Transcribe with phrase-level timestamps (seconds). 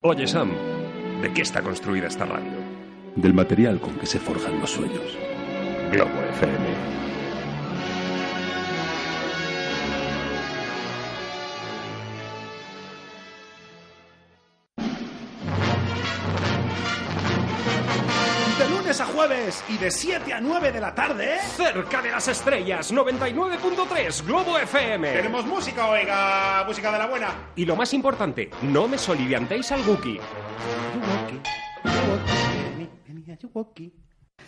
[0.00, 0.52] Oye, Sam,
[1.22, 2.52] ¿de qué está construida esta radio?
[3.16, 5.18] Del material con que se forjan los sueños.
[5.90, 6.66] Globo FM.
[19.58, 21.38] Jueves y de 7 a 9 de la tarde.
[21.56, 25.12] Cerca de las estrellas, 99.3 Globo FM.
[25.12, 27.28] Tenemos música, oiga, música de la buena.
[27.56, 30.20] Y lo más importante, no me soliviantéis al Wookiee.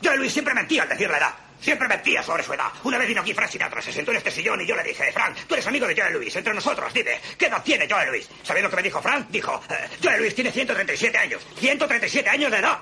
[0.02, 1.34] Yo Luis siempre mentía al decir la edad.
[1.60, 2.68] Siempre mentía sobre su edad.
[2.84, 5.12] Una vez vino aquí Frank Sinatra, se sentó en este sillón y yo le dije,
[5.12, 8.30] Frank, tú eres amigo de Joe Luis, entre nosotros, dime, ¿qué edad tiene Joe Luis?
[8.42, 9.28] ¿Sabéis lo que me dijo Frank?
[9.28, 11.46] Dijo, eh, Joe Luis tiene 137 años.
[11.58, 12.78] 137 años de edad.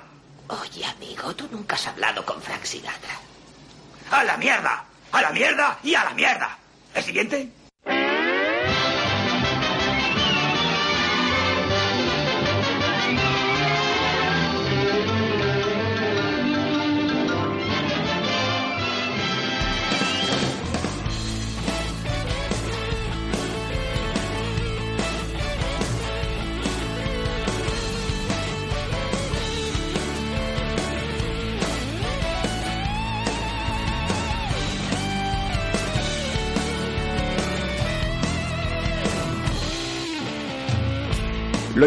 [0.48, 3.18] Oye, amigo, tú nunca has hablado con Frank Sinatra.
[4.10, 4.84] ¡A la mierda!
[5.12, 6.56] ¡A la mierda y a la mierda!
[6.94, 7.52] ¿El siguiente?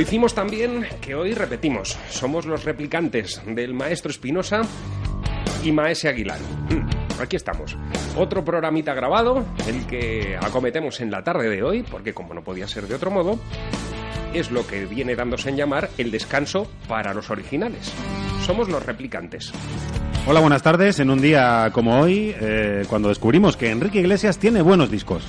[0.02, 1.98] Hicimos también que hoy repetimos.
[2.10, 4.62] Somos los replicantes del maestro Espinosa
[5.64, 6.40] y Maese Aguilar.
[6.70, 7.78] Mm, Aquí estamos.
[8.18, 12.68] Otro programita grabado, el que acometemos en la tarde de hoy, porque como no podía
[12.68, 13.38] ser de otro modo,
[14.34, 17.92] es lo que viene dándose en llamar el descanso para los originales.
[18.44, 19.52] Somos los replicantes.
[20.26, 21.00] Hola, buenas tardes.
[21.00, 25.24] En un día como hoy, eh, cuando descubrimos que Enrique Iglesias tiene buenos discos.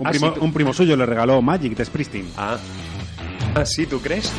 [0.00, 2.26] Un Ah, primo, sí, tú- un primo suyo le regaló Magic de Springsteen.
[2.36, 2.56] Ah,
[3.60, 4.32] ¿Ah sí, tú crees?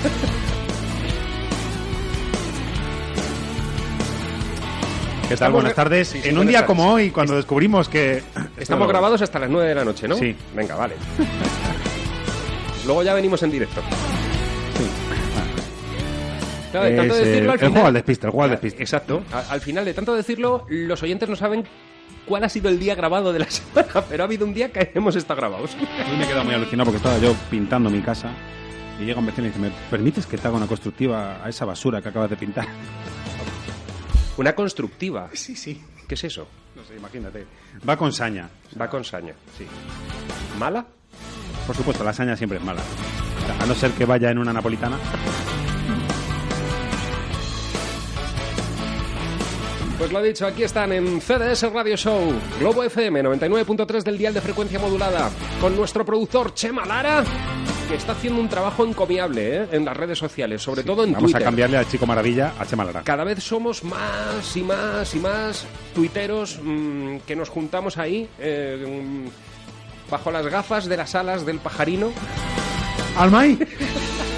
[5.28, 5.34] ¿Qué tal?
[5.34, 6.08] Estamos Buenas tardes.
[6.08, 6.68] Sí, sí, en un día tardes.
[6.68, 8.22] como hoy, cuando descubrimos que...
[8.58, 10.16] Estamos grabados hasta las 9 de la noche, ¿no?
[10.16, 10.36] Sí.
[10.56, 10.96] Venga, vale.
[12.86, 13.82] Luego ya venimos en directo.
[16.72, 18.84] Claro, de tanto Es, decirlo, al el final- juego al despiste, el juego al despiste.
[18.84, 19.24] Exacto.
[19.32, 21.64] A- Al final, de tanto decirlo, los oyentes no saben
[22.28, 24.92] cuál ha sido el día grabado de la semana, pero ha habido un día que
[24.94, 25.72] hemos estado grabados.
[25.80, 28.30] Hoy me he quedado muy alucinado porque estaba yo pintando mi casa
[29.00, 31.66] y llega un vecino y dice, ¿me permites que te haga una constructiva a esa
[31.66, 32.68] basura que acabas de pintar?
[34.38, 35.30] Una constructiva.
[35.34, 35.82] Sí, sí.
[36.08, 36.48] ¿Qué es eso?
[36.76, 37.46] No sé, imagínate.
[37.88, 38.50] Va con saña.
[38.80, 39.66] Va con saña, sí.
[40.60, 40.86] ¿Mala?
[41.66, 42.82] Por supuesto, la saña siempre es mala.
[43.60, 44.98] A no ser que vaya en una napolitana.
[49.98, 54.42] Pues lo dicho, aquí están en CDS Radio Show, Globo FM 99.3 del dial de
[54.42, 57.24] frecuencia modulada, con nuestro productor Chema Lara,
[57.88, 59.68] que está haciendo un trabajo encomiable ¿eh?
[59.72, 61.42] en las redes sociales, sobre todo en Vamos Twitter.
[61.42, 63.04] a cambiarle al chico maravilla a Chema Lara.
[63.04, 68.86] Cada vez somos más y más y más tuiteros mm, que nos juntamos ahí eh,
[68.86, 72.12] mm, bajo las gafas de las alas del pajarino.
[73.18, 73.58] ¡Almay!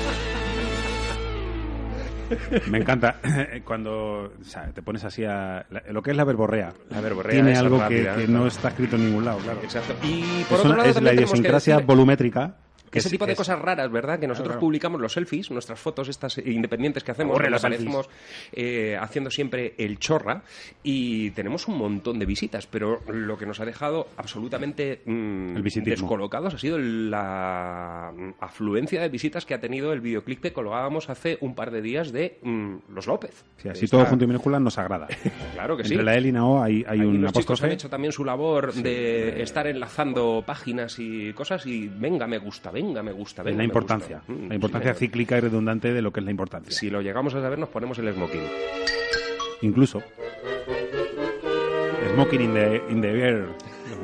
[2.69, 3.15] Me encanta
[3.63, 6.73] cuando o sea, te pones así a lo que es la verborrea.
[6.89, 8.47] La verborrea Tiene algo rápida, que, que ¿no?
[8.47, 9.59] está escrito en ningún lado, claro.
[9.63, 9.93] Exacto.
[10.03, 12.55] Y por Es, otro una- lado es la idiosincrasia volumétrica.
[12.91, 14.19] Que Ese es- tipo de es- cosas raras, ¿verdad?
[14.19, 14.61] Que nosotros Claro.
[14.61, 17.59] publicamos los selfies, nuestras fotos estas independientes que hacemos, selfies.
[17.63, 18.09] aparecemos
[18.53, 20.43] eh, haciendo siempre el chorra
[20.83, 25.63] y tenemos un montón de visitas, pero lo que nos ha dejado absolutamente mm, El
[25.83, 31.09] descolocados ha sido la mm, afluencia de visitas que ha tenido el videoclip que colgábamos
[31.09, 33.43] hace un par de días de mm, Los López.
[33.57, 35.07] Sí, así Está- todo junto y minúscula nos agrada.
[35.53, 35.93] Claro que sí.
[35.93, 36.31] Entre la L y
[36.61, 40.97] hay, hay Aquí un los chicos han hecho también su labor de estar enlazando páginas
[40.99, 43.55] y cosas y venga, me gusta, venga, me gusta, venga.
[43.55, 44.17] la me importancia.
[44.27, 44.33] gusta.
[44.33, 46.71] Mm, La importancia sí, cíclica y redundante de lo que es la importancia.
[46.71, 48.43] Si lo llegamos a saber, nos ponemos el smoking.
[49.61, 50.01] Incluso.
[52.13, 53.45] Smoking in the, in the air.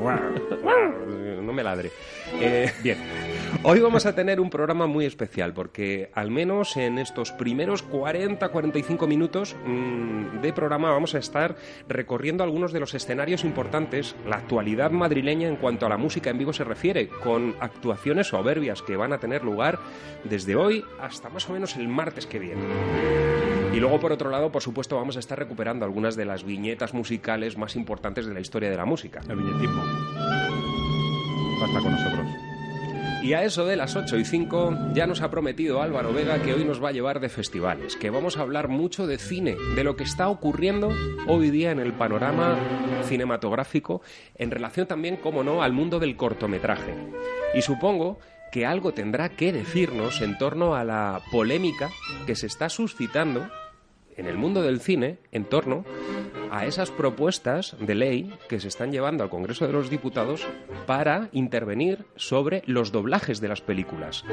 [1.43, 1.91] No me ladre.
[2.39, 2.97] Eh, bien,
[3.63, 9.07] hoy vamos a tener un programa muy especial porque al menos en estos primeros 40-45
[9.07, 11.55] minutos mm, de programa vamos a estar
[11.87, 16.37] recorriendo algunos de los escenarios importantes, la actualidad madrileña en cuanto a la música en
[16.37, 19.79] vivo se refiere, con actuaciones soberbias que van a tener lugar
[20.23, 22.61] desde hoy hasta más o menos el martes que viene.
[23.73, 26.93] Y luego, por otro lado, por supuesto, vamos a estar recuperando algunas de las viñetas
[26.93, 29.21] musicales más importantes de la historia de la música.
[29.27, 30.72] El viñetismo.
[31.59, 32.27] Basta con nosotros.
[33.23, 36.53] Y a eso de las 8 y 5 ya nos ha prometido Álvaro Vega que
[36.53, 39.85] hoy nos va a llevar de festivales, que vamos a hablar mucho de cine, de
[39.85, 40.91] lo que está ocurriendo
[41.25, 42.57] hoy día en el panorama
[43.05, 44.01] cinematográfico,
[44.35, 46.95] en relación también, como no, al mundo del cortometraje.
[47.55, 48.19] Y supongo
[48.51, 51.89] que algo tendrá que decirnos en torno a la polémica
[52.27, 53.49] que se está suscitando
[54.17, 55.85] en el mundo del cine en torno
[56.51, 60.47] a esas propuestas de ley que se están llevando al Congreso de los Diputados
[60.85, 64.23] para intervenir sobre los doblajes de las películas.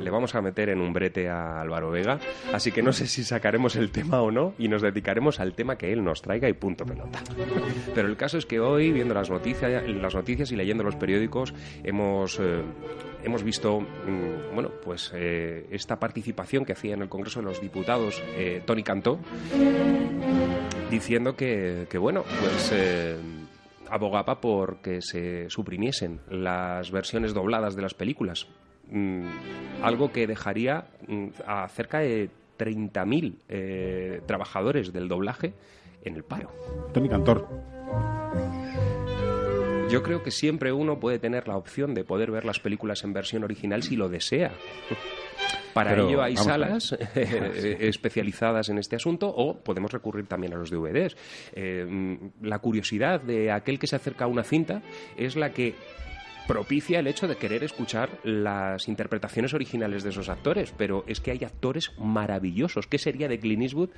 [0.00, 2.20] Le vamos a meter en un brete a Álvaro Vega,
[2.52, 5.76] así que no sé si sacaremos el tema o no y nos dedicaremos al tema
[5.76, 7.18] que él nos traiga y punto pelota.
[7.92, 11.54] Pero el caso es que hoy, viendo las noticias, las noticias y leyendo los periódicos,
[11.82, 12.62] hemos eh,
[13.26, 17.60] hemos visto mm, bueno pues eh, esta participación que hacía en el Congreso de los
[17.60, 19.18] Diputados eh, Tony Cantó
[20.90, 23.16] diciendo que, que bueno pues eh,
[23.90, 28.46] abogaba por que se suprimiesen las versiones dobladas de las películas
[28.90, 29.26] Mm,
[29.82, 35.54] algo que dejaría mm, a cerca de 30.000 eh, trabajadores del doblaje
[36.04, 36.50] en el paro.
[36.92, 37.48] Tony Cantor.
[39.88, 43.12] Yo creo que siempre uno puede tener la opción de poder ver las películas en
[43.12, 44.52] versión original si lo desea.
[45.74, 50.56] Para Pero, ello hay salas eh, especializadas en este asunto o podemos recurrir también a
[50.56, 51.16] los DVDs.
[51.52, 54.82] Eh, la curiosidad de aquel que se acerca a una cinta
[55.16, 55.74] es la que
[56.46, 61.32] propicia el hecho de querer escuchar las interpretaciones originales de esos actores, pero es que
[61.32, 62.86] hay actores maravillosos.
[62.86, 63.90] ¿Qué sería de Clint Eastwood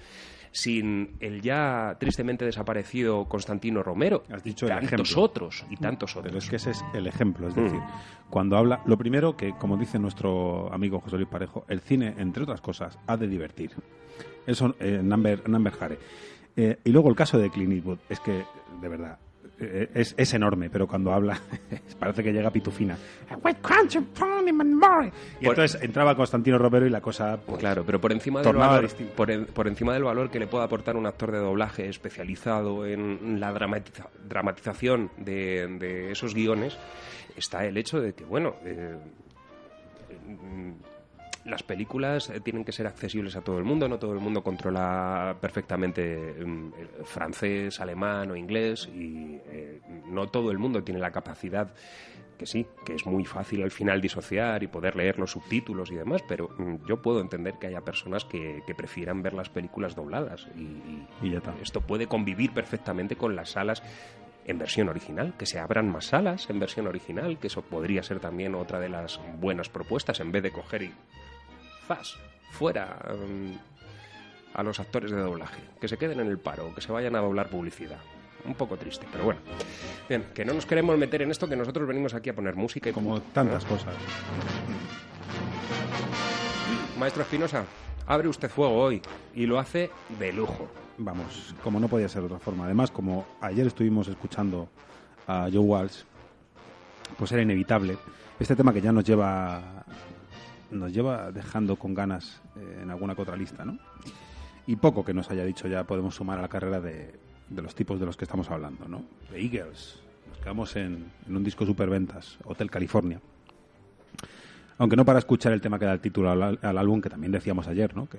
[0.52, 4.24] sin el ya tristemente desaparecido Constantino Romero?
[4.30, 5.22] Has dicho y tantos ejemplo.
[5.22, 6.24] otros, y tantos otros.
[6.32, 7.48] Pero es que ese es el ejemplo.
[7.48, 7.64] Es Mm.
[7.64, 7.80] decir,
[8.30, 8.80] cuando habla.
[8.86, 12.98] Lo primero que, como dice nuestro amigo José Luis Parejo, el cine, entre otras cosas,
[13.06, 13.72] ha de divertir.
[14.46, 15.98] Eso, eh, Number, Number Hare.
[16.56, 18.44] Eh, y luego el caso de Clint Eastwood, es que,
[18.80, 19.18] de verdad,
[19.94, 21.40] es, es enorme, pero cuando habla
[21.98, 22.96] parece que llega pitufina.
[25.40, 27.38] Y entonces entraba Constantino Romero y la cosa.
[27.44, 28.84] pues, Claro, pero por encima del valor,
[29.16, 32.86] por, en- por encima del valor que le pueda aportar un actor de doblaje especializado
[32.86, 36.76] en la dramatiza- dramatización de, de esos guiones,
[37.36, 38.96] está el hecho de que, bueno, eh,
[41.48, 44.42] las películas eh, tienen que ser accesibles a todo el mundo, no todo el mundo
[44.42, 46.72] controla perfectamente mm,
[47.04, 51.74] francés, alemán o inglés y eh, no todo el mundo tiene la capacidad
[52.38, 55.96] que sí, que es muy fácil al final disociar y poder leer los subtítulos y
[55.96, 59.96] demás, pero mm, yo puedo entender que haya personas que, que prefieran ver las películas
[59.96, 61.54] dobladas y, y Y ya está.
[61.60, 63.82] esto puede convivir perfectamente con las salas
[64.44, 68.18] en versión original, que se abran más salas en versión original, que eso podría ser
[68.18, 70.92] también otra de las buenas propuestas, en vez de coger y
[71.88, 72.16] ¡zas!
[72.50, 72.98] fuera
[73.28, 73.52] mm,
[74.54, 77.20] a los actores de doblaje, que se queden en el paro, que se vayan a
[77.20, 77.98] doblar publicidad.
[78.44, 79.40] Un poco triste, pero bueno.
[80.08, 82.88] Bien, que no nos queremos meter en esto, que nosotros venimos aquí a poner música
[82.88, 83.94] y Como tantas cosas.
[86.98, 87.64] Maestro Espinosa,
[88.06, 89.02] abre usted fuego hoy
[89.34, 90.68] y lo hace de lujo.
[90.98, 92.64] Vamos, como no podía ser de otra forma.
[92.64, 94.68] Además, como ayer estuvimos escuchando
[95.26, 96.02] a Joe Walsh,
[97.16, 97.96] pues era inevitable.
[98.40, 99.84] Este tema que ya nos lleva
[100.70, 103.78] nos lleva dejando con ganas eh, en alguna que otra lista, ¿no?
[104.66, 107.14] Y poco que nos haya dicho ya podemos sumar a la carrera de,
[107.48, 109.02] de los tipos de los que estamos hablando, ¿no?
[109.30, 110.00] De Eagles.
[110.28, 113.20] Nos quedamos en, un disco superventas, Hotel California.
[114.78, 117.66] Aunque no para escuchar el tema que da el título al, álbum, que también decíamos
[117.66, 118.08] ayer, ¿no?
[118.08, 118.18] Que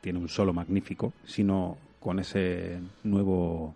[0.00, 3.74] tiene un solo magnífico, sino con ese nuevo,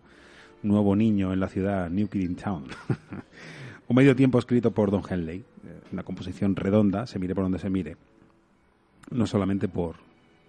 [0.62, 2.64] nuevo niño en la ciudad, New Kid in Town.
[3.88, 7.58] un medio tiempo escrito por Don Henley, eh, una composición redonda, se mire por donde
[7.58, 7.96] se mire,
[9.10, 9.96] no solamente por,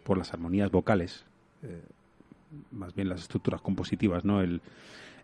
[0.03, 1.25] por las armonías vocales,
[1.63, 1.81] eh,
[2.71, 4.41] más bien las estructuras compositivas, ¿no?
[4.41, 4.61] El,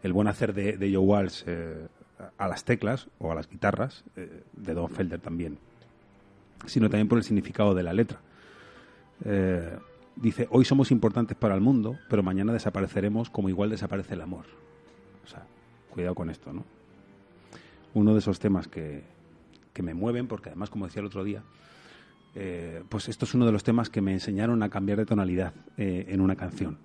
[0.03, 1.88] el buen hacer de, Joe Walsh eh,
[2.38, 5.58] a las teclas o a las guitarras, de Don Felder también,
[6.65, 8.20] sino también por el significado de la letra.
[10.15, 14.46] Dice, hoy somos importantes para el mundo, pero mañana desapareceremos como igual desaparece el amor.
[15.25, 15.46] O sea,
[15.89, 16.63] cuidado con esto, ¿no?
[17.94, 19.04] Uno de esos temas que,
[19.74, 21.44] que me mueven, porque además, como decía el otro día,
[22.36, 25.54] eh, pues esto es uno de los temas que me enseñaron a cambiar de tonalidad
[25.78, 26.78] eh, en una canción.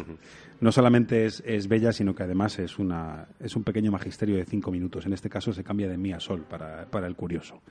[0.60, 4.44] no solamente es, es bella, sino que además es, una, es un pequeño magisterio de
[4.44, 5.06] cinco minutos.
[5.06, 7.62] En este caso se cambia de mi a sol para, para el curioso.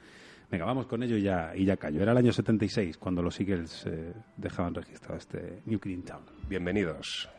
[0.49, 2.01] Venga, vamos con ello y ya, y ya callo.
[2.01, 6.23] Era el año 76 cuando los Eagles eh, dejaban registrado este New in Town.
[6.49, 7.29] Bienvenidos.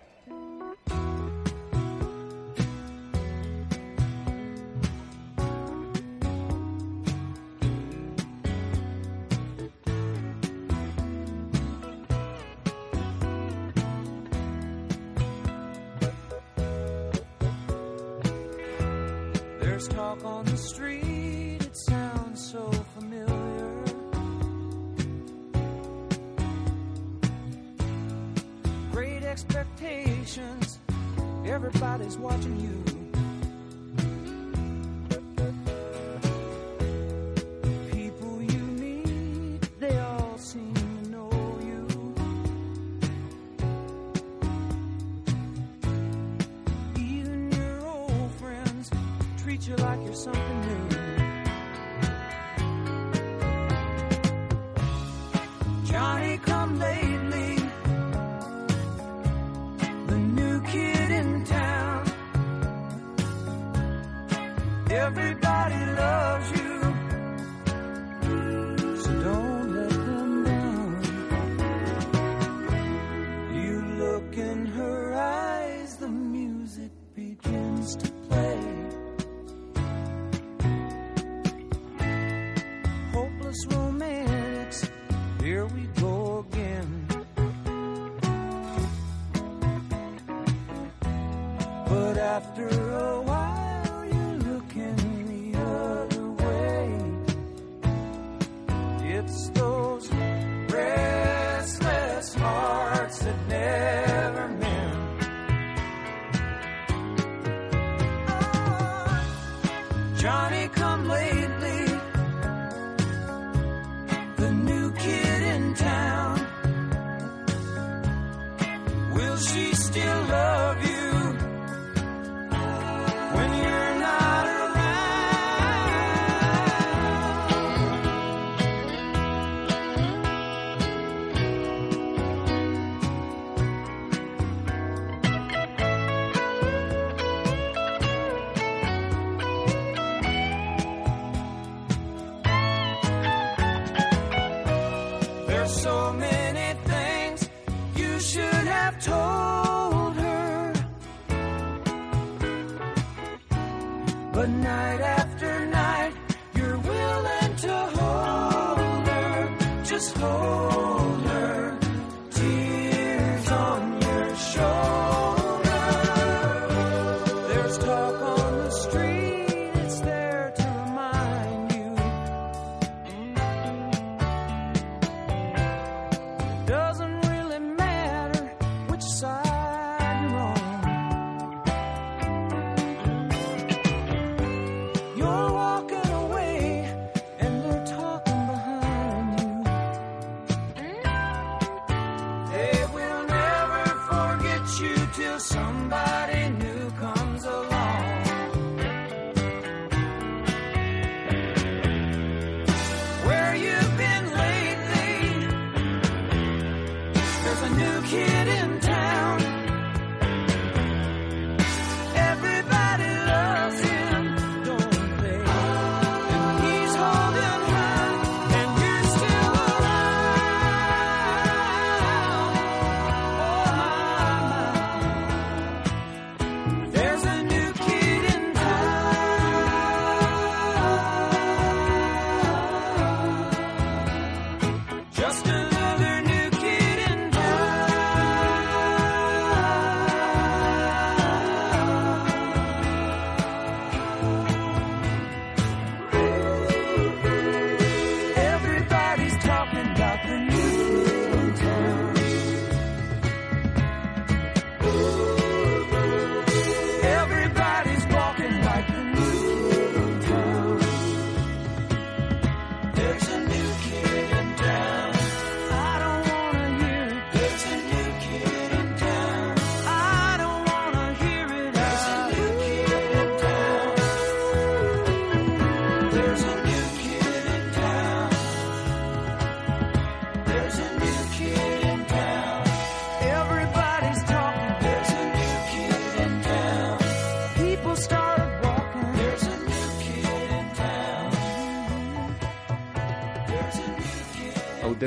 [103.23, 104.01] blessedness.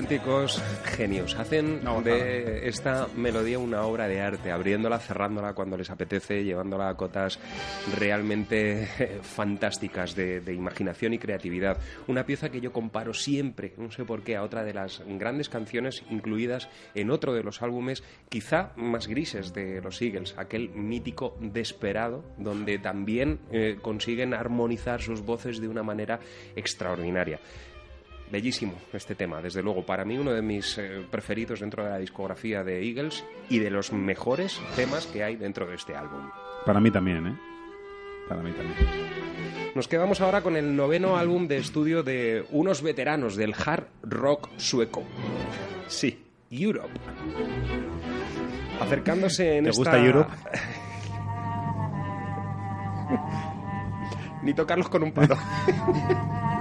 [0.05, 1.33] Auténticos genios.
[1.33, 6.93] Hacen de esta melodía una obra de arte, abriéndola, cerrándola cuando les apetece, llevándola a
[6.95, 7.39] cotas
[7.97, 11.79] realmente eh, fantásticas de, de imaginación y creatividad.
[12.05, 15.50] Una pieza que yo comparo siempre, no sé por qué, a otra de las grandes
[15.50, 21.35] canciones incluidas en otro de los álbumes, quizá más grises de los Eagles, aquel mítico
[21.41, 26.19] Desperado, donde también eh, consiguen armonizar sus voces de una manera
[26.55, 27.39] extraordinaria.
[28.32, 29.86] Bellísimo este tema, desde luego.
[29.86, 33.70] Para mí uno de mis eh, preferidos dentro de la discografía de Eagles y de
[33.70, 36.29] los mejores temas que hay dentro de este álbum.
[36.65, 37.38] Para mí también, ¿eh?
[38.27, 38.75] Para mí también.
[39.75, 44.50] Nos quedamos ahora con el noveno álbum de estudio de unos veteranos del hard rock
[44.58, 45.03] sueco.
[45.88, 46.94] Sí, Europe.
[48.79, 49.79] Acercándose en ¿Te esta...
[49.79, 50.34] gusta Europe?
[54.44, 55.38] ni tocarlos con un palo.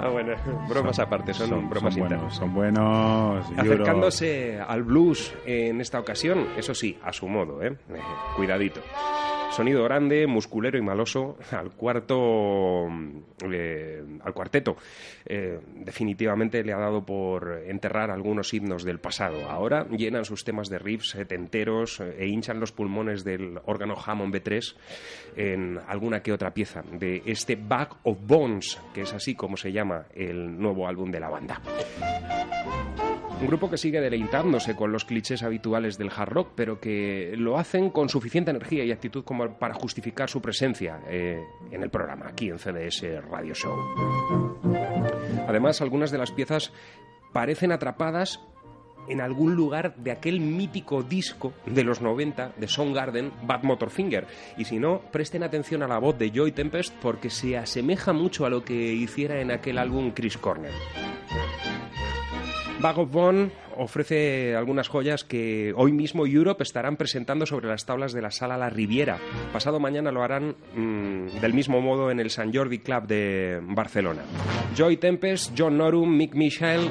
[0.00, 0.34] Ah, bueno,
[0.68, 2.20] bromas aparte, son, bromas son internas.
[2.20, 3.46] buenos, son buenos.
[3.56, 7.76] Acercándose al blues en esta ocasión, eso sí, a su modo, ¿eh?
[7.90, 7.98] Eh,
[8.36, 8.80] cuidadito.
[9.50, 12.86] Sonido grande, musculero y maloso al cuarto,
[13.50, 14.76] eh, al cuarteto.
[15.24, 19.48] Eh, definitivamente le ha dado por enterrar algunos himnos del pasado.
[19.48, 24.34] Ahora llenan sus temas de riffs setenteros eh, e hinchan los pulmones del órgano Hammond
[24.34, 24.76] B3
[25.36, 29.72] en alguna que otra pieza de este Bag of Bones, que es así como se
[29.72, 31.60] llama el nuevo álbum de la banda.
[33.40, 37.56] Un grupo que sigue deleitándose con los clichés habituales del hard rock, pero que lo
[37.56, 41.40] hacen con suficiente energía y actitud como para justificar su presencia eh,
[41.70, 43.74] en el programa, aquí en CDS Radio Show.
[45.46, 46.72] Además, algunas de las piezas
[47.32, 48.40] parecen atrapadas
[49.08, 54.26] en algún lugar de aquel mítico disco de los 90 de Soundgarden, Bad Motorfinger.
[54.56, 58.44] Y si no, presten atención a la voz de Joy Tempest porque se asemeja mucho
[58.44, 60.74] a lo que hiciera en aquel álbum Chris Cornell.
[62.80, 68.30] Bone ofrece algunas joyas que hoy mismo Europe estarán presentando sobre las tablas de la
[68.30, 69.18] sala La Riviera.
[69.52, 74.22] Pasado mañana lo harán mm, del mismo modo en el San Jordi Club de Barcelona.
[74.76, 76.90] Joy Tempest, John Norum, Mick Michel,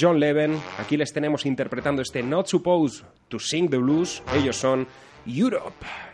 [0.00, 4.22] John Leven, aquí les tenemos interpretando este Not Supposed to Sing the Blues.
[4.34, 4.86] Ellos son
[5.26, 6.07] Europe.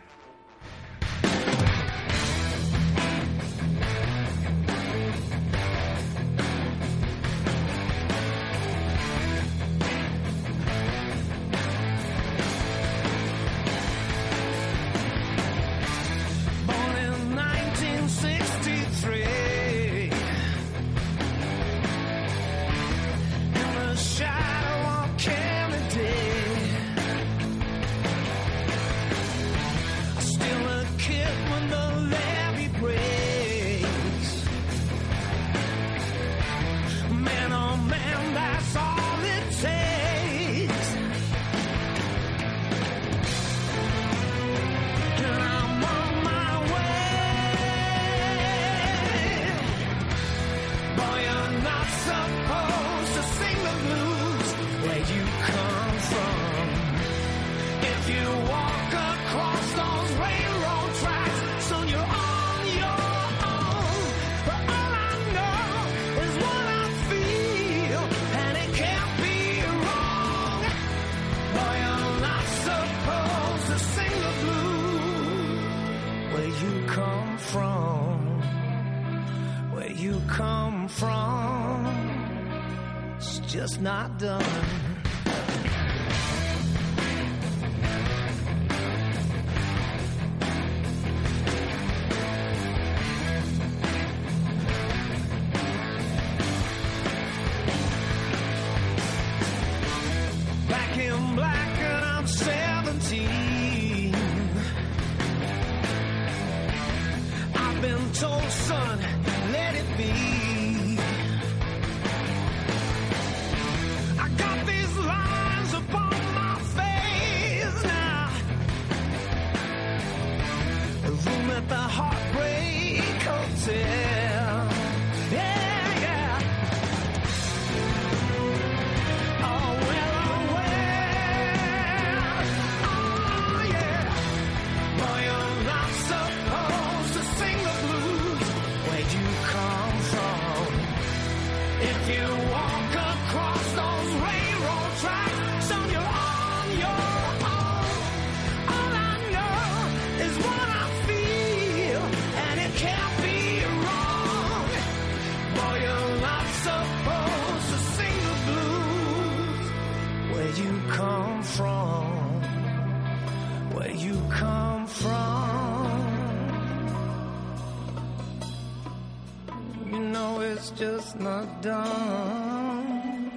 [171.24, 173.30] Just not done.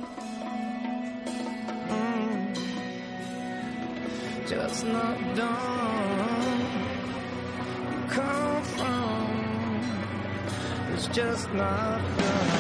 [1.88, 2.58] Mm.
[4.46, 6.66] Just not done.
[8.10, 9.82] Come from.
[10.96, 12.57] It's just not done.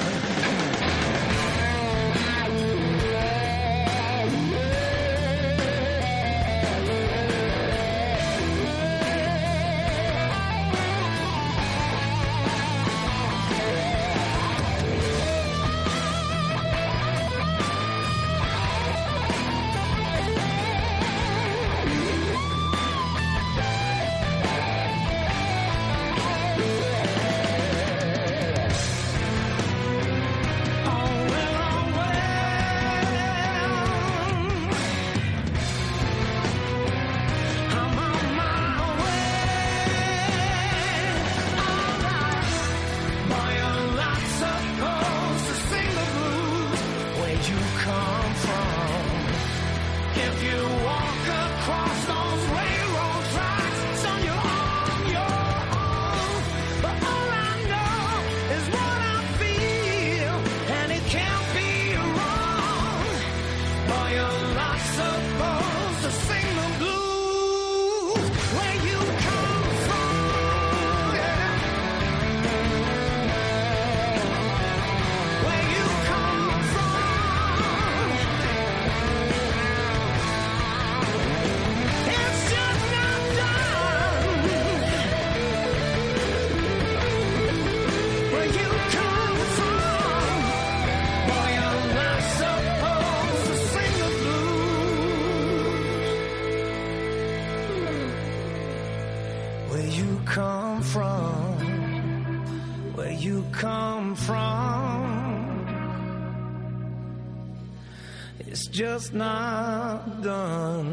[108.77, 110.85] Just not done.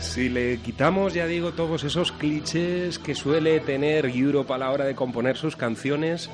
[0.00, 4.84] Si le quitamos, ya digo, todos esos clichés que suele tener Europe a la hora
[4.84, 6.28] de componer sus canciones,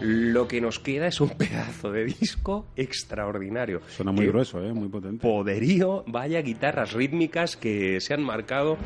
[0.00, 3.80] lo que nos queda es un pedazo de disco extraordinario.
[3.88, 4.72] Suena muy grueso, ¿eh?
[4.72, 5.22] muy potente.
[5.22, 8.76] Poderío, vaya guitarras rítmicas que se han marcado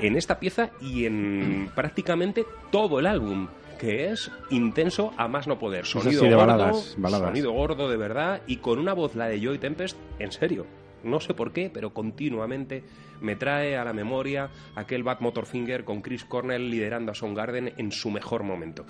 [0.00, 3.48] en esta pieza y en prácticamente todo el álbum
[3.80, 5.86] que es intenso a más no poder.
[5.86, 7.28] Sonido sí, de gordo, baladas, baladas.
[7.28, 10.66] sonido gordo de verdad y con una voz la de Joy Tempest, en serio.
[11.04, 12.82] No sé por qué, pero continuamente
[13.20, 17.92] me trae a la memoria aquel Bad Motorfinger con Chris Cornell liderando a Soundgarden en
[17.92, 18.86] su mejor momento.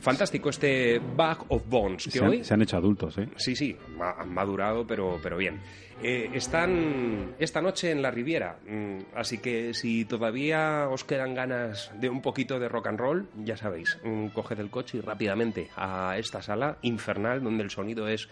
[0.00, 3.28] Fantástico este Bag of Bones, que Se hoy han, se han hecho adultos, ¿eh?
[3.36, 3.76] Sí, sí,
[4.18, 5.60] han madurado, pero, pero bien.
[6.02, 11.92] Eh, están esta noche en la Riviera, mm, así que si todavía os quedan ganas
[12.00, 15.68] de un poquito de rock and roll, ya sabéis, mm, coged el coche y rápidamente
[15.76, 18.30] a esta sala infernal donde el sonido es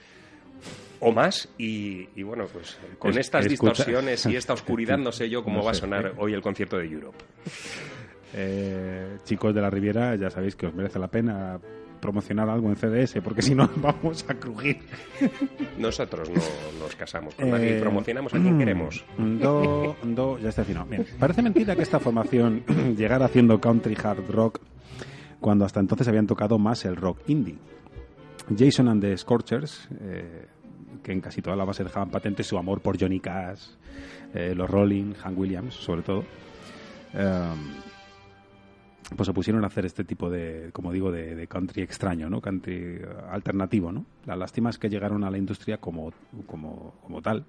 [1.01, 5.13] o más y, y bueno, pues con Es- estas escucha- distorsiones y esta oscuridad no
[5.13, 5.81] sé yo cómo No va a sé.
[5.81, 7.19] sonar hoy el concierto de Europe.
[8.35, 11.59] Eh, chicos de la Riviera, ya sabéis que os merece la pena
[12.01, 14.79] promocionar algo en CDS, porque si no vamos a crujir.
[15.79, 16.41] Nosotros no
[16.81, 19.05] nos casamos con nadie, Eh, promocionamos a quien queremos.
[19.17, 20.87] Do, do, ya está final.
[20.89, 21.07] Bien.
[21.19, 22.63] Parece mentira que esta formación
[22.97, 24.61] llegara haciendo country hard rock
[25.41, 27.57] cuando hasta entonces habían tocado más el rock indie.
[28.57, 30.47] Jason and the Scorchers, eh,
[31.03, 33.71] que en casi toda la base dejaban patente su amor por Johnny Cash,
[34.35, 36.25] eh, los Rolling, Hank Williams, sobre todo.
[37.15, 37.55] eh,
[39.17, 42.43] pues se pusieron a hacer este tipo de, como digo, de, country extraño, ¿no?
[42.43, 44.05] Country alternativo, ¿no?
[44.27, 46.13] La lástima es que llegaron a la industria como,
[46.47, 47.47] como, como tal,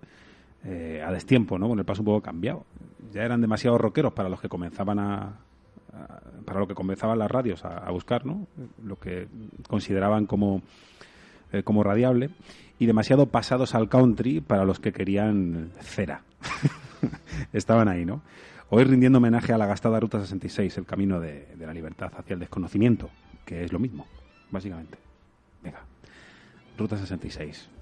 [0.64, 1.68] eh, a destiempo, ¿no?
[1.68, 2.66] Con el paso un poco cambiado.
[3.12, 5.22] Ya eran demasiado rockeros para los que comenzaban a,
[5.92, 8.48] a- para lo que comenzaban las radios a, a buscar, ¿no?
[8.82, 9.28] Lo que
[9.68, 10.62] consideraban como,
[11.52, 12.30] eh, como radiable
[12.78, 16.24] y demasiado pasados al country para los que querían cera.
[17.54, 18.22] Estaban ahí, ¿no?
[18.70, 22.36] Hoy rindiendo homenaje a la gastada Ruta 66, el camino de, de la libertad hacia
[22.36, 23.10] el desconocimiento,
[23.46, 24.06] que es lo mismo,
[24.52, 24.98] básicamente.
[25.64, 25.80] Venga,
[26.78, 27.79] Ruta 66.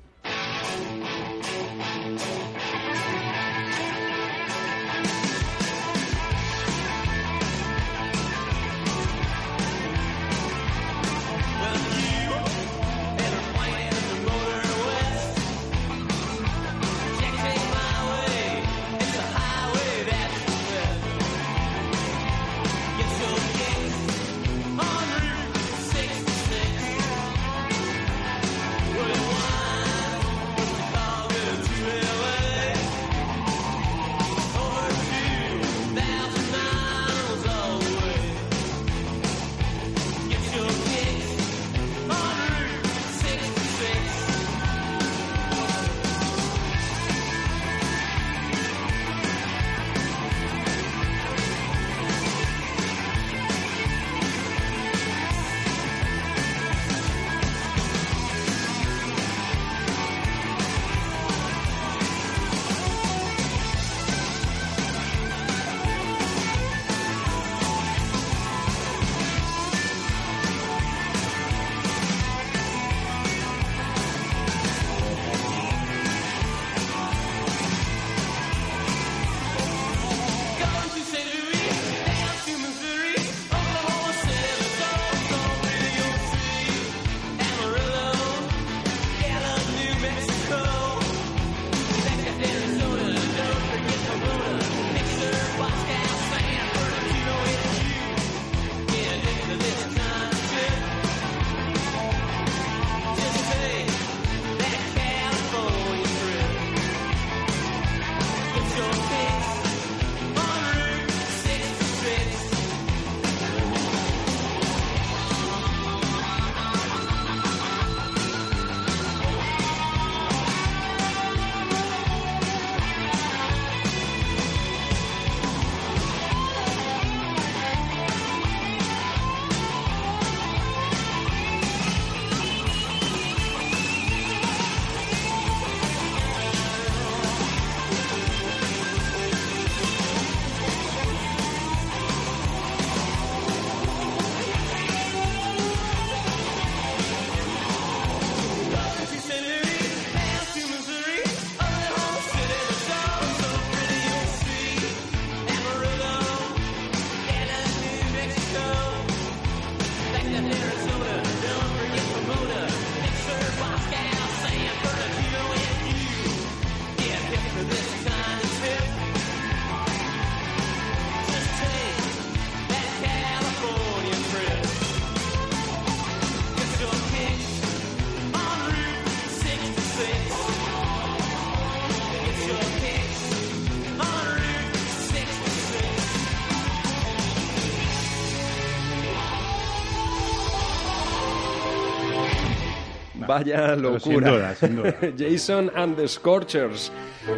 [193.37, 193.99] Vaya locura.
[194.01, 194.95] sin duda, sin duda.
[195.17, 196.91] Jason and the Scorchers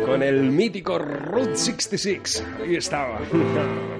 [0.06, 2.44] con el mítico Route 66.
[2.64, 3.20] Ahí estaba.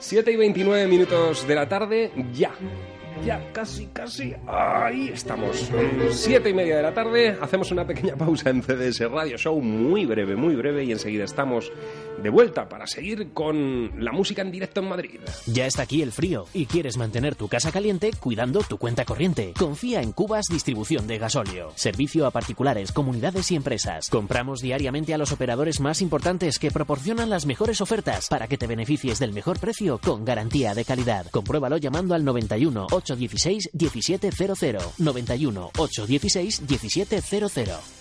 [0.00, 2.50] 7 y 29 minutos de la tarde, ya.
[3.24, 4.34] Ya, casi, casi.
[4.48, 5.70] Ahí estamos.
[6.10, 7.36] 7 y media de la tarde.
[7.40, 11.70] Hacemos una pequeña pausa en CDS Radio Show, muy breve, muy breve, y enseguida estamos
[12.22, 15.20] de vuelta para seguir con la música en directo en Madrid.
[15.46, 19.52] Ya está aquí el frío y quieres mantener tu casa caliente cuidando tu cuenta corriente.
[19.58, 21.72] Confía en Cubas Distribución de Gasóleo.
[21.74, 24.08] Servicio a particulares, comunidades y empresas.
[24.08, 28.66] Compramos diariamente a los operadores más importantes que proporcionan las mejores ofertas para que te
[28.66, 31.26] beneficies del mejor precio con garantía de calidad.
[31.30, 34.98] Compruébalo llamando al 91 816 1700.
[34.98, 37.99] 91 816 1700.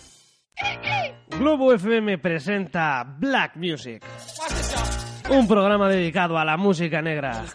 [1.28, 4.04] Globo FM presenta Black Music,
[5.30, 7.46] un programa dedicado a la música negra.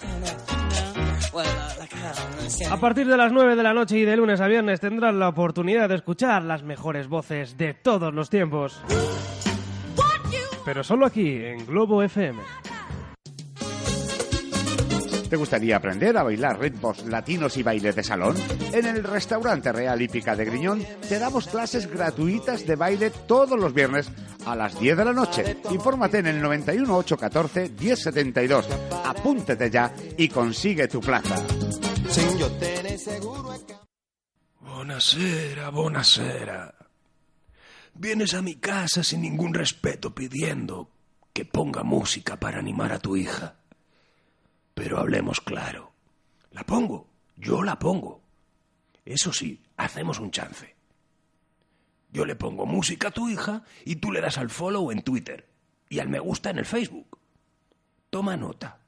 [2.71, 5.29] A partir de las 9 de la noche y de lunes a viernes tendrás la
[5.29, 8.81] oportunidad de escuchar las mejores voces de todos los tiempos.
[10.65, 12.41] Pero solo aquí, en Globo FM.
[15.35, 18.37] ¿Te gustaría aprender a bailar ritmos latinos y baile de salón?
[18.73, 23.75] En el restaurante Real Hípica de Griñón te damos clases gratuitas de baile todos los
[23.75, 24.09] viernes
[24.47, 25.57] a las 10 de la noche.
[25.73, 28.69] Infórmate en el 91 814 1072.
[29.05, 31.35] Apúntete ya y consigue tu plaza.
[34.61, 36.75] Buonasera, buonasera.
[37.93, 40.91] Vienes a mi casa sin ningún respeto pidiendo
[41.33, 43.57] que ponga música para animar a tu hija.
[44.75, 45.93] Pero hablemos claro.
[46.51, 48.23] La pongo, yo la pongo.
[49.05, 50.75] Eso sí, hacemos un chance.
[52.11, 55.49] Yo le pongo música a tu hija y tú le das al follow en Twitter
[55.89, 57.19] y al me gusta en el Facebook.
[58.11, 58.81] Toma nota.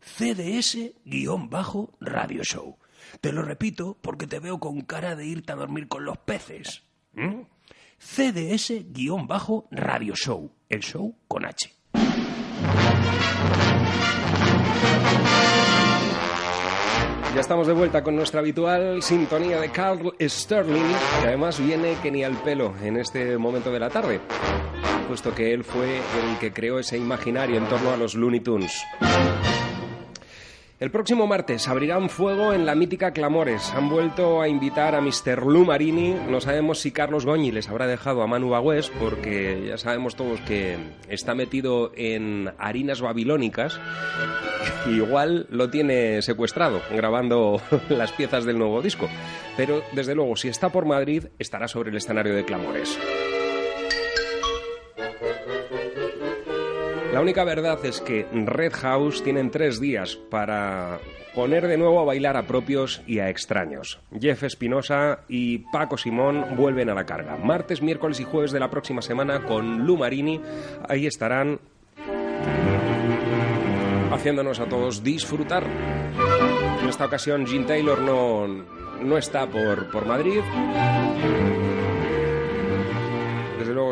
[0.00, 2.76] CDS-Radio Show.
[3.20, 6.84] Te lo repito porque te veo con cara de irte a dormir con los peces.
[7.14, 7.40] ¿Mm?
[7.98, 10.52] CDS-Radio Show.
[10.68, 11.72] El show con H.
[17.36, 22.24] Ya estamos de vuelta con nuestra habitual sintonía de Carl Sterling, que además viene que
[22.24, 24.22] al pelo en este momento de la tarde,
[25.06, 28.82] puesto que él fue el que creó ese imaginario en torno a los Looney Tunes.
[30.78, 33.72] El próximo martes abrirán fuego en la mítica Clamores.
[33.74, 35.46] Han vuelto a invitar a Mr.
[35.46, 36.14] Lou Marini.
[36.28, 40.38] No sabemos si Carlos Goñi les habrá dejado a Manu Bagüés, porque ya sabemos todos
[40.42, 40.76] que
[41.08, 43.80] está metido en harinas babilónicas.
[44.86, 49.08] Igual lo tiene secuestrado, grabando las piezas del nuevo disco.
[49.56, 52.98] Pero, desde luego, si está por Madrid, estará sobre el escenario de Clamores.
[57.16, 60.98] La única verdad es que Red House tienen tres días para
[61.34, 63.98] poner de nuevo a bailar a propios y a extraños.
[64.20, 67.38] Jeff Espinosa y Paco Simón vuelven a la carga.
[67.38, 70.42] Martes, miércoles y jueves de la próxima semana con Lu Marini.
[70.90, 71.58] Ahí estarán
[74.12, 75.64] haciéndonos a todos disfrutar.
[76.82, 80.42] En esta ocasión, Gene Taylor no, no está por, por Madrid.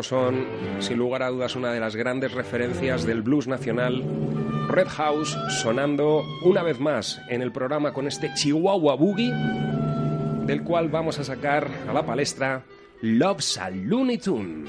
[0.03, 0.45] Son,
[0.79, 4.03] sin lugar a dudas, una de las grandes referencias del blues nacional.
[4.67, 9.33] Red House sonando una vez más en el programa con este Chihuahua Boogie,
[10.45, 12.63] del cual vamos a sacar a la palestra
[13.01, 14.65] Love's a Looney Tune.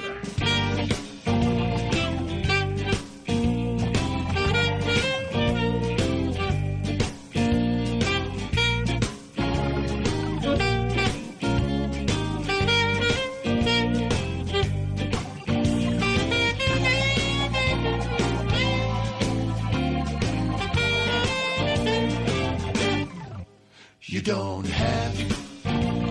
[24.26, 25.16] Don't have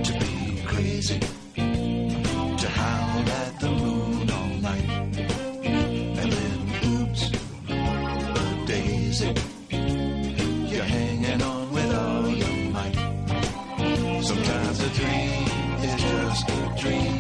[0.04, 4.90] to be crazy to howl at the moon all night.
[6.22, 6.60] And then,
[6.94, 7.30] oops,
[7.68, 9.34] a daisy,
[9.70, 12.96] you're hanging on with all your might.
[14.24, 15.48] Sometimes a dream
[15.84, 17.20] is just a dream.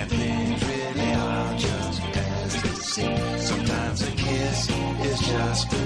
[0.00, 3.38] And things really are just as they seem.
[3.38, 4.68] Sometimes a kiss
[5.00, 5.83] is just a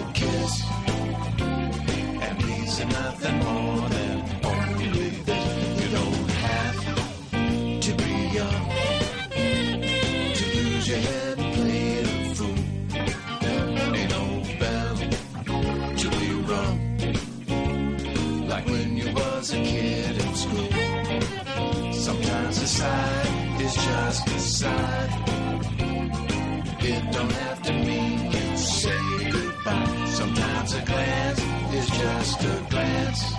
[24.12, 25.08] sigh is a sigh.
[26.80, 30.06] It don't have to mean you say goodbye.
[30.06, 31.40] Sometimes a glance
[31.74, 33.34] is just a glance.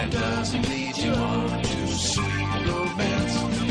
[0.00, 3.65] and doesn't lead you on to sweet romance.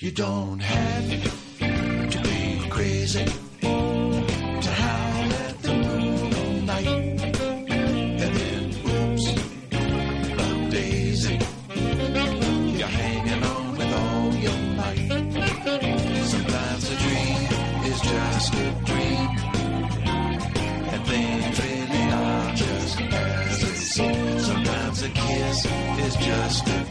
[0.00, 1.10] You don't have
[2.12, 6.86] to be crazy to howl at the moon all night.
[6.86, 9.26] And then, oops.
[12.78, 15.10] You're hanging on with all your might.
[16.28, 17.42] Sometimes a dream
[17.90, 19.28] is just a dream.
[20.94, 21.58] And things
[22.54, 24.38] just as they seem.
[24.38, 25.66] Sometimes a kiss
[26.06, 26.87] is just a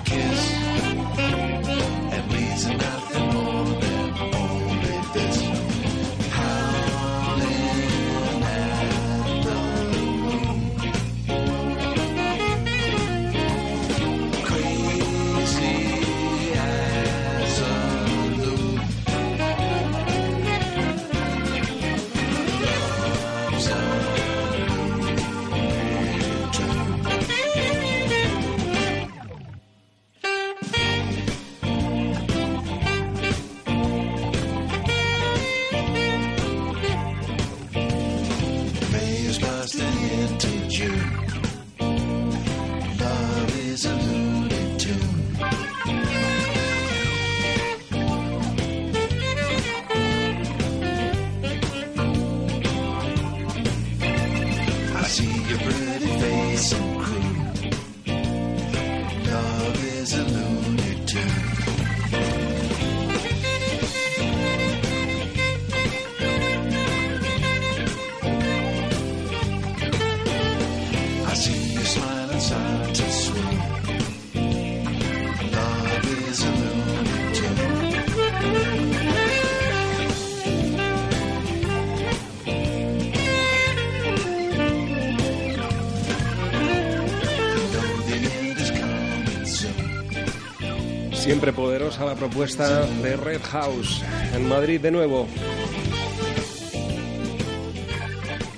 [91.98, 95.27] Poderosa la propuesta de Red House en Madrid de nuevo.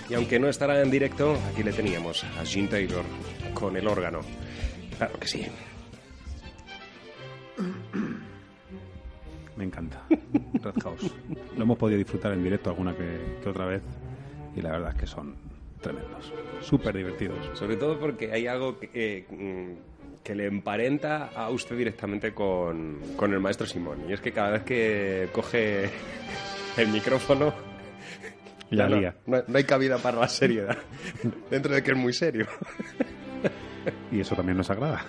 [0.10, 3.04] Y aunque no estará en directo, aquí le teníamos a Gene Taylor
[3.54, 4.22] con el órgano.
[4.98, 5.46] Claro que sí.
[9.56, 10.04] Me encanta.
[10.10, 11.14] Red House.
[11.56, 13.82] Lo hemos podido disfrutar en directo alguna que, que otra vez
[14.56, 15.36] y la verdad es que son
[15.82, 16.34] tremendos.
[16.62, 17.58] Súper divertidos.
[17.58, 19.78] Sobre todo porque hay algo que, eh,
[20.30, 23.98] que le emparenta a usted directamente con, con el maestro Simón.
[24.08, 25.90] Y es que cada vez que coge
[26.78, 27.52] el micrófono...
[28.70, 29.16] La ya no- lía.
[29.26, 30.78] No, no hay cabida para la seriedad.
[31.50, 32.46] Dentro de que es muy serio.
[34.12, 35.04] Y eso también nos agrada.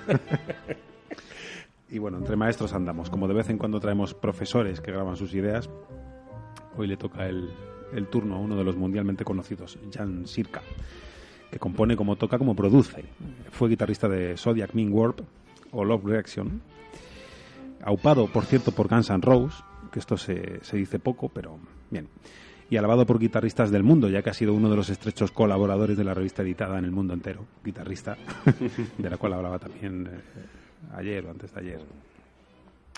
[1.90, 3.10] y bueno, entre maestros andamos.
[3.10, 5.68] Como de vez en cuando traemos profesores que graban sus ideas,
[6.78, 7.50] hoy le toca el,
[7.92, 10.62] el turno a uno de los mundialmente conocidos, Jan Sirka,
[11.50, 13.04] que compone como toca como produce.
[13.50, 15.20] Fue guitarrista de Zodiac Mean Warp
[15.72, 16.60] o Love Reaction.
[17.82, 21.58] Aupado, por cierto, por Guns N' Roses, que esto se, se dice poco, pero
[21.90, 22.08] bien.
[22.68, 25.96] Y alabado por guitarristas del mundo, ya que ha sido uno de los estrechos colaboradores
[25.96, 28.16] de la revista editada en el mundo entero, guitarrista,
[28.98, 31.80] de la cual hablaba también eh, ayer o antes de ayer.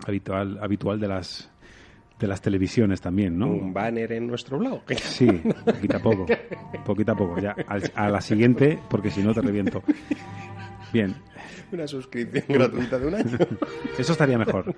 [0.06, 1.50] Habitual, habitual de las
[2.22, 3.48] de las televisiones también, ¿no?
[3.48, 4.82] Un banner en nuestro blog.
[4.96, 5.26] Sí,
[5.64, 6.26] poquito a poco.
[6.86, 7.38] Poquito a poco.
[7.40, 9.82] Ya, al- a la siguiente, porque si no te reviento.
[10.92, 11.14] Bien.
[11.72, 13.38] Una suscripción gratuita de un año.
[13.98, 14.74] Eso estaría mejor.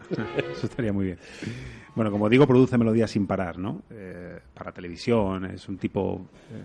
[0.53, 1.19] Eso estaría muy bien.
[1.95, 3.83] Bueno, como digo, produce melodías sin parar, ¿no?
[3.91, 6.63] Eh, para televisión, es un tipo eh,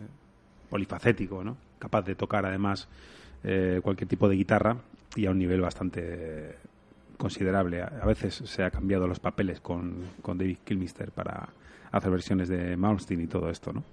[0.70, 1.58] polifacético, ¿no?
[1.78, 2.88] Capaz de tocar además
[3.44, 4.78] eh, cualquier tipo de guitarra
[5.16, 6.56] y a un nivel bastante
[7.20, 7.84] considerable.
[7.84, 11.50] A veces se ha cambiado los papeles con, con David Kilmister para
[11.92, 13.84] hacer versiones de Malmsteen y todo esto, ¿no?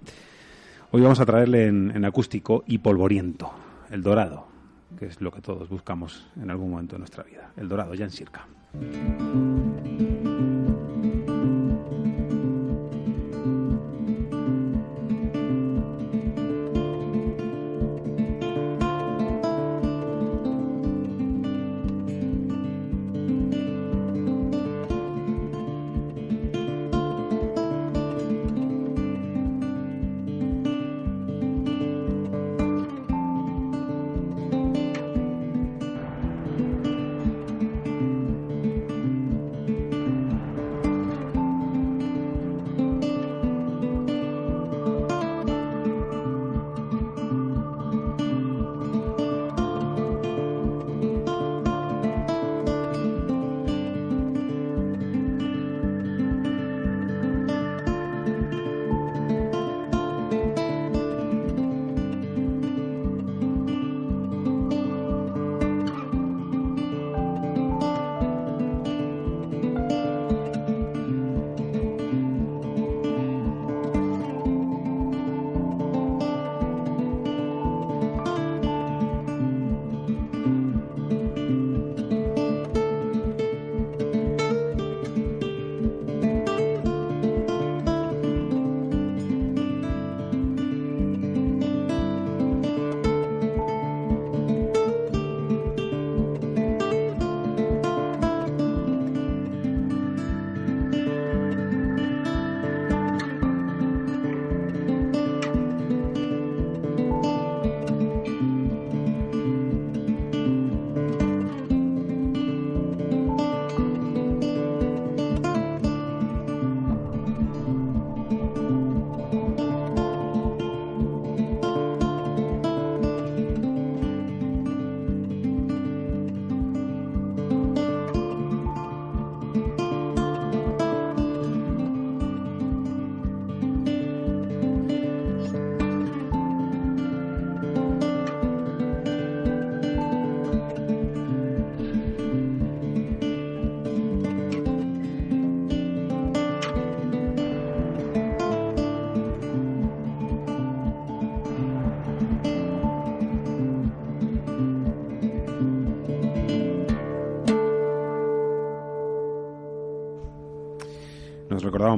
[0.91, 3.51] Hoy vamos a traerle en, en acústico y polvoriento,
[3.91, 4.47] el dorado,
[4.97, 7.51] que es lo que todos buscamos en algún momento de nuestra vida.
[7.57, 8.47] El dorado, Jan Sirka.
[8.73, 10.16] Nos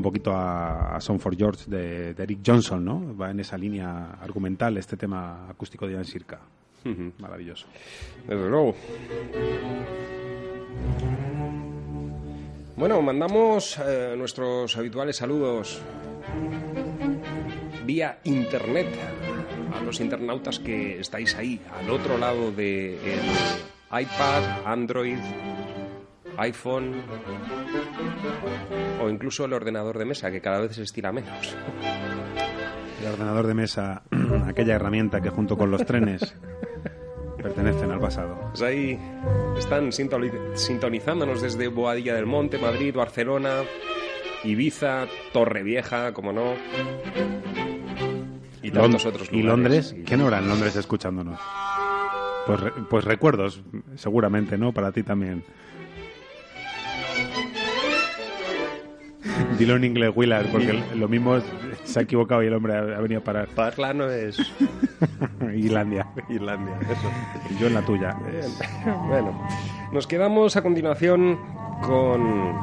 [0.09, 3.15] poquito a, a Song for George de, de Eric Johnson, ¿no?
[3.15, 6.39] Va en esa línea argumental este tema acústico de Jan Sirka.
[7.19, 7.67] Maravilloso.
[8.27, 8.73] Desde luego.
[12.75, 15.81] Bueno, mandamos eh, nuestros habituales saludos
[17.85, 18.87] vía internet
[19.77, 22.97] a los internautas que estáis ahí, al otro lado del
[23.91, 25.17] iPad, Android,
[26.39, 27.01] iPhone
[29.01, 31.55] o incluso el ordenador de mesa, que cada vez se estira menos.
[33.01, 34.03] El ordenador de mesa,
[34.47, 36.35] aquella herramienta que junto con los trenes
[37.41, 38.37] pertenecen al pasado.
[38.49, 38.99] Pues ahí
[39.57, 43.61] están sintonizándonos desde Boadilla del Monte, Madrid, Barcelona,
[44.43, 46.53] Ibiza, Torrevieja, como no.
[48.61, 49.47] Y tantos Lon- otros ¿Y lugares.
[49.47, 49.95] Londres?
[50.05, 51.39] ¿Quién hora en Londres escuchándonos?
[52.45, 53.61] Pues, re- pues recuerdos,
[53.95, 54.73] seguramente, ¿no?
[54.73, 55.43] Para ti también.
[59.59, 61.39] Dilo en inglés, Willard, porque lo mismo
[61.83, 63.47] se ha equivocado y el hombre ha, venido a parar.
[63.49, 64.39] Parla no es
[65.55, 66.07] Islandia.
[66.29, 67.59] Islandia, eso.
[67.59, 68.15] Yo en la tuya.
[69.07, 69.47] Bueno,
[69.91, 71.39] nos quedamos a continuación
[71.81, 72.55] con,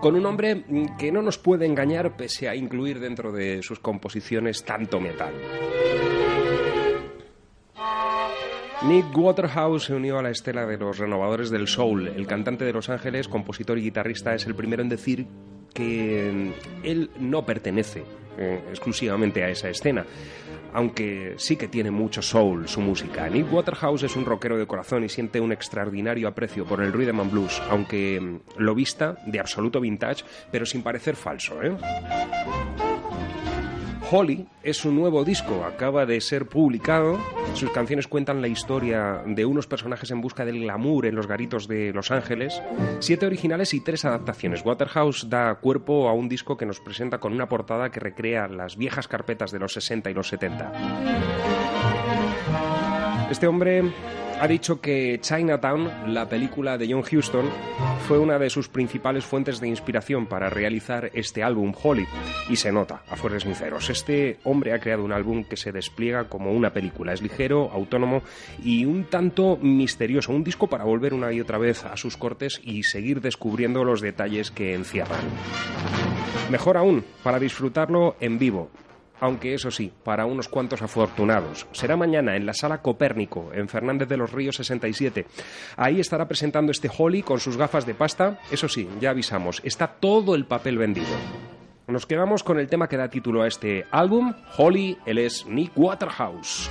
[0.00, 0.64] con un hombre
[0.98, 5.32] que no nos puede engañar pese a incluir dentro de sus composiciones tanto metal.
[8.82, 12.08] Nick Waterhouse se unió a la estela de los renovadores del soul.
[12.08, 15.26] El cantante de Los Ángeles, compositor y guitarrista, es el primero en decir
[15.72, 18.04] que mm, él no pertenece
[18.38, 20.04] eh, exclusivamente a esa escena,
[20.74, 23.28] aunque sí que tiene mucho soul su música.
[23.30, 27.20] Nick Waterhouse es un rockero de corazón y siente un extraordinario aprecio por el rhythm
[27.20, 31.62] and blues, aunque mm, lo vista de absoluto vintage, pero sin parecer falso.
[31.62, 31.76] ¿eh?
[34.10, 37.18] Holly es su nuevo disco, acaba de ser publicado.
[37.54, 41.66] Sus canciones cuentan la historia de unos personajes en busca del glamour en los garitos
[41.66, 42.62] de Los Ángeles.
[43.00, 44.64] Siete originales y tres adaptaciones.
[44.64, 48.76] Waterhouse da cuerpo a un disco que nos presenta con una portada que recrea las
[48.76, 50.72] viejas carpetas de los 60 y los 70.
[53.30, 53.82] Este hombre
[54.40, 57.48] ha dicho que Chinatown, la película de John Huston,
[58.06, 62.06] fue una de sus principales fuentes de inspiración para realizar este álbum Holly.
[62.48, 63.90] Y se nota, a fuerzas sinceros.
[63.90, 67.12] Este hombre ha creado un álbum que se despliega como una película.
[67.12, 68.22] Es ligero, autónomo
[68.62, 70.32] y un tanto misterioso.
[70.32, 74.00] Un disco para volver una y otra vez a sus cortes y seguir descubriendo los
[74.00, 75.24] detalles que encierran.
[76.50, 78.70] Mejor aún, para disfrutarlo en vivo.
[79.20, 81.66] Aunque eso sí, para unos cuantos afortunados.
[81.72, 85.26] Será mañana en la Sala Copérnico, en Fernández de los Ríos 67.
[85.76, 88.40] Ahí estará presentando este Holly con sus gafas de pasta.
[88.50, 91.06] Eso sí, ya avisamos, está todo el papel vendido.
[91.86, 95.72] Nos quedamos con el tema que da título a este álbum, Holly, él es Nick
[95.76, 96.68] Waterhouse.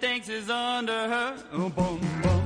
[0.00, 1.36] Thinks is under her.
[1.52, 2.41] Oh, boom, boom.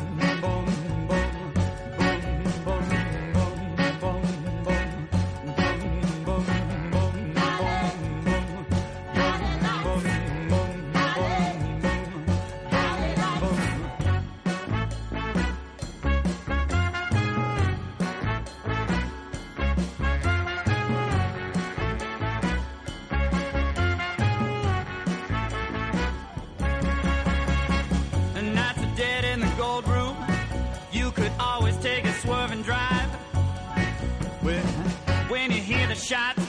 [35.36, 36.42] When you hear the shots,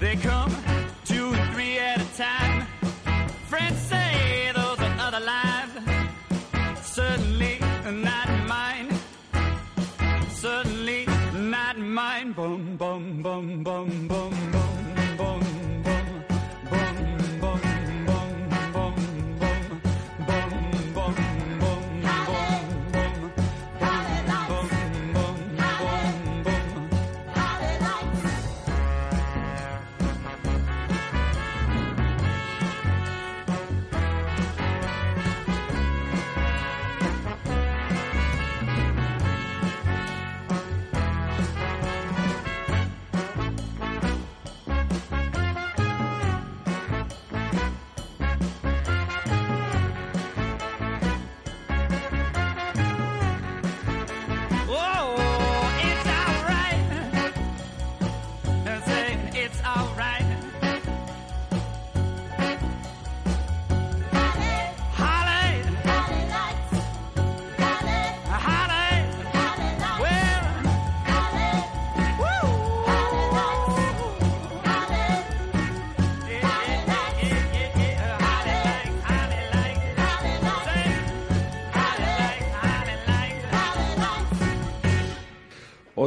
[0.00, 0.52] they come
[1.04, 2.66] two and three at a time.
[3.46, 5.74] Friends say those are other lives.
[6.82, 7.58] Certainly
[8.08, 8.88] not mine.
[10.28, 11.06] Certainly
[11.54, 12.32] not mine.
[12.32, 14.05] Boom, boom, boom, boom,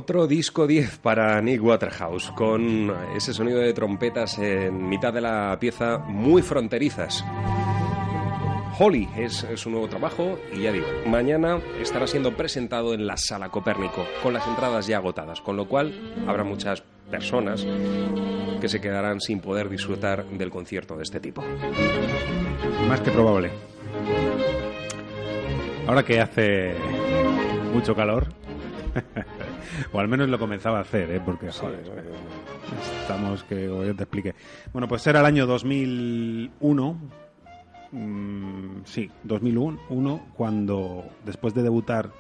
[0.10, 5.56] Otro disco 10 para Nick Waterhouse, con ese sonido de trompetas en mitad de la
[5.60, 7.24] pieza muy fronterizas.
[8.80, 13.50] Holly es, su nuevo trabajo y ya digo, mañana estará siendo presentado en la Sala
[13.50, 15.94] Copérnico, con las entradas ya agotadas, con lo cual
[16.26, 16.82] habrá muchas
[17.12, 17.68] personas
[18.60, 21.44] que se quedarán sin poder disfrutar del concierto de este tipo.
[22.88, 23.52] Más que probable.
[25.86, 26.74] Ahora que hace
[27.72, 28.30] mucho calor,
[29.94, 31.22] o al menos lo comenzaba a hacer, ¿eh?
[31.24, 31.84] porque joder,
[33.02, 34.36] estamos que como yo te explique.
[34.72, 36.98] Bueno, pues era el año 2001.
[37.92, 42.12] mm, sí, 2001, cuando después de debutar.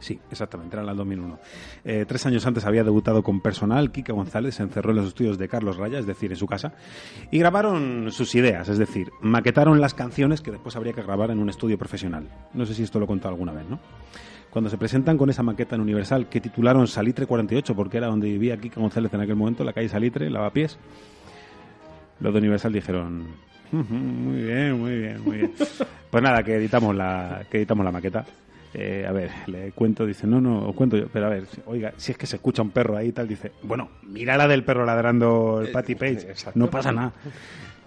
[0.00, 1.38] Sí, exactamente, era el 2001.
[1.82, 3.90] Eh, tres años antes había debutado con personal.
[3.90, 6.74] Kika González se encerró en los estudios de Carlos Raya, es decir, en su casa,
[7.30, 11.38] y grabaron sus ideas, es decir, maquetaron las canciones que después habría que grabar en
[11.38, 12.28] un estudio profesional.
[12.52, 13.80] No sé si esto lo he contado alguna vez, ¿no?
[14.54, 18.28] Cuando se presentan con esa maqueta en Universal que titularon Salitre 48, porque era donde
[18.28, 20.78] vivía Kika González en aquel momento, la calle Salitre, Lavapiés,
[22.20, 23.26] los de Universal dijeron,
[23.72, 25.52] "Ujú, muy bien, muy bien, muy bien.
[26.10, 28.24] pues nada, que editamos la, que editamos la maqueta.
[28.72, 31.92] Eh, a ver, le cuento, dice, no, no, os cuento yo, pero a ver, oiga,
[31.96, 34.62] si es que se escucha un perro ahí y tal, dice, bueno, mira la del
[34.62, 37.12] perro ladrando el Patty Page, no pasa nada.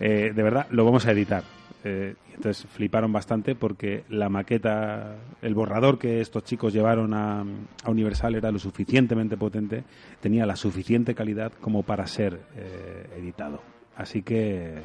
[0.01, 1.43] Eh, de verdad, lo vamos a editar.
[1.89, 7.89] Eh, entonces fliparon bastante porque la maqueta, el borrador que estos chicos llevaron a, a
[7.89, 9.83] Universal era lo suficientemente potente,
[10.19, 13.61] tenía la suficiente calidad como para ser eh, editado.
[13.95, 14.81] Así que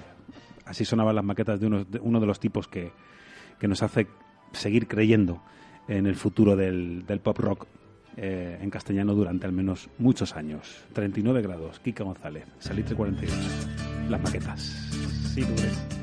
[0.64, 2.92] Así sonaban las maquetas de de, uno de los tipos que,
[3.58, 4.06] que nos hace
[4.52, 5.42] seguir creyendo
[5.88, 7.66] en el futuro del, del pop rock
[8.16, 10.84] eh, en castellano durante al menos muchos años.
[10.92, 13.34] 39 grados, Kika González, Salitre 48.
[14.08, 14.60] Las maquetas.
[15.34, 16.01] Sí, tú ves.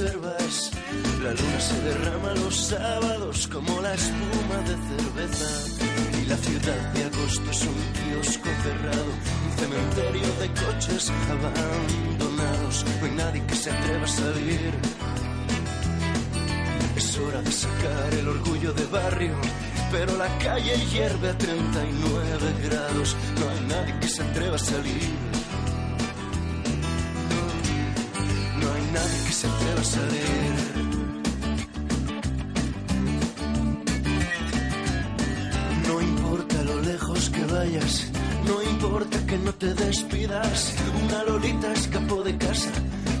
[0.00, 5.84] La luna se derrama los sábados como la espuma de cerveza.
[6.22, 9.10] Y la ciudad de agosto es un kiosco cerrado,
[9.44, 12.84] un cementerio de coches abandonados.
[12.98, 14.72] No hay nadie que se atreva a salir.
[16.96, 19.34] Es hora de sacar el orgullo de barrio,
[19.92, 23.16] pero la calle hierve a 39 grados.
[23.38, 25.29] No hay nadie que se atreva a salir.
[28.92, 30.54] Nadie que se atreva a salir.
[35.88, 38.10] No importa lo lejos que vayas,
[38.46, 40.74] no importa que no te despidas.
[41.04, 42.70] Una lolita escapó de casa,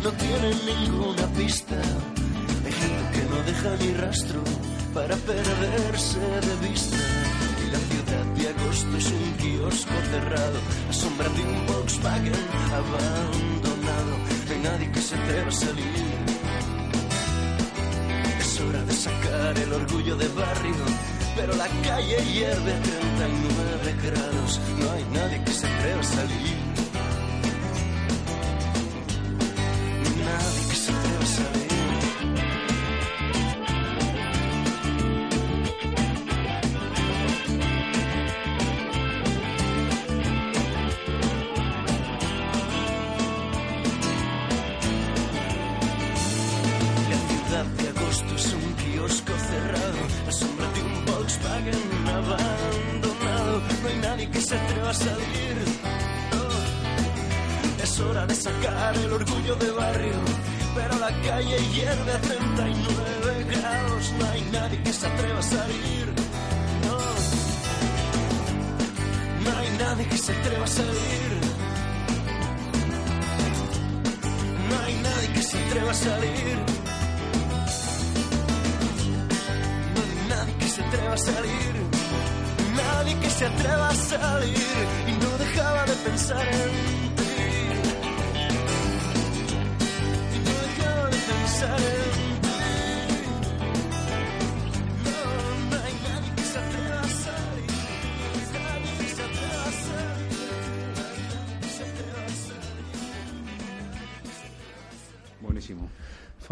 [0.02, 1.76] no tiene ninguna pista.
[2.64, 4.40] Hay gente que no deja ni rastro
[4.94, 6.96] para perderse de vista.
[7.72, 10.58] La ciudad de agosto es un kiosco cerrado,
[10.88, 12.34] la sombra de un Volkswagen
[12.72, 13.69] abandonado.
[14.62, 15.84] Nadie que se atreva a salir.
[18.40, 20.84] Es hora de sacar el orgullo de barrio,
[21.34, 24.60] pero la calle hierve a 39 grados.
[24.78, 26.59] No hay nadie que se atreva a salir.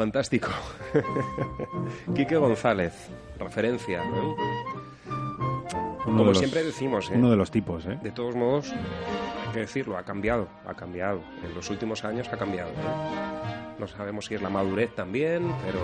[0.09, 0.49] Fantástico.
[2.17, 2.95] Quique González,
[3.39, 4.03] referencia,
[6.03, 7.15] Como de los- siempre decimos, ¿eh?
[7.15, 7.99] Uno de los tipos, ¿eh?
[8.03, 11.21] De todos modos, hay que decirlo, ha cambiado, ha cambiado.
[11.45, 12.71] En los últimos años ha cambiado.
[12.71, 13.75] ¿eh?
[13.79, 15.79] No sabemos si es la madurez también, pero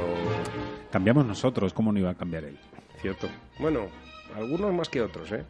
[0.91, 2.59] Cambiamos nosotros, ¿cómo no iba a cambiar él?
[3.03, 3.29] cierto.
[3.59, 3.89] Bueno,
[4.35, 5.45] algunos más que otros, ¿eh?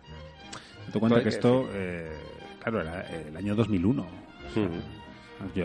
[0.93, 2.11] Te cuenta hay que esto, eh,
[2.61, 4.03] claro, era el año 2001.
[4.03, 4.69] O sea,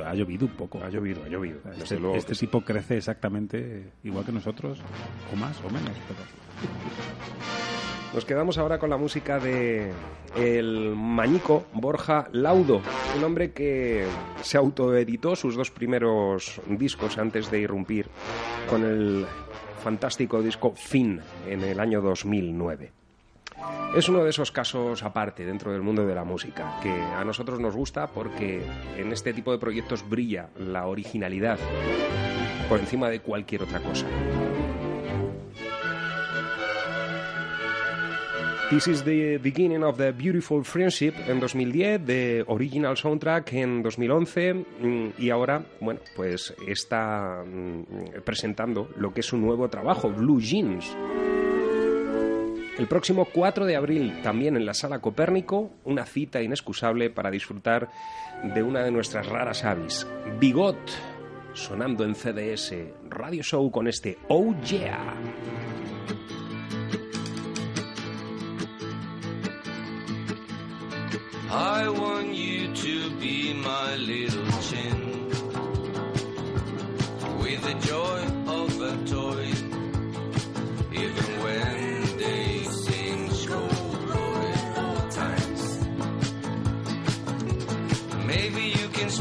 [0.05, 0.83] ha llovido un poco.
[0.83, 1.59] Ha llovido, ha llovido.
[1.77, 2.45] Este, luego este sí.
[2.45, 4.79] tipo crece exactamente igual que nosotros,
[5.31, 5.95] o más o menos.
[6.07, 6.19] Pero...
[8.13, 9.91] Nos quedamos ahora con la música de
[10.35, 12.81] el mañico Borja Laudo,
[13.15, 14.07] un hombre que
[14.41, 18.07] se autoeditó sus dos primeros discos antes de irrumpir
[18.67, 19.25] con el
[19.83, 22.98] fantástico disco Fin en el año 2009.
[23.95, 27.59] Es uno de esos casos aparte dentro del mundo de la música, que a nosotros
[27.59, 28.61] nos gusta porque
[28.97, 31.57] en este tipo de proyectos brilla la originalidad
[32.69, 34.05] por encima de cualquier otra cosa.
[38.69, 44.53] This is the beginning of the Beautiful Friendship en 2010, The Original Soundtrack en 2011
[44.53, 50.39] mm, y ahora, bueno, pues está mm, presentando lo que es su nuevo trabajo, Blue
[50.39, 50.95] Jeans.
[52.79, 57.89] El próximo 4 de abril, también en la Sala Copérnico, una cita inexcusable para disfrutar
[58.41, 60.07] de una de nuestras raras avis,
[60.39, 60.79] Bigot,
[61.51, 62.73] sonando en CDS
[63.09, 65.13] Radio Show con este Oh Yeah.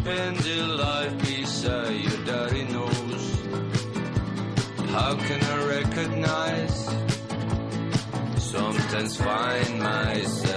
[0.09, 3.25] Spend a life beside your daddy knows.
[4.95, 6.79] How can I recognize?
[8.39, 10.48] Sometimes find myself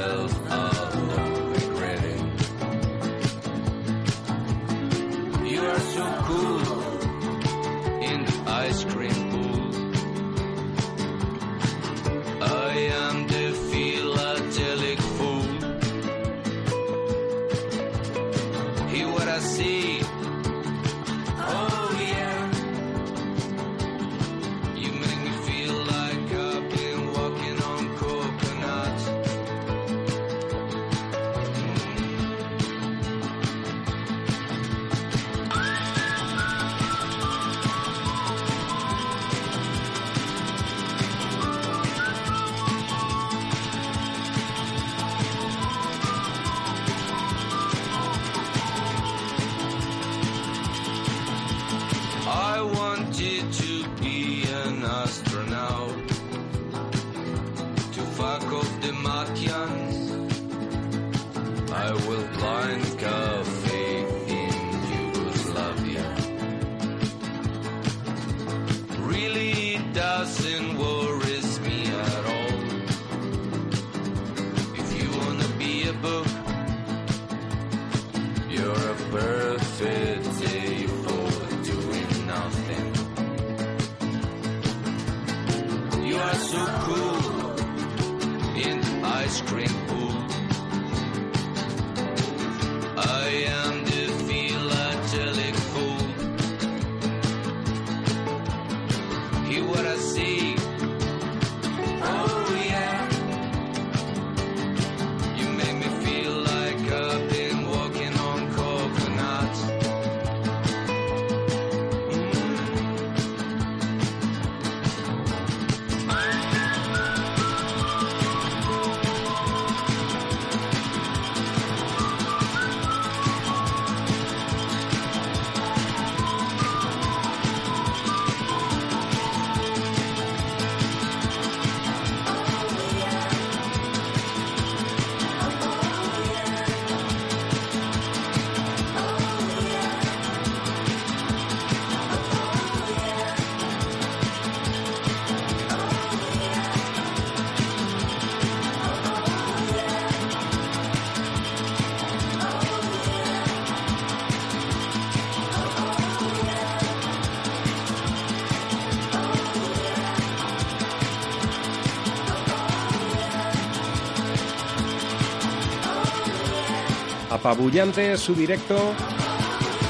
[167.51, 168.77] Apabullante su directo,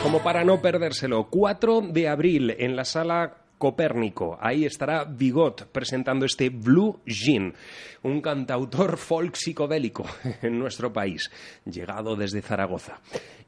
[0.02, 1.28] como para no perdérselo.
[1.30, 4.36] 4 de abril en la sala Copérnico.
[4.42, 7.54] Ahí estará Bigot presentando este Blue Jean,
[8.02, 10.08] un cantautor folk psicodélico
[10.42, 11.30] en nuestro país,
[11.64, 13.00] llegado desde Zaragoza.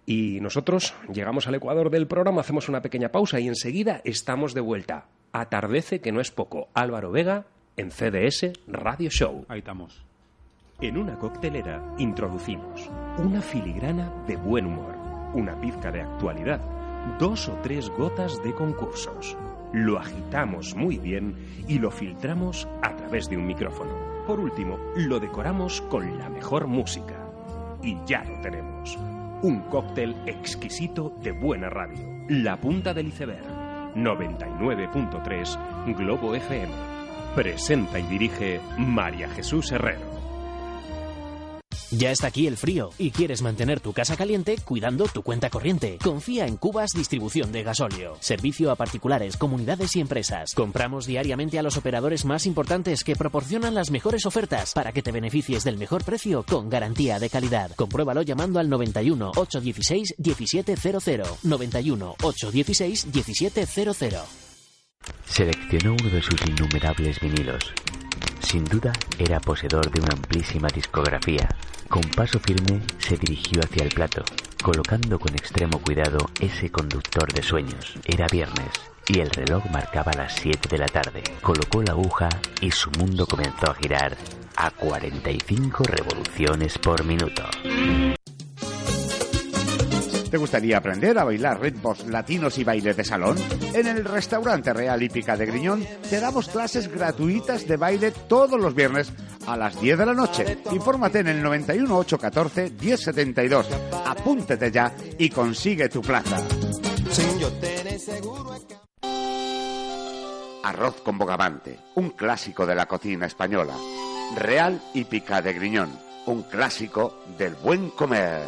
[0.05, 4.61] Y nosotros llegamos al Ecuador del programa, hacemos una pequeña pausa y enseguida estamos de
[4.61, 5.07] vuelta.
[5.31, 6.69] Atardece, que no es poco.
[6.75, 7.47] Álvaro Vega
[7.77, 9.47] en CDS Radio Show.
[9.49, 10.12] Ahí estamos.
[10.83, 14.93] En una coctelera introducimos una filigrana de buen humor,
[15.33, 16.59] una pizca de actualidad,
[17.17, 19.37] dos o tres gotas de concursos.
[19.71, 21.37] Lo agitamos muy bien
[21.69, 23.93] y lo filtramos a través de un micrófono.
[24.27, 27.15] Por último, lo decoramos con la mejor música.
[27.81, 28.97] Y ya lo tenemos.
[29.41, 32.25] Un cóctel exquisito de buena radio.
[32.27, 33.95] La punta del iceberg.
[33.95, 36.73] 99.3 Globo FM.
[37.35, 40.22] Presenta y dirige María Jesús Herrero.
[41.95, 45.99] Ya está aquí el frío y quieres mantener tu casa caliente cuidando tu cuenta corriente.
[46.03, 48.17] Confía en Cubas Distribución de Gasóleo.
[48.19, 50.53] Servicio a particulares, comunidades y empresas.
[50.55, 55.11] Compramos diariamente a los operadores más importantes que proporcionan las mejores ofertas para que te
[55.11, 57.71] beneficies del mejor precio con garantía de calidad.
[57.75, 61.43] Compruébalo llamando al 91 816 1700.
[61.43, 64.23] 91 816 1700.
[65.25, 67.71] Seleccionó uno de sus innumerables vinilos.
[68.43, 71.49] Sin duda, era poseedor de una amplísima discografía.
[71.89, 74.23] Con paso firme se dirigió hacia el plato,
[74.61, 77.95] colocando con extremo cuidado ese conductor de sueños.
[78.05, 78.69] Era viernes
[79.07, 81.23] y el reloj marcaba las 7 de la tarde.
[81.41, 82.29] Colocó la aguja
[82.61, 84.17] y su mundo comenzó a girar
[84.55, 87.43] a 45 revoluciones por minuto.
[90.33, 93.37] ¿Te gustaría aprender a bailar ritmos latinos y bailes de salón?
[93.71, 98.73] En el restaurante Real Hípica de Griñón te damos clases gratuitas de baile todos los
[98.73, 99.13] viernes
[99.45, 100.57] a las 10 de la noche.
[100.71, 103.67] Infórmate en el 91 814 1072.
[104.07, 106.37] Apúntete ya y consigue tu plaza.
[110.63, 113.75] Arroz con bogavante, un clásico de la cocina española.
[114.35, 115.91] Real Hípica de Griñón,
[116.25, 118.41] un clásico del buen comer.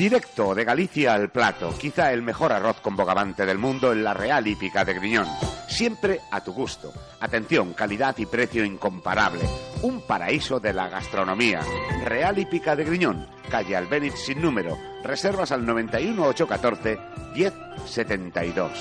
[0.00, 4.14] Directo de Galicia al plato, quizá el mejor arroz con bogavante del mundo en la
[4.14, 5.26] Real Hípica de Griñón.
[5.68, 6.90] Siempre a tu gusto.
[7.20, 9.42] Atención, calidad y precio incomparable.
[9.82, 11.60] Un paraíso de la gastronomía.
[12.02, 14.78] Real Hípica de Griñón, calle Albéniz sin número.
[15.04, 16.98] Reservas al 91 814
[17.34, 18.72] 1072.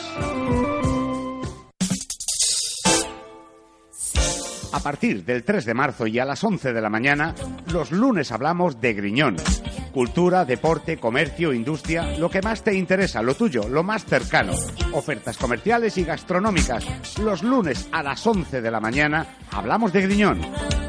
[4.72, 8.32] A partir del 3 de marzo y a las 11 de la mañana, los lunes
[8.32, 9.36] hablamos de Griñón.
[9.94, 14.54] Cultura, deporte, comercio, industria, lo que más te interesa, lo tuyo, lo más cercano.
[14.94, 17.18] Ofertas comerciales y gastronómicas.
[17.18, 20.42] Los lunes a las 11 de la mañana hablamos de Griñón.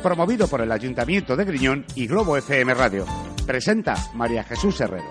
[0.02, 3.06] Promovido por el Ayuntamiento de Griñón y Globo FM Radio.
[3.46, 5.10] Presenta María Jesús Herrero.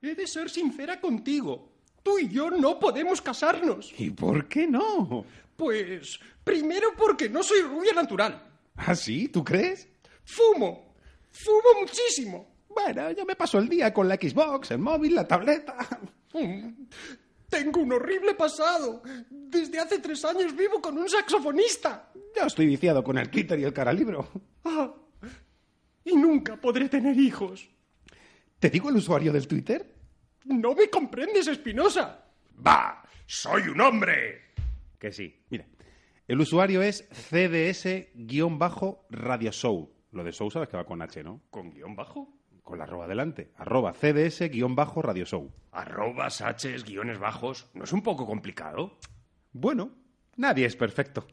[0.00, 1.72] He de ser sincera contigo.
[2.04, 3.92] Tú y yo no podemos casarnos.
[3.98, 5.24] ¿Y por qué no?
[5.56, 8.40] Pues, primero porque no soy rubia natural.
[8.76, 9.26] ¿Ah, sí?
[9.28, 9.88] ¿Tú crees?
[10.24, 10.85] Fumo.
[11.36, 12.64] Fumo muchísimo.
[12.68, 15.76] Bueno, yo me paso el día con la Xbox, el móvil, la tableta.
[16.32, 16.86] Mm.
[17.48, 19.02] Tengo un horrible pasado.
[19.30, 22.10] Desde hace tres años vivo con un saxofonista.
[22.34, 24.28] Yo estoy viciado con el Twitter y el caralibro.
[24.64, 24.92] Ah,
[26.04, 27.68] y nunca podré tener hijos.
[28.58, 29.94] ¿Te digo el usuario del Twitter?
[30.44, 32.26] No me comprendes, Espinosa.
[32.66, 33.02] ¡Va!
[33.26, 34.52] ¡Soy un hombre!
[34.98, 35.44] Que sí.
[35.50, 35.66] Mira,
[36.28, 38.12] el usuario es CDS-Radio
[39.52, 39.95] Show.
[40.12, 41.42] Lo de Show sabes que va con H, ¿no?
[41.50, 42.32] ¿Con guion bajo?
[42.62, 43.52] Con la arroba delante.
[43.56, 45.52] Arroba CDS-Radio Show.
[45.72, 47.70] Arrobas, Hs, guiones bajos.
[47.74, 48.98] ¿No es un poco complicado?
[49.52, 49.90] Bueno,
[50.36, 51.26] nadie es perfecto.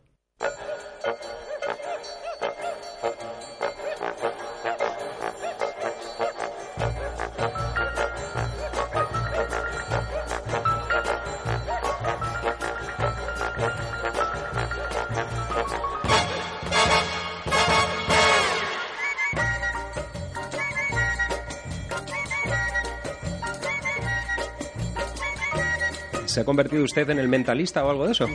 [26.33, 28.25] ¿Se ha convertido usted en el mentalista o algo de eso?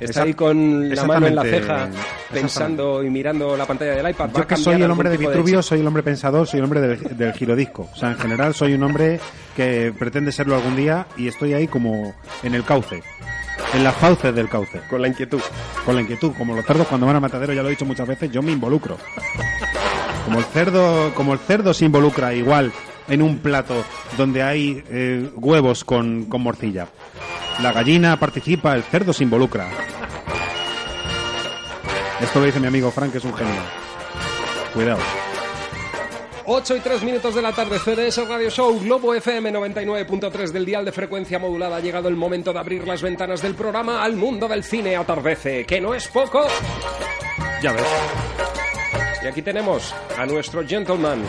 [0.00, 1.88] Está ahí con la mano en la ceja
[2.32, 4.30] pensando y mirando la pantalla del iPad.
[4.34, 6.80] ¿Va Yo que soy el hombre de Vitruvio, soy el hombre pensador, soy el hombre
[6.80, 7.88] del, del girodisco.
[7.92, 9.20] O sea, en general soy un hombre
[9.54, 13.00] que pretende serlo algún día y estoy ahí como en el cauce.
[13.74, 14.80] En las fauces del cauce.
[14.90, 15.40] Con la inquietud.
[15.86, 16.32] Con la inquietud.
[16.36, 18.50] Como los cerdos cuando van a matadero, ya lo he dicho muchas veces, yo me
[18.50, 18.98] involucro.
[20.24, 22.72] Como el cerdo, como el cerdo se involucra igual
[23.08, 23.84] en un plato
[24.16, 26.88] donde hay eh, huevos con, con morcilla.
[27.62, 29.68] La gallina participa, el cerdo se involucra.
[32.20, 33.60] Esto lo dice mi amigo Frank, que es un genio.
[34.74, 35.00] Cuidado.
[36.50, 40.82] 8 y 3 minutos de la tarde, CDS Radio Show, Globo FM 99.3 del dial
[40.82, 41.76] de frecuencia modulada.
[41.76, 45.66] Ha llegado el momento de abrir las ventanas del programa al mundo del cine atardece,
[45.66, 46.46] que no es poco.
[47.62, 47.84] Ya ves.
[49.22, 51.22] Y aquí tenemos a nuestro gentleman.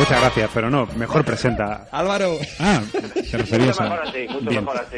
[0.00, 1.86] Muchas gracias, pero no, mejor presenta.
[1.92, 2.38] Álvaro.
[2.58, 4.64] Ah, te referías Mucho mejor así, mucho Bien.
[4.64, 4.96] mejor así.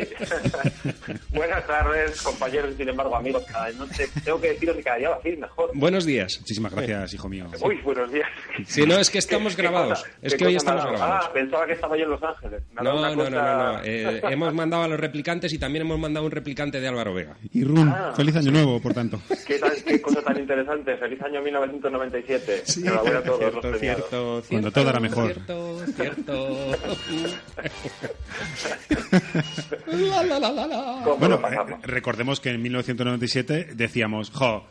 [1.31, 3.45] Buenas tardes, compañeros y sin embargo amigos.
[3.51, 5.71] Cada noche tengo que deciros que cada día va a ir mejor.
[5.75, 6.39] Buenos días.
[6.41, 7.47] Muchísimas gracias, hijo mío.
[7.63, 8.29] Uy, buenos días.
[8.67, 9.99] Si no, es que estamos ¿Qué- qué grabados.
[10.01, 11.25] cosa- Es que hoy estamos grabados.
[11.27, 12.63] Ah, pensaba que estaba yo en Los Ángeles.
[12.75, 13.81] No, no, no, cosa- no, no.
[13.85, 17.37] Eh, hemos mandado a los replicantes y también hemos mandado un replicante de Álvaro Vega.
[17.53, 18.13] Y Run, Ah.
[18.17, 19.21] feliz año nuevo, por tanto.
[19.47, 20.97] ¿Qué, tal- qué cosa tan interesante.
[20.97, 22.63] Feliz año 1997.
[22.77, 24.09] Enhorabuena a todos los cierto, premiados.
[24.09, 25.33] cierto, Cuando todo mejor.
[25.35, 26.49] Cierto, cierto.
[29.87, 31.01] La, la, la, la, la.
[31.05, 34.65] ¿Cómo Bueno, eh, recordemos que en 1997 decíamos, jo,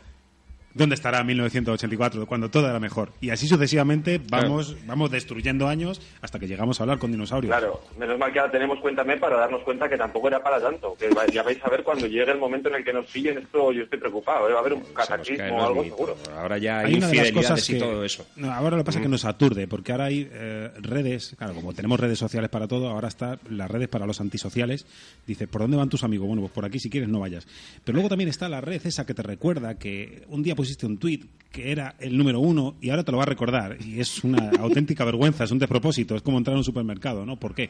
[0.74, 3.12] ¿Dónde estará 1984 cuando todo era mejor?
[3.20, 7.50] Y así sucesivamente vamos, vamos destruyendo años hasta que llegamos a hablar con dinosaurios.
[7.50, 10.94] Claro, menos mal que ahora tenemos Cuéntame para darnos cuenta que tampoco era para tanto.
[10.98, 13.70] Que ya vais a ver cuando llegue el momento en el que nos pillen esto,
[13.72, 14.48] yo estoy preocado.
[14.48, 14.52] ¿eh?
[14.52, 16.16] Va a haber un cataclismo o algo seguro.
[16.36, 18.26] Ahora ya hay, Hay una de las cosas y que, todo eso.
[18.36, 19.12] No, ahora lo que pasa es que Mm.
[19.12, 23.08] nos aturde, porque ahora hay eh, redes, claro, como tenemos redes sociales para todo, ahora
[23.08, 24.86] está las redes para los antisociales.
[25.26, 26.26] Dice, ¿por dónde van tus amigos?
[26.26, 27.46] Bueno, pues por aquí si quieres no vayas.
[27.84, 30.96] Pero luego también está la red esa que te recuerda que un día pusiste un
[30.96, 33.76] tuit que era el número uno y ahora te lo va a recordar.
[33.84, 37.36] Y es una auténtica vergüenza, es un despropósito, es como entrar a un supermercado, ¿no?
[37.36, 37.68] ¿Por qué?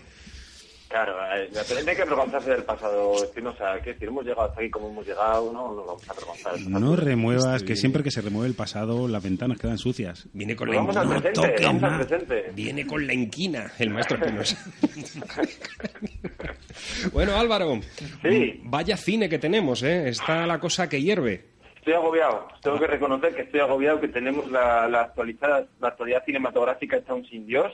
[0.90, 3.14] Claro, la gente hay que avergonzarse del pasado.
[3.24, 6.60] Espinosa, que decir, hemos llegado hasta aquí como hemos llegado, no nos vamos a avergonzar.
[6.68, 10.28] No remuevas, Estoy que siempre que se remueve el pasado, las ventanas quedan sucias.
[10.34, 11.14] Viene con Pues la vamos al no
[11.62, 12.50] vamos al presente.
[12.54, 14.58] Viene con la inquina, el maestro Espinosa.
[17.14, 17.80] bueno, Álvaro,
[18.22, 18.60] Sí.
[18.64, 20.10] vaya cine que tenemos, ¿eh?
[20.10, 21.51] Está la cosa que hierve.
[21.82, 22.46] Estoy agobiado.
[22.62, 27.12] Tengo que reconocer que estoy agobiado que tenemos la, la actualizada, la actualidad cinematográfica hecha
[27.12, 27.72] un sin Dios,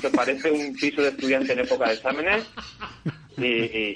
[0.00, 2.48] que parece un piso de estudiante en época de exámenes.
[3.36, 3.44] Y,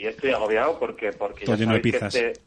[0.01, 2.15] y estoy agobiado porque, porque Todo ya lleno de sabéis que pizzas.
[2.17, 2.41] este-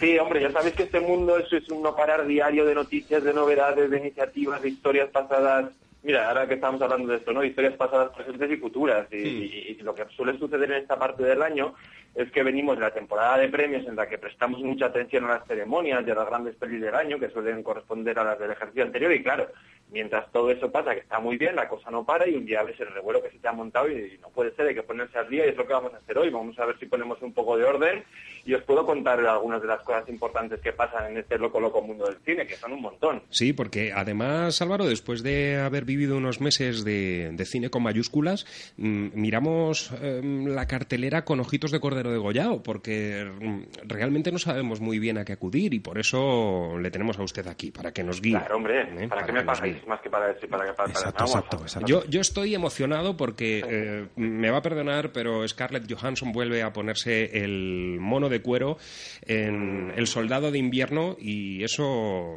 [0.00, 3.22] Sí, hombre, ya sabéis que este mundo es, es un no parar diario de noticias,
[3.22, 5.70] de novedades, de iniciativas, de historias pasadas.
[6.02, 7.44] Mira, ahora que estamos hablando de esto, ¿no?
[7.44, 9.06] Historias pasadas, presentes y futuras.
[9.12, 11.74] Y, y- y lo que suele suceder en esta parte del año
[12.14, 15.34] es que venimos de la temporada de premios en la que prestamos mucha atención a
[15.34, 18.50] las ceremonias y a las grandes pelis del año, que suelen corresponder a las del
[18.50, 19.12] ejercicio anterior.
[19.12, 19.48] Y claro,
[19.92, 22.62] mientras todo eso pasa, que está muy bien, la cosa no para y un día
[22.62, 25.18] ves el revuelo que se te ha montado y, no puede ser, hay que ponerse
[25.18, 26.30] al día y es lo que vamos a hacer hoy.
[26.30, 28.04] Vamos a ver si ponemos un poco de orden
[28.44, 31.82] y os puedo contar algunas de las cosas importantes que pasan en este loco, loco
[31.82, 33.22] mundo del cine, que son un montón.
[33.30, 38.46] Sí, porque además, Álvaro, después de haber vivido unos meses de, de cine con mayúsculas,
[38.76, 44.80] mm, miramos em, la cartelera con ojitos de cordero degollado, porque mm, realmente no sabemos
[44.80, 48.02] muy bien a qué acudir y por eso le tenemos a usted aquí, para que
[48.02, 48.38] nos guíe.
[48.38, 49.08] Claro, hombre, ¿eh?
[49.08, 51.24] ¿para, qué me pagáis más que para para, para, para Exacto, nada?
[51.24, 51.86] exacto, exacto.
[51.86, 56.72] Yo, yo estoy emocionado porque eh, me va a perdonar, pero Scarlett Johansson vuelve a
[56.72, 58.78] ponerse el mono de cuero
[59.22, 62.36] en El Soldado de Invierno y eso,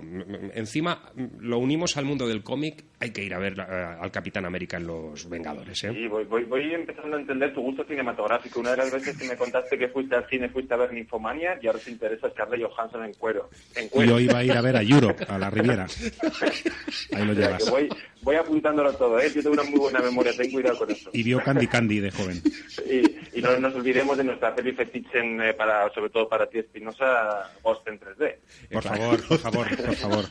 [0.54, 2.84] encima, lo unimos al mundo del cómic.
[3.04, 5.84] Hay que ir a ver eh, al Capitán América en Los Vengadores.
[5.84, 5.91] ¿eh?
[5.93, 8.62] Sí, voy, voy, voy empezando a entender tu gusto cinematográfico.
[8.62, 11.60] Una de las veces que me contaste que fuiste al cine, fuiste a ver Ninfomania
[11.62, 13.49] y ahora te interesa Scarlett Johansson en cuero.
[13.76, 14.16] En Y cuero.
[14.16, 15.86] hoy iba a ir a ver a Europe, a la Riviera.
[17.14, 17.70] Ahí lo O sea, llevas.
[17.70, 17.89] voy,
[18.24, 19.30] voy apuntándolo todo, ¿eh?
[19.34, 21.10] Yo tengo una muy buena memoria, ten cuidado con eso.
[21.14, 22.42] Y vio Candy Candy de joven.
[22.90, 26.48] Y, y no nos olvidemos de nuestra peli fetiche, en, eh, para, sobre todo para
[26.48, 28.36] ti, Espinosa, Ghost en 3D.
[28.72, 30.26] Por favor, por favor, por favor.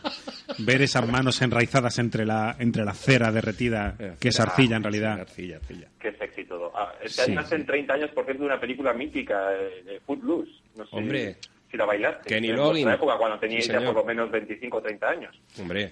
[0.58, 5.20] Ver esas manos enraizadas entre la, entre la cera derretida, que es arcilla en realidad.
[5.20, 5.88] Arcilla, arcilla.
[6.00, 6.72] Qué sexy todo.
[6.74, 10.50] Ah, este Sí, hacen 30 años, por cierto, de una película mítica, eh, Footloose.
[10.76, 11.36] No sé Hombre.
[11.72, 12.28] Si la bailaste.
[12.28, 12.92] Kenny en Loggins.
[12.92, 15.40] época, cuando teníais Sí, ya por lo menos 25 o 30 años.
[15.58, 15.90] Hombre,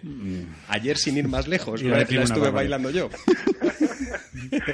[0.68, 3.08] ayer sin ir más lejos, la, estuve bailando yo.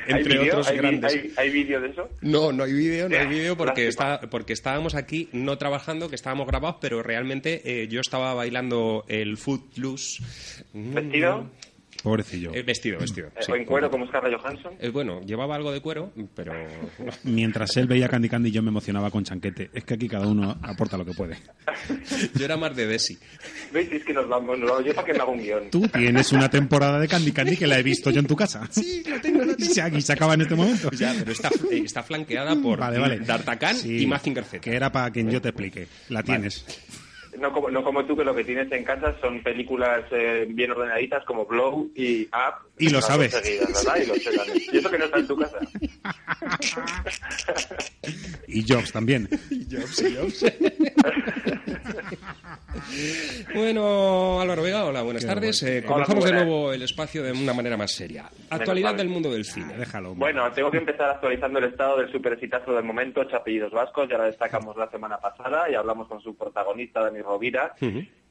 [0.09, 1.15] ¿Hay Entre otros ¿Hay grandes.
[1.15, 2.09] ¿Hay, hay vídeo de eso?
[2.21, 6.17] No, no hay vídeo, no hay vídeo porque, está, porque estábamos aquí no trabajando, que
[6.17, 10.23] estábamos grabados, pero realmente eh, yo estaba bailando el Footloose.
[10.73, 11.49] ¿Vestido?
[12.03, 12.55] Pobrecillo.
[12.55, 13.29] Eh, vestido, vestido.
[13.29, 13.53] Eh, sí.
[13.53, 14.75] ¿O en cuero como Scarlett Johansson?
[14.81, 16.53] Eh, bueno, llevaba algo de cuero, pero...
[17.25, 19.71] Mientras él veía Candy Candy, yo me emocionaba con Chanquete.
[19.73, 21.37] Es que aquí cada uno aporta lo que puede.
[22.35, 23.19] yo era más de Desi.
[23.73, 23.91] ¿Veis?
[23.93, 24.85] Es que nos vamos, nos vamos.
[24.85, 25.71] Yo para que me haga un guion.
[25.71, 28.69] Tú tienes una temporada de Candy Candy que la he visto yo en tu casa.
[28.77, 30.91] Sí, lo tengo, lo Y se, acaba en este momento.
[30.91, 33.21] Ya, pero está, eh, está flanqueada por Vale, vale.
[33.21, 34.61] D'Artagnan Sí, y Mazinger Z.
[34.61, 35.89] Que era para quien yo te explique.
[36.09, 36.65] La tienes.
[37.39, 40.71] No como, no como tú, que lo que tienes en casa son películas eh, bien
[40.71, 42.67] ordenaditas como Blow y Up.
[42.79, 43.33] Y lo sabes.
[43.33, 44.03] seguidas, ¿verdad?
[44.03, 44.15] Y lo.
[44.73, 45.59] Y eso que no está en tu casa.
[48.49, 49.29] Y Jobs también.
[49.71, 50.45] Jobs, Jobs.
[53.55, 55.63] bueno, Álvaro Vega, hola, buenas Qué tardes.
[55.63, 55.77] bueno.
[55.77, 58.29] Eh, Hola, comenzamos muy de nuevo el espacio de una manera más seria.
[58.51, 58.97] Actualidad mal.
[58.99, 59.77] del mundo del cine.
[59.77, 60.15] Déjalo.
[60.15, 64.19] Bueno, tengo que empezar actualizando el estado del superexitazo del momento, ocho apellidos vascos, ya
[64.19, 67.75] la destacamos la semana pasada y hablamos con su protagonista, Dani Rovira.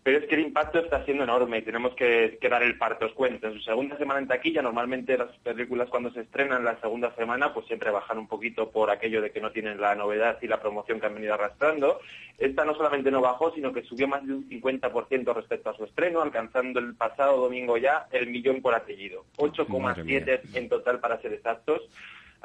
[0.05, 3.07] Pero es que el impacto está siendo enorme y tenemos que, que dar el parto,
[3.07, 3.47] os cuento.
[3.47, 7.51] En su segunda semana en taquilla, normalmente las películas cuando se estrenan la segunda semana,
[7.55, 10.61] pues siempre bajan un poquito por aquello de que no tienen la novedad y la
[10.61, 11.99] promoción que han venido arrastrando.
[12.37, 15.85] Esta no solamente no bajó, sino que subió más de un 50% respecto a su
[15.85, 19.25] estreno, alcanzando el pasado domingo ya el millón por apellido.
[19.37, 21.81] 8,7 en total para ser exactos.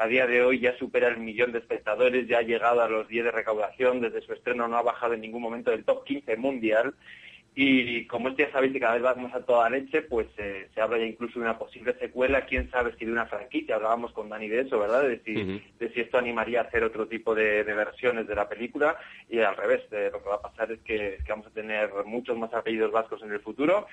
[0.01, 3.07] A día de hoy ya supera el millón de espectadores, ya ha llegado a los
[3.07, 6.37] 10 de recaudación, desde su estreno no ha bajado en ningún momento del top 15
[6.39, 6.95] mundial
[7.55, 10.81] Y como este ya sabéis que cada vez vamos a toda leche, pues eh, se
[10.81, 13.75] habla ya incluso de una posible secuela, quién sabe si de una franquicia.
[13.75, 15.03] Hablábamos con Dani de eso, ¿verdad?
[15.03, 15.61] De si, Ujú.
[15.79, 18.97] de si esto animaría a hacer otro tipo de, de versiones de la película.
[19.29, 21.51] Y al revés, eh, lo que va a pasar es que, es que vamos a
[21.51, 23.87] tener muchos más apellidos vascos en el futuro.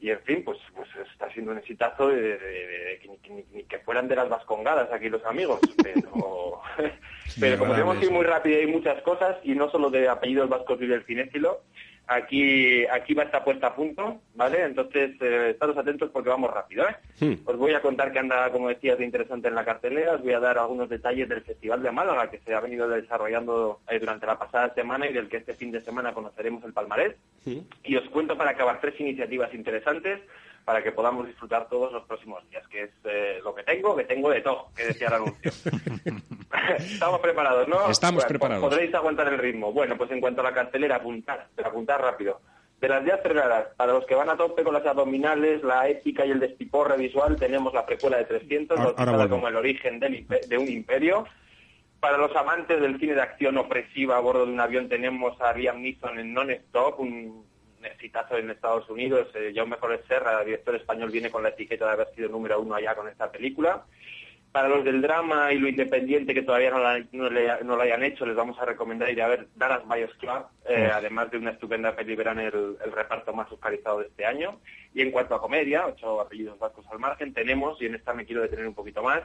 [0.00, 3.18] Y en fin, pues, pues está siendo un exitazo de, de- de- de que, ni-
[3.18, 5.60] que ni- ni que fueran de las vascongadas aquí los amigos.
[5.82, 6.62] Pero,
[7.40, 10.08] pero como tenemos que ir muy rápido y hay muchas cosas, y no solo de
[10.08, 11.60] apellidos vascos vive el cinéfilo,
[12.06, 14.64] aquí, aquí va esta puesta a punto, ¿vale?
[14.64, 16.96] Entonces, eh, estaros atentos porque vamos rápido, ¿eh?
[17.44, 20.14] Os voy a contar que anda, como decías, de interesante en la cartelera.
[20.14, 23.80] Os voy a dar algunos detalles del Festival de Málaga que se ha venido desarrollando
[23.88, 27.14] eh, durante la pasada semana y del que este fin de semana conoceremos el palmarés.
[27.84, 29.89] Y os cuento para acabar tres iniciativas interesantes
[30.64, 34.04] para que podamos disfrutar todos los próximos días, que es eh, lo que tengo, que
[34.04, 35.50] tengo de todo, que decía el anuncio.
[36.78, 37.90] Estamos preparados, ¿no?
[37.90, 38.64] Estamos Bueno, preparados.
[38.68, 39.72] Podréis aguantar el ritmo.
[39.72, 42.40] Bueno, pues en cuanto a la cartelera, apuntar, pero apuntar rápido.
[42.80, 46.24] De las ya cerradas, para los que van a tope con las abdominales, la épica
[46.24, 49.34] y el despiporre visual, tenemos la precuela de 300, Ahora- ahora bautizada vuelvo.
[49.36, 51.26] como el origen del de un imperio.
[52.00, 55.52] Para los amantes del cine de acción opresiva a bordo de un avión tenemos a
[55.52, 57.44] Liam Neeson en Non-Stop, un
[57.84, 59.28] exitazo en Estados Unidos.
[59.34, 62.74] Eh, Jaume Forest Serra, director español, viene con la etiqueta de haber sido número uno
[62.74, 63.84] allá con esta película.
[64.52, 67.82] Para los del drama y lo independiente que todavía no, la- no le- no lo
[67.82, 71.38] hayan hecho, les vamos a recomendar ir a ver Dallas Buyers Club, eh, además de
[71.38, 74.58] una estupenda peli, verán el, el reparto más oscarizado de este año.
[74.92, 78.26] Y en cuanto a comedia, ocho apellidos vascos al margen, tenemos, y en esta me
[78.26, 79.22] quiero detener un poquito más,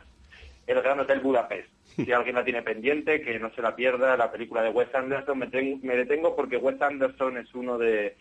[0.68, 1.70] el Gran Hotel Budapest.
[1.96, 5.40] Si alguien la tiene pendiente, que no se la pierda, la película de Wes Anderson,
[5.40, 8.16] me, ten- me detengo porque Wes Anderson es uno de,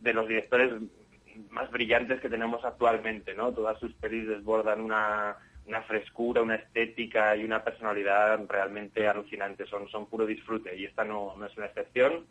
[0.00, 0.72] de los directores
[1.50, 3.52] más brillantes que tenemos actualmente, ¿no?
[3.52, 5.36] Todas sus pelis desbordan una,
[5.66, 11.04] una frescura, una estética y una personalidad realmente alucinante, son, son puro disfrute y esta
[11.04, 12.26] no, no es una excepción.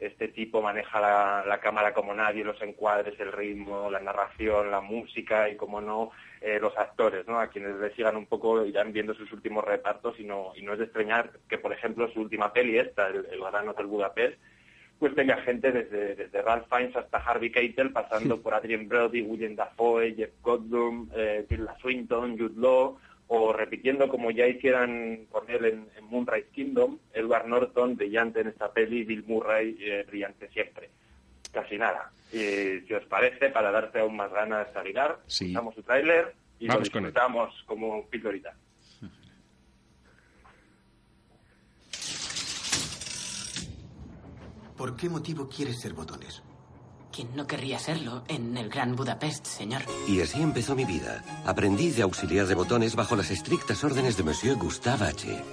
[0.00, 1.00] Este tipo maneja
[1.46, 6.10] la, cámara como nadie, los encuadres, el ritmo, la narración, la música y, como no,
[6.40, 7.38] eh, los actores, ¿no?
[7.38, 10.72] A quienes le sigan un poco irán viendo sus últimos repartos y no, y no
[10.72, 14.40] es de extrañar que, por ejemplo, su última peli, esta, el, el Gran Hotel Budapest,
[15.02, 19.56] pues tenga gente desde, desde Ralph Fiennes hasta Harvey Keitel, pasando por Adrien Brody, William
[19.56, 22.96] Dafoe, Jeff Goldblum, eh, Tilda Swinton, Jude Law,
[23.26, 28.46] o repitiendo como ya hicieran con él en, en Moonrise Kingdom, Edward Norton, brillante en
[28.48, 30.90] esta peli, Bill Murray, eh, brillante siempre.
[31.50, 32.12] Casi nada.
[32.32, 35.46] Y si os parece, para darte aún más ganas de mirar, Sí.
[35.46, 37.10] escuchamos su tráiler y Vamos lo con él.
[37.10, 38.54] disfrutamos como pildorita.
[44.76, 46.42] ¿Por qué motivo quieres ser botones?
[47.12, 49.82] ¿Quién no querría serlo en el Gran Budapest, señor?
[50.08, 51.22] Y así empezó mi vida.
[51.44, 55.44] Aprendí de auxiliar de botones bajo las estrictas órdenes de Monsieur Gustave H.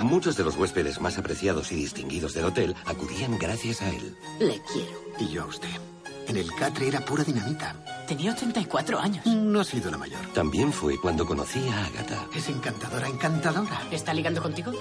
[0.00, 4.16] Muchos de los huéspedes más apreciados y distinguidos del hotel acudían gracias a él.
[4.40, 4.98] Le quiero.
[5.18, 5.68] Y yo a usted.
[6.28, 7.76] En el catre era pura dinamita.
[8.08, 9.26] Tenía 84 años.
[9.26, 10.20] No ha sido la mayor.
[10.32, 12.26] También fue cuando conocí a Agatha.
[12.34, 13.82] Es encantadora, encantadora.
[13.90, 14.72] ¿Está ligando contigo?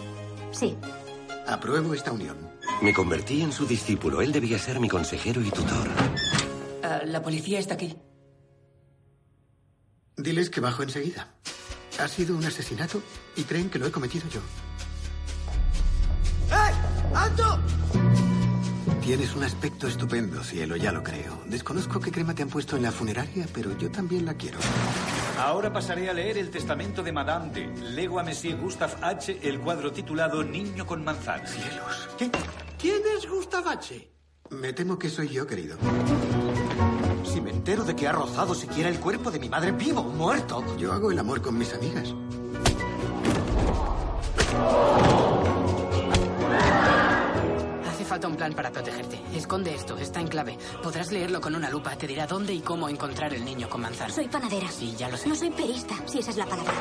[0.51, 0.75] Sí.
[1.45, 2.54] Apruebo esta unión.
[2.81, 4.21] Me convertí en su discípulo.
[4.21, 5.87] Él debía ser mi consejero y tutor.
[6.83, 7.95] Ah, la policía está aquí.
[10.17, 11.35] Diles que bajo enseguida.
[11.99, 13.01] Ha sido un asesinato
[13.35, 14.41] y creen que lo he cometido yo.
[16.51, 17.15] ¡Eh!
[17.15, 17.59] ¡Alto!
[19.05, 21.43] Tienes un aspecto estupendo, cielo, ya lo creo.
[21.45, 24.57] Desconozco qué crema te han puesto en la funeraria, pero yo también la quiero.
[25.37, 29.59] Ahora pasaré a leer el testamento de Madame de Lego a Monsieur Gustave H., el
[29.59, 31.45] cuadro titulado Niño con manzana.
[31.45, 32.09] Cielos.
[32.79, 34.11] ¿Quién es Gustave H?
[34.49, 35.77] Me temo que soy yo, querido.
[37.31, 40.09] Si me entero de que ha rozado siquiera el cuerpo de mi madre vivo o
[40.09, 40.63] muerto.
[40.77, 42.11] Yo hago el amor con mis amigas.
[48.15, 49.19] Falta un plan para protegerte.
[49.33, 50.57] Esconde esto, está en clave.
[50.81, 51.97] Podrás leerlo con una lupa.
[51.97, 54.09] Te dirá dónde y cómo encontrar el niño con manzana.
[54.09, 54.71] Soy panadera.
[54.71, 55.27] Sí, ya lo sé.
[55.27, 56.73] No soy perista, si esa es la palabra.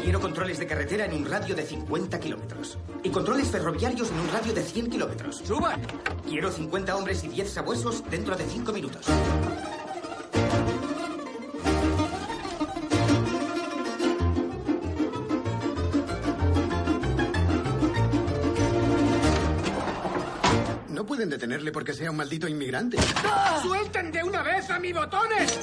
[0.00, 2.78] Quiero controles de carretera en un radio de 50 kilómetros.
[3.02, 5.38] Y controles ferroviarios en un radio de 100 kilómetros.
[5.38, 5.82] ¡Suban!
[6.24, 9.06] Quiero 50 hombres y 10 sabuesos dentro de 5 minutos.
[21.72, 22.98] Porque sea un maldito inmigrante.
[23.62, 25.58] ¡Suelten de una vez a mi botones!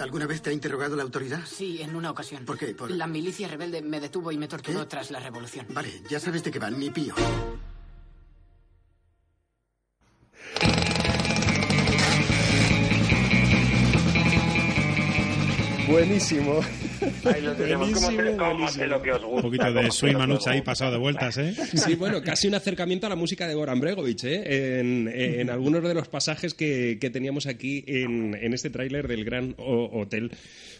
[0.00, 1.40] ¿Alguna vez te ha interrogado la autoridad?
[1.44, 2.44] Sí, en una ocasión.
[2.44, 2.68] ¿Por qué?
[2.68, 5.66] Por- La milicia rebelde me detuvo y me torturó tras la revolución.
[5.70, 7.14] Vale, ya sabes de qué van, ni pío.
[16.08, 16.60] Buenísimo.
[17.26, 17.90] Ahí lo tenemos.
[18.38, 19.36] ¿Cómo sé lo que os gusta?
[19.36, 21.52] Un poquito de Soy Manucha ahí pasado de vueltas, ¿eh?
[21.52, 24.78] Sí, bueno, casi un acercamiento a la música de Goran Bregovic, ¿eh?
[24.80, 29.22] En, en algunos de los pasajes que, que teníamos aquí en, en este tráiler del
[29.26, 30.30] Gran O- Hotel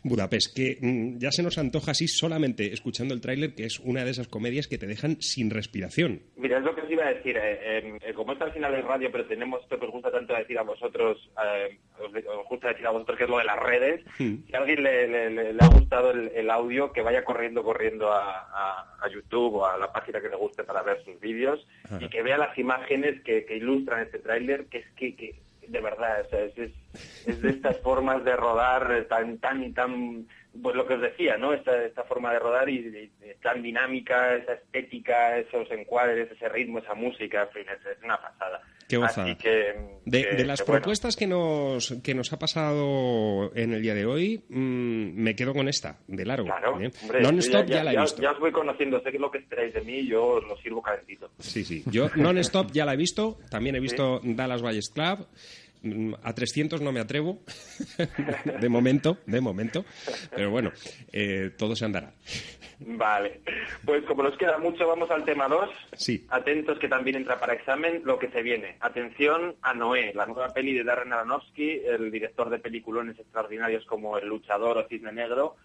[0.03, 4.07] Budapest, que mm, ya se nos antoja así solamente escuchando el tráiler, que es una
[4.07, 6.23] de esas comedias que te dejan sin respiración.
[6.39, 7.37] Mira, es lo que os iba a decir.
[7.37, 10.33] eh, eh, eh, como está al final del radio, pero tenemos que os gusta tanto
[10.35, 13.59] decir a vosotros, eh, os, os gusta decir a vosotros que es lo de las
[13.59, 14.05] redes.
[14.17, 17.63] Si a alguien le, le- le- le ha gustado el, el audio, que vaya corriendo,
[17.63, 21.19] corriendo a, a- a YouTube o a la página que le guste para ver sus
[21.21, 21.99] vídeos Ajá.
[22.01, 25.35] y que vea las imágenes que, que ilustran este tráiler, que es que, que
[25.67, 30.27] de verdad, o sea, es, es- es de estas formas de rodar tan, tan, tan,
[30.63, 31.53] pues lo que os decía, ¿no?
[31.53, 33.11] Esta, esta forma de rodar y,
[33.43, 38.61] tan dinámica, esa estética, esos encuadres, ese ritmo, esa música, en fin, es, una pasada.
[38.89, 39.27] Qué gozada.
[39.27, 39.75] Así que,
[40.07, 40.81] De, que- de las que bueno.
[40.83, 45.53] propuestas que nos, que nos ha pasado en el día de hoy, mm, me quedo
[45.53, 46.47] con esta, de largo.
[46.47, 46.91] Claro, ¿eh?
[47.03, 48.23] hombre, Non-stop ya, la he visto.
[48.23, 50.81] Ya os voy conociendo, sé que lo que esperáis de mí, yo os lo sirvo
[50.83, 51.31] calentito.
[51.39, 51.83] Sí, sí.
[51.91, 53.39] Yo non-stop ya la he visto.
[53.51, 55.27] También he visto Dallas Valles Club.
[56.23, 57.39] A 300 no me atrevo.
[58.61, 59.85] de momento, de momento.
[60.35, 60.73] Pero bueno,
[61.13, 62.13] eh, todo se andará.
[62.81, 63.41] Vale,
[63.85, 65.69] pues como nos queda mucho, vamos al tema 2.
[65.95, 66.25] Sí.
[66.31, 68.77] Atentos que también entra para examen lo que se viene.
[68.81, 74.17] Atención a Noé, la nueva peli de Darren Aronofsky, el director de peliculones extraordinarios como
[74.17, 75.57] El luchador o Cisne Negro.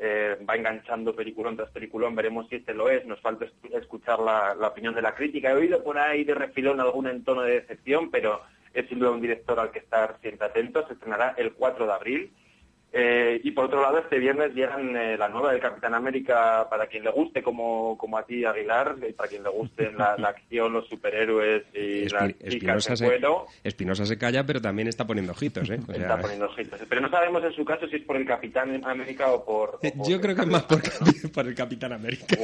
[0.00, 3.04] Eh, va enganchando peliculón tras peliculón, veremos si este lo es.
[3.06, 5.50] Nos falta es- escuchar la, la opinión de la crítica.
[5.50, 8.42] He oído por ahí de refilón algún entono de decepción, pero
[8.74, 10.86] es sin duda un director al que estar siempre atentos.
[10.86, 12.32] Se estrenará el 4 de abril.
[12.90, 16.86] Eh, y por otro lado, este viernes llegan eh, la nueva del Capitán América para
[16.86, 20.28] quien le guste, como, como a ti, Aguilar, y para quien le guste la, la
[20.28, 23.46] acción, los superhéroes y las Espi- chicas Espinosa de se, vuelo.
[23.62, 25.78] Espinosa se calla, pero también está poniendo ojitos, ¿eh?
[25.82, 26.80] O sea, Está poniendo ojitos.
[26.88, 29.68] Pero no sabemos en su caso si es por el Capitán América o por...
[29.74, 32.36] o por yo creo que es más por, el Capitán América.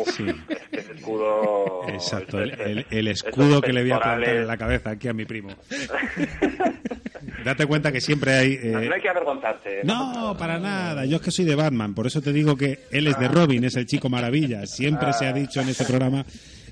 [0.73, 1.89] ese escudo...
[1.89, 5.15] Exacto, el, el- el escudo que le voy a plantar en la cabeza aquí a
[5.15, 5.49] mi primo.
[7.45, 8.59] Date cuenta que siempre hay...
[8.63, 9.81] No, eh, no hay que avergonzarse.
[9.85, 11.05] No, para nada.
[11.05, 13.65] Yo es que soy de Batman, por eso te digo que él es de Robin,
[13.65, 14.67] es el chico maravilla.
[14.67, 16.25] Siempre se ha dicho en este programa,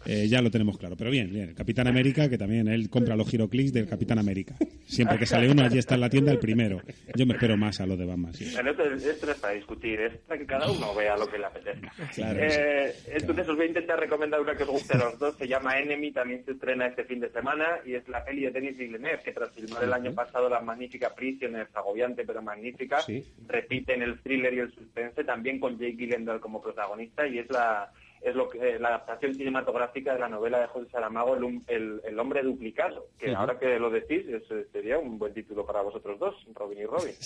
[0.07, 0.97] eh, ya lo tenemos claro.
[0.97, 1.49] Pero bien, bien.
[1.51, 4.55] El Capitán América, que también él compra los giroclics del Capitán América.
[4.87, 6.81] Siempre que sale uno, allí está en la tienda el primero.
[7.15, 8.33] Yo me espero más a los de Batman.
[8.35, 8.45] sí.
[8.45, 11.45] Esto, esto no es para discutir, es para que cada uno vea lo que le
[11.47, 11.93] apetezca.
[12.15, 15.37] Claro, Eh, entonces os voy a intentar recomendar una que os guste a los dos,
[15.37, 18.51] se llama Enemy, también se estrena este fin de semana y es la peli de
[18.51, 23.25] Denis Villeneuve, que tras filmar el año pasado la magnífica Prisoners, agobiante pero magnífica, Sí.
[23.47, 27.51] repite en el thriller y el suspense, también con Jake Gyllenhaal como protagonista y es
[27.51, 27.91] la
[28.25, 32.01] es lo que, eh, la adaptación cinematográfica de la novela de José Saramago, El, el,
[32.07, 35.83] el hombre duplicado, que ahora que lo decís es- eh, sería un buen título para
[35.83, 37.15] vosotros dos, Robin y Robin.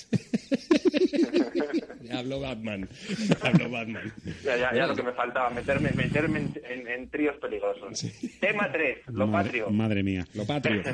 [2.13, 2.89] Hablo Batman.
[3.43, 4.13] Hablo Batman.
[4.45, 8.05] Ya, ya, ya lo que me faltaba, meterme, meterme en, en- en tríos peligrosos.
[8.41, 9.71] Tema 3, lo Madre, patrio.
[9.71, 10.25] madre mía.
[10.35, 10.83] Lo patrio.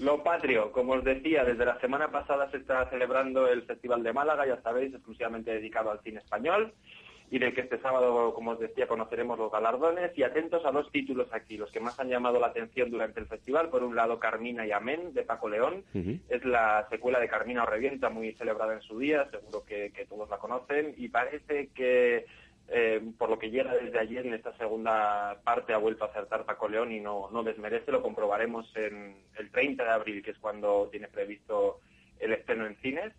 [0.00, 4.12] Lo patrio, como os decía, desde la semana pasada se está celebrando el Festival de
[4.12, 6.72] Málaga, ya sabéis, exclusivamente dedicado al cine español,
[7.30, 10.16] y del que este sábado, como os decía, conoceremos los galardones.
[10.16, 13.26] Y atentos a dos títulos aquí, los que más han llamado la atención durante el
[13.26, 13.70] festival.
[13.70, 15.84] Por un lado, Carmina y Amén, de Paco León.
[16.28, 20.06] Es la secuela de Carmina o Revienta, muy celebrada en su día, seguro que, que
[20.06, 22.26] todos la conocen, y parece que,
[22.68, 26.44] eh, por lo que llega desde ayer en esta segunda parte, ha vuelto a acertar
[26.44, 30.38] Paco León y no, no desmerece, lo comprobaremos en el 30 de abril, que es
[30.38, 31.80] cuando tiene previsto
[32.20, 33.12] el estreno en cines.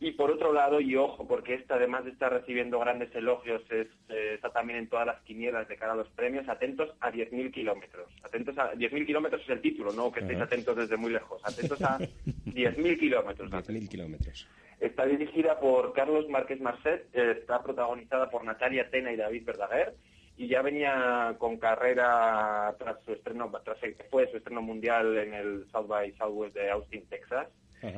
[0.00, 3.88] Y por otro lado, y ojo, porque esta además de estar recibiendo grandes elogios, es,
[4.08, 7.50] eh, está también en todas las quinielas de cara a los premios, atentos a 10.000
[7.52, 8.08] kilómetros.
[8.22, 10.46] Atentos a 10.000 kilómetros es el título, no que estéis Ajá.
[10.46, 11.40] atentos desde muy lejos.
[11.44, 11.98] Atentos a
[12.46, 13.50] 10.000 kilómetros.
[13.50, 14.48] 10.000 kilómetros.
[14.80, 19.94] Está dirigida por Carlos Márquez Marcet, eh, está protagonizada por Natalia Tena y David Verdaguer
[20.36, 25.16] y ya venía con carrera tras su estreno, tras el que fue su estreno mundial
[25.16, 27.48] en el South by Southwest de Austin, Texas,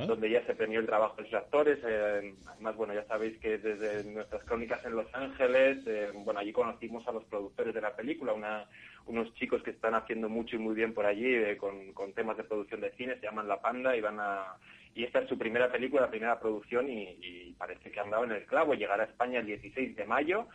[0.07, 1.79] Donde ya se premió el trabajo de sus actores.
[1.87, 6.53] eh, además, bueno, ya sabéis que desde nuestras crónicas en Los Ángeles, eh, bueno, allí
[6.53, 8.67] conocimos a los productores de la película, una,
[9.07, 12.45] unos chicos que están haciendo mucho y muy bien por allí eh, con, temas de
[12.45, 14.57] producción de cine, se llaman La Panda y van a...
[14.95, 18.25] Y esta es su primera película, la primera producción y, y parece que han dado
[18.25, 18.75] en el clavo.
[18.75, 20.49] Llegará a España el 16 de mayo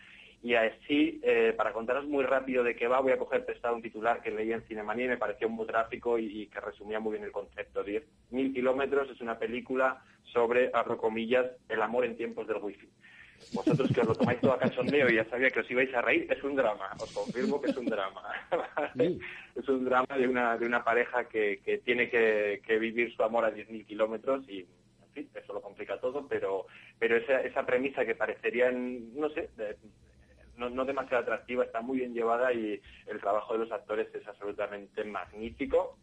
[0.44, 3.82] y así, eh, para contaros muy rápido de qué va, voy a coger prestado un
[3.82, 7.14] titular que leí en Cinemanía y me pareció muy gráfico y, y que resumía muy
[7.14, 7.84] bien el concepto.
[7.84, 10.02] 10.000 kilómetros es una película
[10.34, 12.90] sobre, abro comillas, el amor en tiempos del wifi.
[13.54, 16.02] Vosotros que os lo tomáis todo a cachondeo y ya sabía que os ibais a
[16.02, 18.24] reír, es un drama, os confirmo que es un drama.
[18.50, 19.18] ¿vale?
[19.56, 23.22] Es un drama de una, de una pareja que, que tiene que, que vivir su
[23.24, 26.66] amor a 10.000 kilómetros y, en fin, eso lo complica todo, pero,
[26.98, 29.76] pero esa, esa premisa que parecería, no sé, de-
[30.62, 34.26] no, no demasiado atractiva, está muy bien llevada y el trabajo de los actores es
[34.28, 35.98] absolutamente magnífico.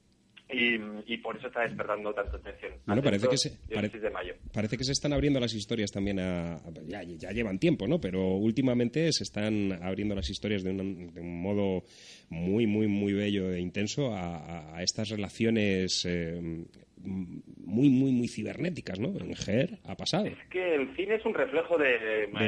[0.51, 0.77] Y,
[1.07, 2.73] y por eso está despertando tanta atención.
[2.87, 4.33] Bueno, parece que se- 16 de mayo.
[4.51, 6.55] Parece que se están abriendo las historias también a...
[6.55, 8.01] a- ya, ya llevan tiempo, ¿no?
[8.01, 11.83] Pero últimamente se están abriendo las historias de un, de un modo
[12.31, 16.65] muy, muy, muy bello e intenso a estas relaciones eh,
[17.05, 19.09] muy, muy, muy cibernéticas, ¿no?
[19.09, 20.27] En GER ha pasado.
[20.27, 21.99] Es que el cine es un reflejo de,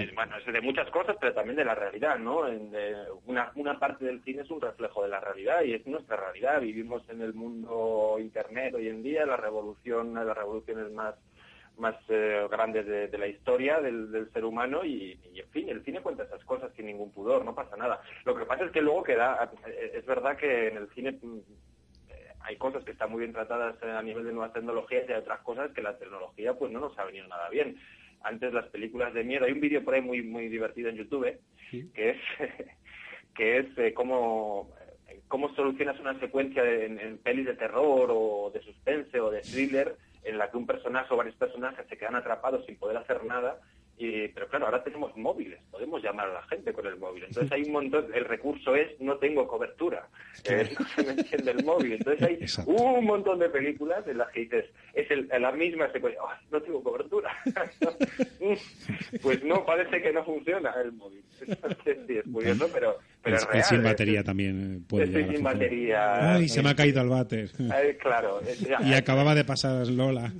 [0.06, 2.46] De- bueno, es de muchas cosas, pero también de la realidad, ¿no?
[2.48, 2.94] En, eh,
[3.26, 6.60] una, una parte del cine es un reflejo de la realidad y es nuestra realidad.
[6.60, 11.14] Vivimos en el mundo internet hoy en día, la revolución, las revoluciones más
[11.78, 15.66] más eh, grandes de, de la historia del, del ser humano y, y, en fin,
[15.70, 18.02] el cine cuenta esas cosas sin ningún pudor, no pasa nada.
[18.26, 19.50] Lo que pasa es que luego queda,
[19.94, 21.18] es verdad que en el cine
[22.42, 25.18] hay cosas que están muy bien tratadas eh, a nivel de nuevas tecnologías y hay
[25.20, 27.76] otras cosas que la tecnología pues no nos ha venido nada bien.
[28.22, 31.38] Antes las películas de miedo, hay un vídeo por ahí muy muy divertido en YouTube
[31.94, 32.16] que es
[33.34, 34.72] que es eh, cómo
[35.08, 39.30] eh, cómo solucionas una secuencia de- en, en pelis de terror o de suspense o
[39.30, 42.96] de thriller en la que un personaje o varios personajes se quedan atrapados sin poder
[42.98, 43.58] hacer nada
[44.34, 47.24] pero claro, ahora tenemos móviles, podemos llamar a la gente con el móvil.
[47.24, 50.08] Entonces hay un montón, el recurso es no tengo cobertura,
[50.44, 51.92] eh, no se me enciende el móvil.
[51.92, 54.64] Entonces hay un montón de películas en las que dices,
[54.94, 57.30] es el- la misma secuencia, "Ay, no tengo cobertura.
[59.22, 61.22] pues no, parece que no funciona el móvil.
[61.40, 63.64] Entonces, sí, es curioso, pero, pero es real.
[63.64, 66.34] sin es- batería también puede Estoy llegar sin batería.
[66.34, 67.50] Ay, se me ha caído el váter.
[67.72, 68.40] Ay, claro,
[68.84, 70.32] Y acababa de pasar Lola.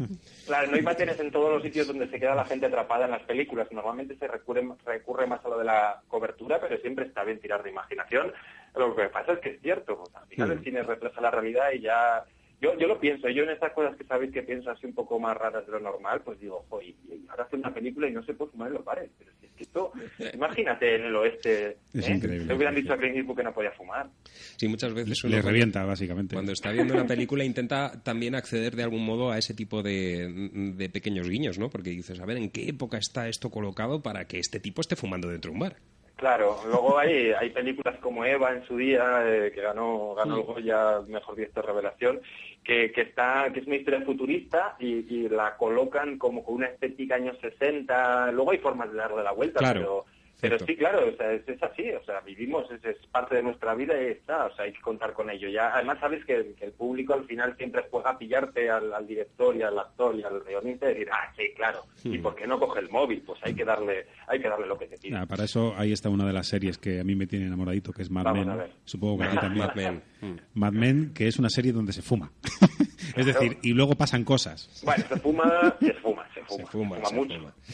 [0.47, 3.11] Claro, no hay baterías en todos los sitios donde se queda la gente atrapada en
[3.12, 3.69] las películas.
[3.70, 7.62] Normalmente se recurre, recurre más a lo de la cobertura, pero siempre está bien tirar
[7.62, 8.32] de imaginación.
[8.77, 10.52] Lo que pasa es que es cierto, al final Mm.
[10.52, 12.24] el cine refleja la realidad y ya...
[12.61, 15.19] Yo, yo lo pienso, yo en estas cosas que sabéis que pienso así un poco
[15.19, 18.23] más raras de lo normal, pues digo, oye, y ahora hace una película y no
[18.23, 19.11] se puede fumar en los bares.
[19.19, 19.93] Pero si es que esto,
[20.35, 22.12] imagínate en el oeste, Es ¿eh?
[22.12, 22.45] increíble.
[22.47, 24.11] Le hubieran dicho a Clint Eastwood que no podía fumar.
[24.59, 26.35] Sí, muchas veces Le cuando- revienta, básicamente.
[26.35, 30.28] Cuando está viendo una película intenta también acceder de algún modo a ese tipo de,
[30.77, 31.70] de pequeños guiños, ¿no?
[31.70, 34.97] Porque dices, a ver, ¿en qué época está esto colocado para que este tipo esté
[34.97, 35.77] fumando dentro de un bar?
[36.21, 40.43] Claro, luego hay, hay películas como Eva en su día, eh, que ganó, ganó el
[40.43, 42.21] Goya Mejor Director Revelación,
[42.63, 46.67] que, que, está, que es una historia futurista y, y la colocan como con una
[46.67, 48.33] estética años 60.
[48.33, 50.05] Luego hay formas de darle la vuelta, Claro, pero,
[50.41, 50.67] pero cierto.
[50.67, 53.75] sí, claro, o sea, es, es así, o sea, vivimos, es, es parte de nuestra
[53.75, 55.49] vida y está, o sea, hay que contar con ello.
[55.49, 59.07] Ya, además sabes que, que el público al final siempre juega a pillarte al, al
[59.07, 62.23] director y al actor y al guionista y decir, ah, sí, claro, ¿y Hmm.
[62.23, 63.23] por qué no coge el móvil?
[63.27, 65.17] Pues hay que darle, hay que darle lo que te pide.
[65.17, 67.93] Ah, para eso ahí está una de las series que a mí me tiene enamoradito,
[67.93, 68.51] que es Mad Men.
[68.85, 70.03] Supongo que a ti también.
[70.21, 70.35] Mad Men.
[70.55, 70.59] Mm.
[70.59, 72.33] Mad Men, que es una serie donde se fuma.
[73.17, 74.83] es decir, y luego pasan cosas.
[74.85, 76.57] Bueno, se fuma, se fuma, se fuma.
[76.65, 77.35] Se fuma, se mucho.
[77.39, 77.55] fuma.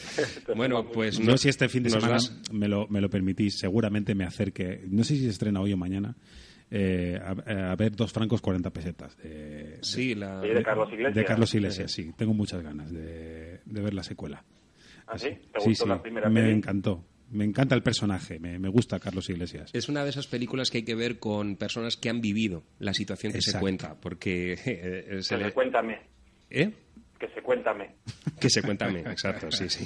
[0.45, 2.17] Se Bueno, pues no no- sé si este fin de semana
[2.51, 5.77] me, lo, me lo permitís, seguramente me acerque, no sé si se estrena hoy o
[5.77, 6.15] mañana,
[6.69, 9.17] eh, a, a ver Dos francos 40 pesetas.
[9.17, 11.15] De, Sí, la- de Carlos Iglesias.
[11.15, 12.11] De Carlos Iglesias, sí.
[12.17, 14.43] Tengo muchas ganas de, de ver la secuela.
[15.07, 15.29] ¿Ah, sí?
[15.53, 16.53] ¿Te Sí, gustó sí, la primera me peli?
[16.53, 17.05] encantó.
[17.29, 19.69] Me encanta el personaje, me, me gusta Carlos Iglesias.
[19.73, 22.93] Es una de esas películas que hay que ver con personas que han vivido la
[22.93, 25.99] situación que se cuenta, porque eh, se Que le- se cuéntame,
[26.49, 26.71] ¿Eh?
[27.17, 27.95] Que se cuéntame.
[28.39, 29.83] Que se cuéntame, exacto, sí, sí.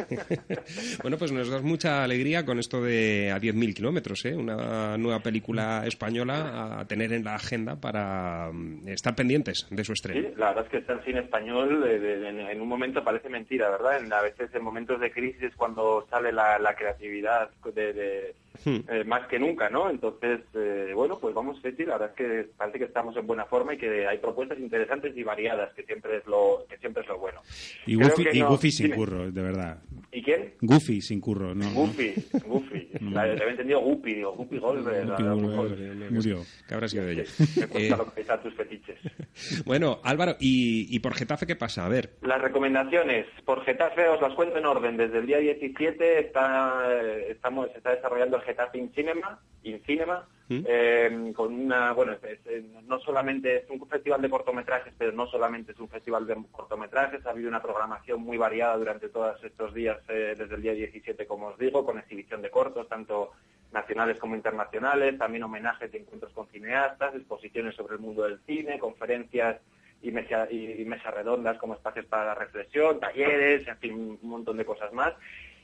[1.01, 4.35] bueno, pues nos das mucha alegría con esto de a 10.000 kilómetros, ¿eh?
[4.35, 9.93] Una nueva película española a tener en la agenda para mm, estar pendientes de su
[9.95, 10.29] Sí, estreno.
[10.35, 13.29] la verdad es que está el cine español eh, de- de- en, un momento parece
[13.29, 14.03] mentira, ¿verdad?
[14.03, 17.93] En, a veces en momentos de crisis es cuando sale la, la creatividad de,
[18.63, 18.77] Hmm.
[18.89, 19.89] eh, más que nunca, ¿no?
[19.89, 23.45] Entonces, eh, bueno, pues vamos, Ceci, la verdad es que parece que estamos en buena
[23.45, 27.09] forma y que hay propuestas interesantes y variadas, que siempre es lo, que siempre es
[27.09, 27.41] lo bueno.
[27.85, 28.95] Y Creo Goofy, que y no- Goofy sin dime.
[28.97, 29.79] curro, de verdad.
[30.11, 30.53] ¿Y quién?
[30.61, 31.65] Goofy sin curro, no.
[31.65, 31.71] no.
[31.71, 32.13] Goofy,
[32.45, 32.89] Goofy.
[33.11, 35.07] La, le había entendido Guppy, digo, Guppy Goldberg.
[35.07, 36.41] Goldberg, murió.
[36.67, 37.23] ¿Qué habrá sido de ella?
[37.57, 38.99] Me Eh, cuesta localizar tus fetiches.
[39.65, 41.85] bueno, Álvaro, ¿y, y por Getafe qué pasa?
[41.85, 42.11] A ver.
[42.21, 44.97] Las recomendaciones por Getafe os las cuento en orden.
[44.97, 49.81] Desde el día 17 está, eh, estamos, se está desarrollando el Getafe in Cinema, in
[49.83, 50.63] Cinema ¿Mm?
[50.67, 55.25] eh, con una, bueno, es- es- no solamente es un festival de cortometrajes, pero no
[55.27, 59.73] solamente es un festival de cortometrajes, ha habido una programación muy variada durante todos estos
[59.73, 63.31] días, eh, desde el día 17, como os digo, con exhibición de cortos, tanto
[63.71, 68.77] nacionales como internacionales, también homenajes y encuentros con cineastas, exposiciones sobre el mundo del cine,
[68.77, 69.61] conferencias
[70.01, 74.29] y, mesa- y- y mesas redondas como espacios para la reflexión, talleres, en fin, un
[74.29, 75.13] montón de cosas más.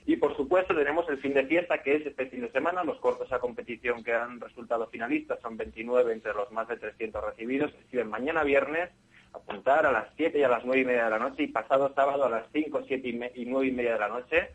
[0.08, 2.82] Y por supuesto tenemos el fin de fiesta, que es este fin de semana.
[2.86, 7.22] Los cortos a competición que han resultado finalistas son 29 entre los más de 300
[7.26, 7.74] recibidos.
[7.74, 8.90] Reciben mañana viernes
[9.34, 11.94] apuntar a las 7 y a las 9 y media de la noche y pasado
[11.94, 14.52] sábado a las 5, 7 y, y 9 y media de la noche.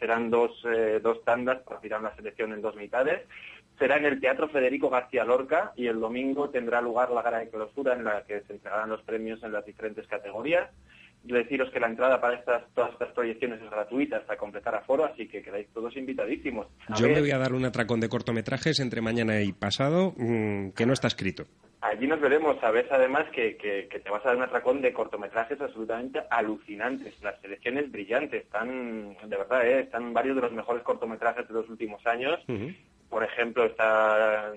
[0.00, 3.22] Serán dos, eh, dos tandas, partirán la selección en dos mitades.
[3.78, 7.48] Será en el Teatro Federico García Lorca y el domingo tendrá lugar la gala de
[7.48, 10.68] clausura en la que se entregarán los premios en las diferentes categorías.
[11.26, 15.26] Deciros que la entrada para estas, todas estas proyecciones es gratuita hasta completar aforo, así
[15.28, 16.66] que quedáis todos invitadísimos.
[16.88, 20.14] A Yo ver, me voy a dar un atracón de cortometrajes entre mañana y pasado
[20.16, 21.44] mm, que no está escrito.
[21.82, 22.56] Allí nos veremos.
[22.60, 27.14] Sabes además que, que- que te vas a dar un atracón de cortometrajes absolutamente alucinantes.
[27.22, 28.44] Las selecciones brillantes.
[28.44, 29.80] Están, de verdad, ¿eh?
[29.80, 32.40] están varios de los mejores cortometrajes de los últimos años.
[33.08, 34.52] Por ejemplo, está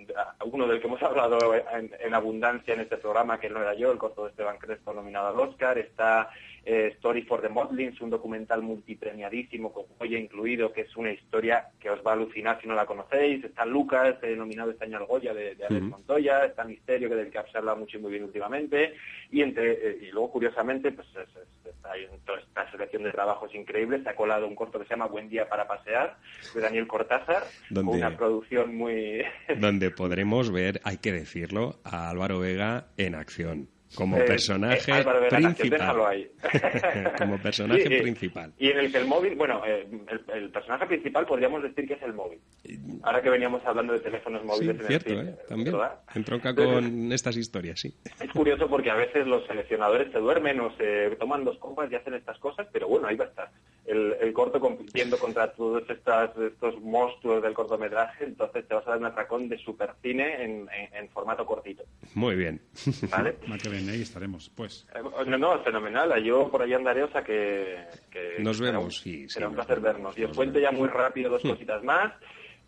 [0.45, 3.91] uno del que hemos hablado en, en abundancia en este programa, que no era yo,
[3.91, 5.77] el corto de Esteban Crespo nominado al Oscar.
[5.77, 6.29] Está
[6.71, 11.69] eh, Story for the Motlins, un documental multipremiadísimo con joya incluido, que es una historia
[11.79, 13.43] que os va a alucinar si no la conocéis.
[13.43, 15.81] Está Lucas, eh, nominado este año al Goya de, de Alex.
[15.83, 16.45] Montoya.
[16.45, 18.93] Está Misterio, que del que se ha hablado mucho y muy bien últimamente.
[19.31, 23.11] Y, entre, eh, y luego, curiosamente, pues es- es- está en toda esta selección de
[23.11, 24.03] trabajos increíbles.
[24.03, 26.17] Se ha colado un corto que se llama Buen día para pasear,
[26.53, 29.23] de Daniel Cortázar, Donde- con una producción muy...
[29.59, 35.03] donde podremos ver, hay que decirlo, a Álvaro Vega en acción, como Eh, personaje eh,
[35.05, 35.69] en principal.
[35.79, 36.29] déjalo ahí.
[37.17, 38.53] como personaje Sí, principal.
[38.57, 41.93] Y en el que el móvil, bueno, eh, el, el personaje principal podríamos decir que
[41.95, 42.39] es el móvil.
[43.03, 45.35] Ahora que veníamos hablando de teléfonos Sí, móviles en cierto, el cine, ¿eh?
[45.47, 45.71] También.
[45.73, 45.99] ¿verdad?
[46.15, 47.93] Entronca con estas historias, sí.
[48.21, 51.95] Es curioso porque a veces los seleccionadores se duermen o se toman dos copas y
[51.95, 53.49] hacen estas cosas, pero bueno, ahí va a estar.
[53.89, 58.91] El, el corto compitiendo contra todos estas, estos monstruos del cortometraje, entonces te vas a
[58.91, 61.83] dar un atracón de supercine en, en, en formato cortito.
[62.13, 62.61] Muy bien.
[63.09, 63.37] ¿Vale?
[63.51, 64.87] Va que bien, ahí estaremos, pues.
[64.93, 66.23] Eh, No, no, fenomenal.
[66.23, 67.77] Yo por ahí andaré, o sea que...
[68.11, 70.15] que Nos será vemos, un- sí, sí, Será un placer vernos.
[70.17, 72.13] Y os cuento ya muy rápido dos cositas más.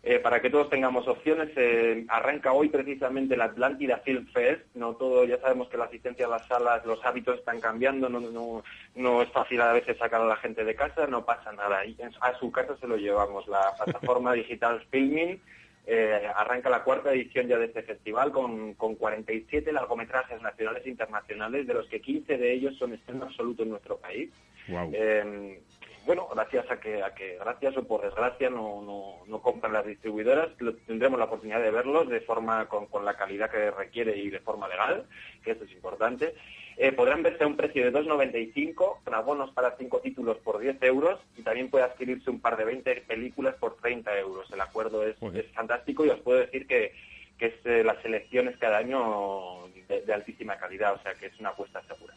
[0.04, 4.62] Eh, para que todos tengamos opciones, eh, arranca hoy precisamente la Atlántida Film Fest.
[4.74, 8.18] No todo, ya sabemos que la asistencia a las salas, los hábitos están cambiando, no,
[8.18, 8.64] no,
[8.96, 11.86] no es fácil a veces sacar a la gente de casa, no pasa nada.
[11.86, 13.46] Y A su casa se lo llevamos.
[13.46, 15.40] La plataforma digital Filming
[15.86, 20.90] eh, arranca la cuarta edición ya de este festival con, con 47 largometrajes nacionales e
[20.90, 24.30] internacionales, de los que 15 de ellos son estreno absoluto en nuestro país.
[24.66, 24.90] Wow.
[24.92, 25.60] Eh,
[26.04, 29.86] bueno, gracias a que, a que, gracias o por desgracia, no, no, no compran las
[29.86, 30.48] distribuidoras,
[30.86, 34.40] tendremos la oportunidad de verlos de forma con, con la calidad que requiere y de
[34.40, 35.06] forma legal,
[35.44, 36.34] que esto es importante.
[36.76, 40.82] Eh, podrán verse a un precio de 2,95 con abonos para cinco títulos por 10
[40.82, 44.50] euros y también puede adquirirse un par de 20 películas por 30 euros.
[44.50, 46.92] El acuerdo es, es fantástico y os puedo decir que,
[47.38, 49.61] que es eh, las selecciones cada año
[49.92, 52.14] de, de altísima calidad, o sea que es una apuesta segura.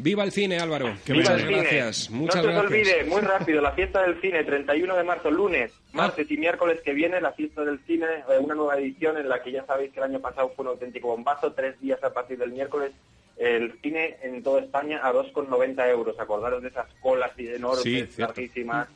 [0.00, 0.94] Viva el cine, Álvaro.
[1.06, 1.60] ¡Viva Muchas el cine!
[1.60, 2.10] gracias.
[2.10, 5.72] Muchas no se os olvide, muy rápido, la fiesta del cine, 31 de marzo, lunes,
[5.92, 9.42] martes y miércoles que viene, la fiesta del cine, eh, una nueva edición en la
[9.42, 12.38] que ya sabéis que el año pasado fue un auténtico bombazo, tres días a partir
[12.38, 12.92] del miércoles,
[13.36, 16.18] el cine en toda España a 2,90 euros.
[16.20, 18.88] Acordaros de esas colas y enormes, Sí, larguísimas,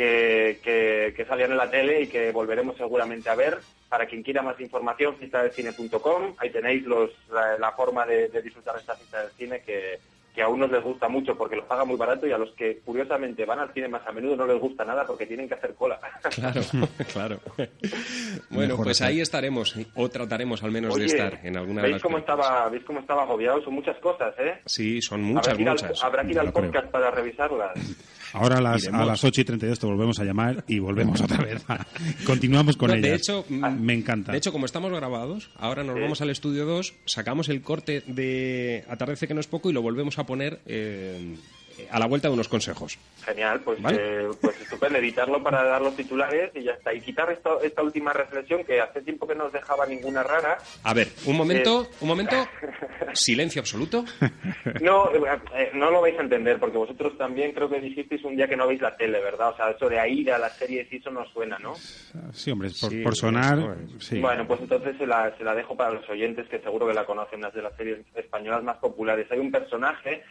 [0.00, 3.58] que, que, que salían en la tele y que volveremos seguramente a ver.
[3.90, 8.74] Para quien quiera más información, fiestadelcine.com, ahí tenéis los, la, la forma de, de disfrutar
[8.76, 9.98] de esta fiesta del cine que,
[10.34, 12.78] que a unos les gusta mucho porque lo pagan muy barato y a los que
[12.84, 15.74] curiosamente van al cine más a menudo no les gusta nada porque tienen que hacer
[15.74, 15.98] cola.
[16.34, 16.60] Claro,
[17.12, 17.40] claro.
[18.48, 21.92] Bueno, Mejor pues ahí estaremos, o trataremos al menos de estar en alguna de ¿veis
[21.94, 22.46] las cómo películas.
[22.46, 23.62] estaba, ¿Veis cómo estaba agobiado?
[23.62, 24.60] Son muchas cosas, ¿eh?
[24.66, 26.04] Sí, son muchas, habrá que ir al- muchas.
[26.04, 26.64] habrá que ir al creo.
[26.64, 27.72] podcast para revisarlas.
[28.32, 29.00] Ahora a las, Iremos.
[29.00, 31.62] a las 8 y 32 te volvemos a llamar y volvemos otra vez.
[31.68, 31.86] a-
[32.26, 33.10] Continuamos con No, ellas.
[33.10, 34.32] de hecho, mm, me encanta.
[34.32, 38.84] De hecho, como estamos grabados, ahora nos vamos al estudio 2, sacamos el corte de
[38.88, 41.36] Atardece que no es poco y lo volvemos a poner eh,
[41.90, 42.98] a la vuelta de unos consejos.
[43.24, 43.98] Genial, pues, ¿Vale?
[44.00, 46.92] eh, pues estupendo, editarlo para dar los titulares y ya está.
[46.94, 50.58] Y quitar esta, esta última reflexión que hace tiempo que no os dejaba ninguna rara.
[50.84, 51.94] A ver, un momento, Eh.
[52.00, 52.36] un momento.
[53.14, 54.04] Silencio absoluto.
[54.80, 55.20] No, eh,
[55.56, 58.56] eh, no lo vais a entender porque vosotros también creo que dijisteis un día que
[58.56, 59.50] no veis la tele, ¿verdad?
[59.50, 61.74] O sea, eso de ir a las series y eso no suena, ¿no?
[62.32, 63.58] Sí, hombre, por, Sí, por sonar.
[63.58, 64.20] eso Sí.
[64.20, 67.04] Bueno, pues entonces se la, se la dejo para los oyentes que seguro que la
[67.04, 69.26] conocen, las de las series españolas más populares.
[69.30, 70.22] Hay un personaje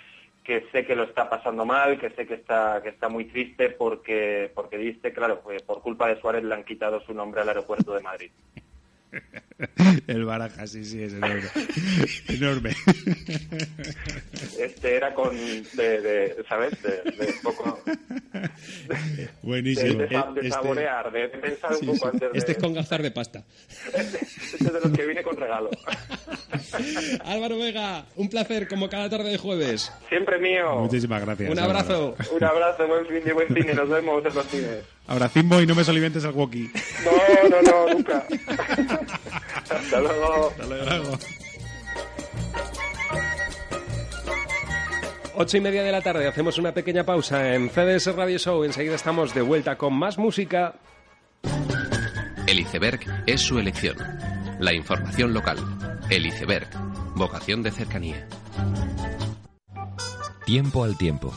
[0.50, 3.70] que sé que lo está pasando mal, que sé que está que está muy triste
[3.70, 7.94] porque porque dice, claro, por culpa de Suárez le han quitado su nombre al aeropuerto
[7.94, 8.32] de Madrid.
[10.08, 11.44] El baraja, sí, sí, es enorme.
[12.30, 12.76] enorme.
[14.60, 16.82] Este era con de, de ¿sabes?
[16.82, 17.80] De, de poco
[19.42, 20.00] Buenísimo.
[20.00, 22.12] de, de, sa- de Este- saborear, de, pensar Sí, un poco sí.
[22.14, 23.44] antes de Este es con gazar de pasta.
[23.94, 24.18] este
[24.60, 25.70] es de los que viene con regalo.
[27.26, 29.92] Álvaro Vega, un placer como cada tarde de jueves.
[30.08, 30.76] Siempre mío.
[30.80, 31.50] Muchísimas gracias.
[31.52, 32.16] Un abrazo.
[32.32, 34.84] Un abrazo, buen fin de buen cine, nos vemos en los cines.
[35.10, 36.70] Abracimbo y no me solimentes al walkie.
[37.04, 38.28] No, no, no, nunca.
[39.70, 40.50] Hasta luego.
[40.52, 41.20] Hasta luego.
[45.34, 48.64] Ocho y media de la tarde, hacemos una pequeña pausa en CDS Radio Show.
[48.64, 50.76] Enseguida estamos de vuelta con más música.
[52.46, 53.98] El iceberg es su elección.
[54.60, 55.58] La información local.
[56.12, 56.70] El iceberg.
[57.16, 58.28] Vocación de cercanía.
[60.46, 61.34] Tiempo al tiempo.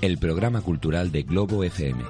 [0.00, 2.02] El programa cultural de Globo FM.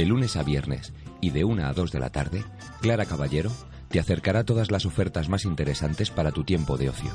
[0.00, 2.42] De lunes a viernes y de 1 a 2 de la tarde,
[2.80, 3.52] Clara Caballero
[3.90, 7.10] te acercará todas las ofertas más interesantes para tu tiempo de ocio.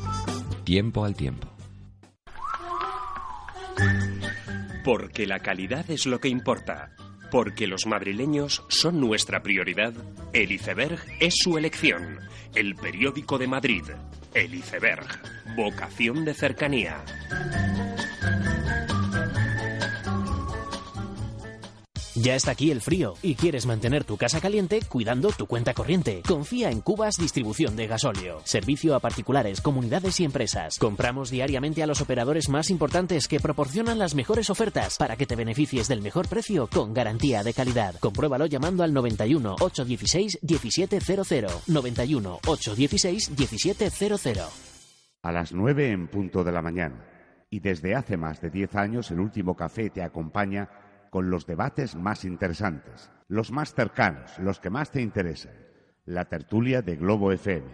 [0.65, 1.47] Tiempo al tiempo.
[4.83, 6.91] Porque la calidad es lo que importa.
[7.31, 9.93] Porque los madrileños son nuestra prioridad.
[10.31, 12.19] El iceberg es su elección.
[12.53, 13.83] El periódico de Madrid.
[14.35, 15.07] El iceberg.
[15.55, 17.03] Vocación de cercanía.
[22.17, 26.21] Ya está aquí el frío y quieres mantener tu casa caliente cuidando tu cuenta corriente.
[26.25, 28.39] Confía en Cubas Distribución de Gasóleo.
[28.45, 30.79] Servicio a particulares, comunidades y empresas.
[30.79, 35.35] Compramos diariamente a los operadores más importantes que proporcionan las mejores ofertas para que te
[35.35, 37.95] beneficies del mejor precio con garantía de calidad.
[37.99, 41.67] Compruébalo llamando al 91 816 1700.
[41.67, 44.35] 91 816 1700.
[45.21, 47.05] A las 9 en punto de la mañana.
[47.49, 50.69] Y desde hace más de 10 años el último café te acompaña
[51.15, 55.53] con los debates más interesantes, los más cercanos, los que más te interesan.
[56.03, 57.65] La tertulia de Globo FM.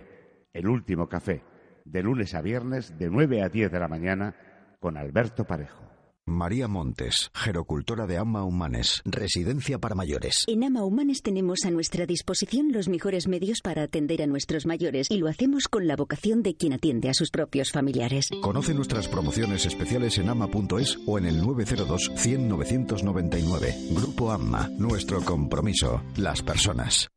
[0.53, 1.43] El último café.
[1.83, 4.35] De lunes a viernes de 9 a 10 de la mañana
[4.79, 5.90] con Alberto Parejo.
[6.31, 10.45] María Montes, gerocultora de Ama Humanes, residencia para mayores.
[10.47, 15.07] En Ama Humanes tenemos a nuestra disposición los mejores medios para atender a nuestros mayores
[15.09, 18.29] y lo hacemos con la vocación de quien atiende a sus propios familiares.
[18.41, 23.75] Conoce nuestras promociones especiales en ama.es o en el 902 100 999.
[23.91, 27.09] Grupo AMA, nuestro compromiso, las personas.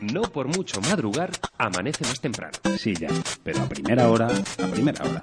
[0.00, 2.52] No por mucho madrugar, amanece más temprano.
[2.78, 3.08] Sí, ya,
[3.42, 5.22] pero a primera hora, a primera hora.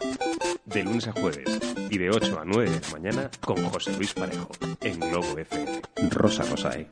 [0.73, 4.13] De lunes a jueves y de 8 a 9 de la mañana con José Luis
[4.13, 4.49] Parejo
[4.81, 5.81] en Globo FM.
[6.09, 6.87] Rosa Rosae.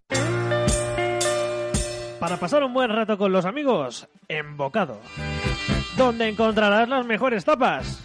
[2.20, 5.00] Para pasar un buen rato con los amigos, en Bocado.
[5.96, 8.04] Donde encontrarás las mejores tapas.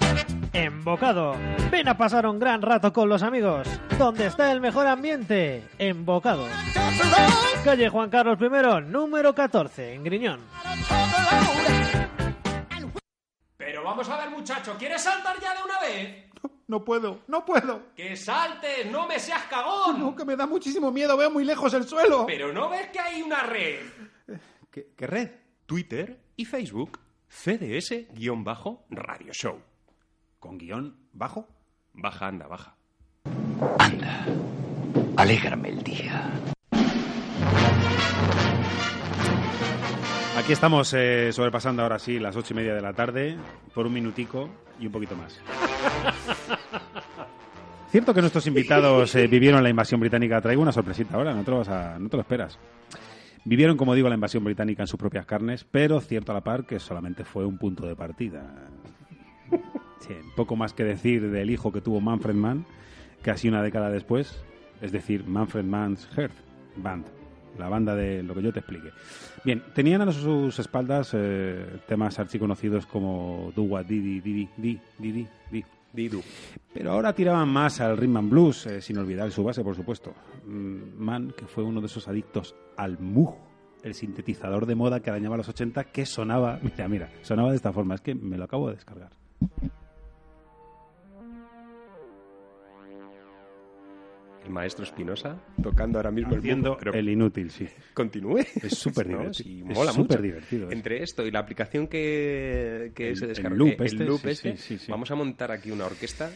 [0.52, 1.34] En Bocado.
[1.72, 3.66] Ven a pasar un gran rato con los amigos.
[3.98, 5.64] Donde está el mejor ambiente.
[5.78, 6.46] En Bocado.
[7.64, 10.40] Calle Juan Carlos I, número 14, en Griñón.
[13.85, 16.24] Pero vamos a ver, muchacho, ¿quieres saltar ya de una vez?
[16.69, 17.93] No puedo, no puedo.
[17.94, 18.90] ¡Que saltes!
[18.90, 20.01] ¡No me seas cagón!
[20.01, 22.24] No, que me da muchísimo miedo, veo muy lejos el suelo.
[22.24, 23.81] Pero no ves que hay una red.
[24.70, 25.31] ¿Qué, qué red?
[25.66, 26.98] Twitter y Facebook.
[27.28, 29.61] CDS-Radio Show.
[30.40, 31.47] ¿Con guion bajo?
[31.93, 32.77] Baja, anda, baja.
[35.19, 36.31] Alégrame el día.
[40.39, 43.36] Aquí estamos eh, sobrepasando ahora sí las ocho y media de la tarde
[43.73, 44.48] por un minutico
[44.81, 45.40] y un poquito más.
[47.90, 50.40] Cierto que nuestros invitados eh, vivieron la invasión británica.
[50.40, 52.59] Traigo una sorpresita ahora, no te, lo vas a- no te lo esperas.
[53.44, 56.65] Vivieron, como digo, la invasión británica en sus propias carnes, pero cierto a la par
[56.66, 58.43] que solamente fue un punto de partida.
[60.01, 62.66] Sí, poco más que decir del hijo que tuvo Manfred Mann,
[63.23, 64.43] casi una década después,
[64.82, 66.32] es decir, Manfred Mann's Heart
[66.77, 67.06] Band,
[67.59, 68.90] la banda de lo que yo te explique.
[69.44, 75.26] Bien, tenían a sus espaldas eh, temas archiconocidos como Do What Didi, Didi, Di, Didi,
[75.51, 75.64] Di.
[75.94, 76.22] Didu.
[76.72, 80.12] Pero ahora tiraban más al rhythm and blues, eh, sin olvidar su base, por supuesto.
[80.44, 83.36] Mm, Mann, que fue uno de esos adictos al Moog,
[83.85, 87.72] el sintetizador de moda que arañaba los 80, que sonaba, mira, mira, sonaba de esta
[87.72, 87.94] forma.
[87.94, 89.10] Es que me lo acabo de descargar.
[94.45, 97.66] El maestro Espinosa tocando ahora mismo Haciendo el el inútil, sí.
[97.95, 98.41] Continúe.
[98.62, 99.33] Es súper No, divertido.
[99.35, 100.23] sí, Es mola súper mucho.
[100.23, 100.73] divertido, es.
[100.75, 104.21] Entre esto y la aplicación que, que El- se el descarga, loop el este, loop
[104.21, 104.91] sí, este, sí, sí, sí.
[104.91, 106.31] vamos a montar aquí una orquesta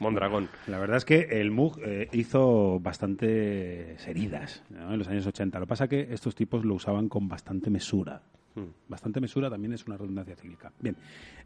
[0.00, 0.48] Mondragón.
[0.68, 4.92] La verdad es que el Moog eh, hizo bastantes heridas ¿no?
[4.92, 5.58] en los años 80.
[5.58, 8.22] Lo que pasa es que estos tipos lo usaban con bastante mesura.
[8.54, 8.66] Hmm.
[8.88, 10.70] Bastante mesura también es una redundancia cíclica.
[10.80, 10.96] Bien,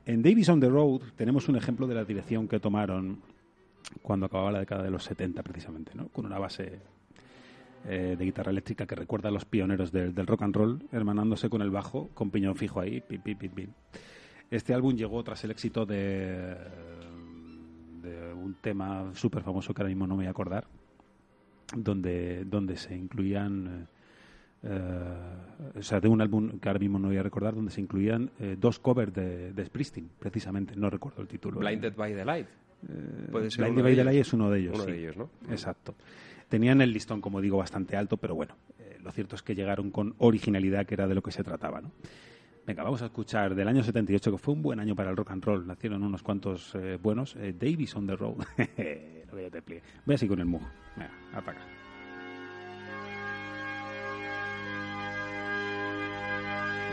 [0.05, 3.20] en Davis on the Road tenemos un ejemplo de la dirección que tomaron
[4.02, 6.09] cuando acababa la década de los 70 precisamente, ¿no?
[6.09, 6.80] con una base
[7.86, 11.48] eh, de guitarra eléctrica que recuerda a los pioneros del, del rock and roll, hermanándose
[11.48, 13.70] con el bajo, con piñón fijo ahí, pim, pim, pim, pim.
[14.50, 16.54] Este álbum llegó tras el éxito de,
[18.02, 20.66] de un tema súper famoso que ahora mismo no me voy a acordar,
[21.74, 23.86] donde, donde se incluían,
[24.64, 27.70] eh, eh, o sea, de un álbum que ahora mismo no voy a recordar, donde
[27.70, 31.60] se incluían eh, dos covers de, de Springsteen, precisamente, no recuerdo el título.
[31.60, 32.48] Blinded by the Light.
[33.30, 34.26] Puede ser Blinded uno by de the Light ellos.
[34.28, 34.74] es uno de ellos.
[34.74, 34.90] Uno sí.
[34.92, 35.30] de ellos, ¿no?
[35.50, 35.94] Exacto.
[36.48, 39.90] Tenían el listón, como digo, bastante alto, pero bueno, eh, lo cierto es que llegaron
[39.90, 41.92] con originalidad, que era de lo que se trataba, ¿no?
[42.66, 45.30] Venga, vamos a escuchar del año 78, que fue un buen año para el rock
[45.32, 45.66] and roll.
[45.66, 47.34] Nacieron unos cuantos eh, buenos.
[47.36, 48.36] Eh, Davis on the Road.
[48.56, 49.82] Lo que ya te pliegue.
[50.04, 50.62] Voy así con el mug.
[50.96, 51.60] Venga, ataca.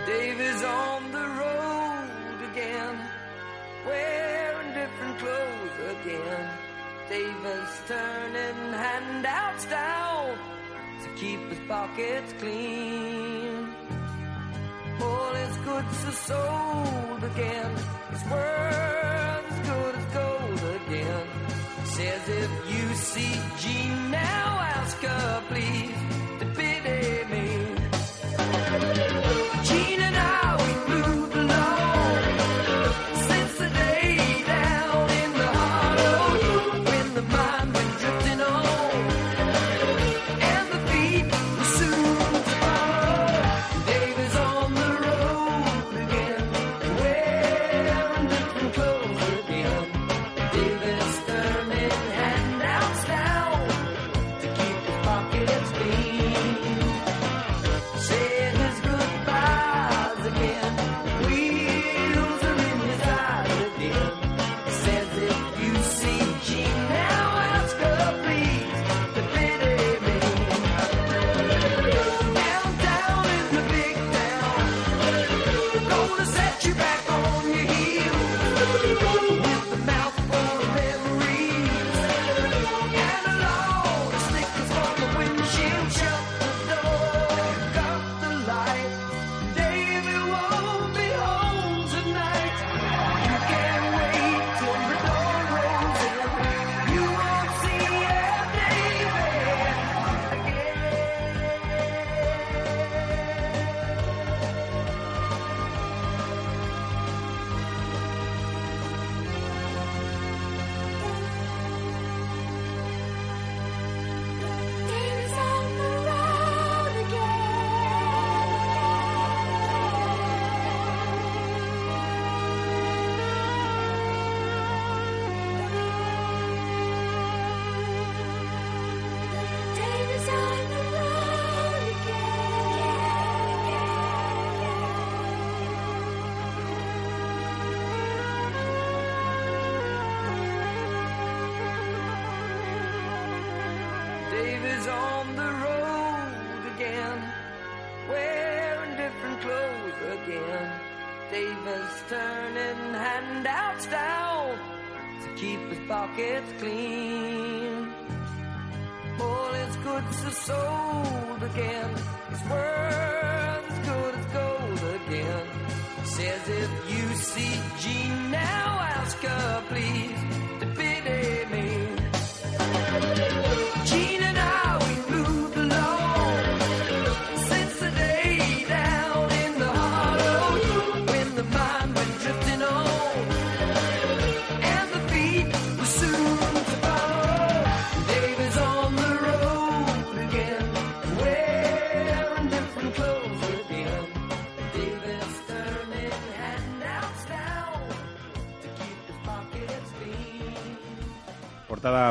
[0.08, 2.96] Dave is on the road again,
[4.74, 6.50] different clothes again.
[7.10, 10.38] Dave is turning handouts down
[11.04, 13.74] to keep his pockets clean.
[15.02, 17.72] All his goods are sold again.
[18.12, 21.28] His worth as good as gold again.
[21.86, 26.00] Says if you see Jean now, ask her please
[26.40, 29.19] to pity me.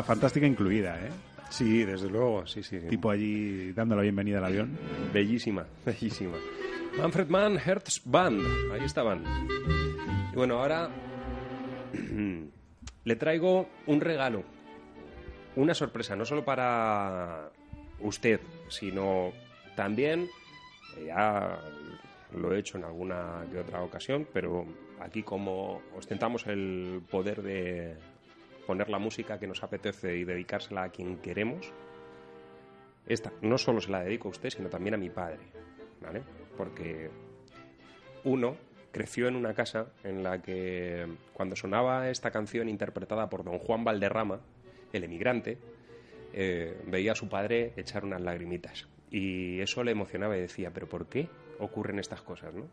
[0.09, 1.11] Fantástica incluida, ¿eh?
[1.51, 2.79] Sí, desde luego, sí, sí.
[2.89, 4.75] Tipo allí dando la bienvenida al avión.
[5.13, 6.35] Bellísima, bellísima.
[6.97, 8.41] Manfred Mann Hertz Band,
[8.73, 9.23] ahí estaban.
[10.33, 10.89] Y bueno, ahora
[13.03, 14.43] le traigo un regalo,
[15.55, 17.51] una sorpresa, no solo para
[17.99, 19.31] usted, sino
[19.75, 20.27] también,
[20.97, 21.59] eh, ya
[22.35, 24.65] lo he hecho en alguna que otra ocasión, pero
[25.01, 27.95] aquí como ostentamos el poder de
[28.69, 31.73] poner la música que nos apetece y dedicársela a quien queremos,
[33.07, 35.39] esta no solo se la dedico a usted, sino también a mi padre,
[35.99, 36.21] ¿vale?
[36.55, 37.09] Porque
[38.25, 38.57] uno
[38.91, 43.83] creció en una casa en la que cuando sonaba esta canción interpretada por don Juan
[43.83, 44.39] Valderrama,
[44.93, 45.57] el emigrante,
[46.31, 48.87] eh, veía a su padre echar unas lagrimitas.
[49.09, 51.27] Y eso le emocionaba y decía, pero ¿por qué
[51.57, 52.53] ocurren estas cosas?
[52.53, 52.67] ¿no?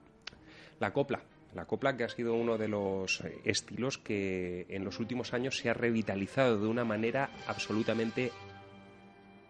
[0.78, 1.22] La copla.
[1.56, 5.70] La copla que ha sido uno de los estilos que en los últimos años se
[5.70, 8.30] ha revitalizado de una manera absolutamente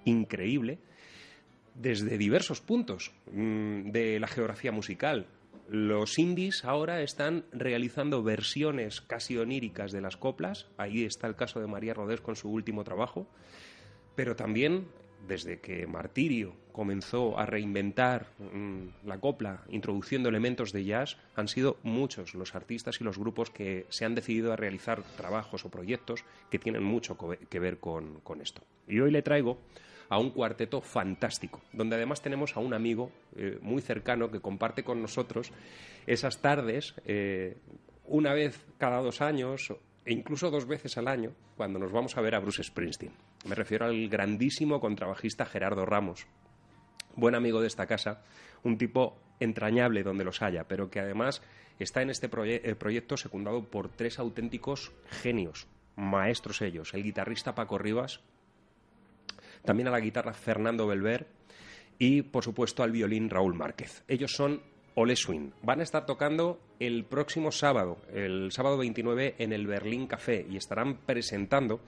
[0.05, 0.79] increíble
[1.75, 5.27] desde diversos puntos mm, de la geografía musical.
[5.69, 10.69] Los indies ahora están realizando versiones casi oníricas de las coplas.
[10.77, 13.27] Ahí está el caso de María Rodés con su último trabajo.
[14.15, 14.87] Pero también
[15.27, 21.79] desde que Martirio comenzó a reinventar mm, la copla, introduciendo elementos de jazz, han sido
[21.83, 26.25] muchos los artistas y los grupos que se han decidido a realizar trabajos o proyectos
[26.51, 27.17] que tienen mucho
[27.49, 28.63] que ver con, con esto.
[28.87, 29.59] Y hoy le traigo
[30.09, 34.85] a un cuarteto fantástico, donde además tenemos a un amigo eh, muy cercano que comparte
[34.85, 35.53] con nosotros
[36.07, 37.57] esas tardes, eh,
[38.05, 39.75] una vez cada dos años
[40.05, 43.13] e incluso dos veces al año, cuando nos vamos a ver a Bruce Springsteen.
[43.47, 46.27] Me refiero al grandísimo contrabajista Gerardo Ramos,
[47.15, 48.23] buen amigo de esta casa,
[48.65, 51.43] un tipo entrañable donde los haya, pero que además
[51.79, 54.93] está en este proye- eh, proyecto secundado por tres auténticos
[55.23, 55.67] genios,
[55.97, 58.21] maestros ellos, el guitarrista Paco Rivas,
[59.65, 61.27] también a la guitarra Fernando Belver
[61.99, 64.05] y, por supuesto, al violín Raúl Márquez.
[64.09, 64.63] Ellos son
[64.95, 65.51] Ole Swing.
[65.63, 70.57] Van a estar tocando el próximo sábado, el sábado 29, en el Berlín Café y
[70.57, 71.81] estarán presentando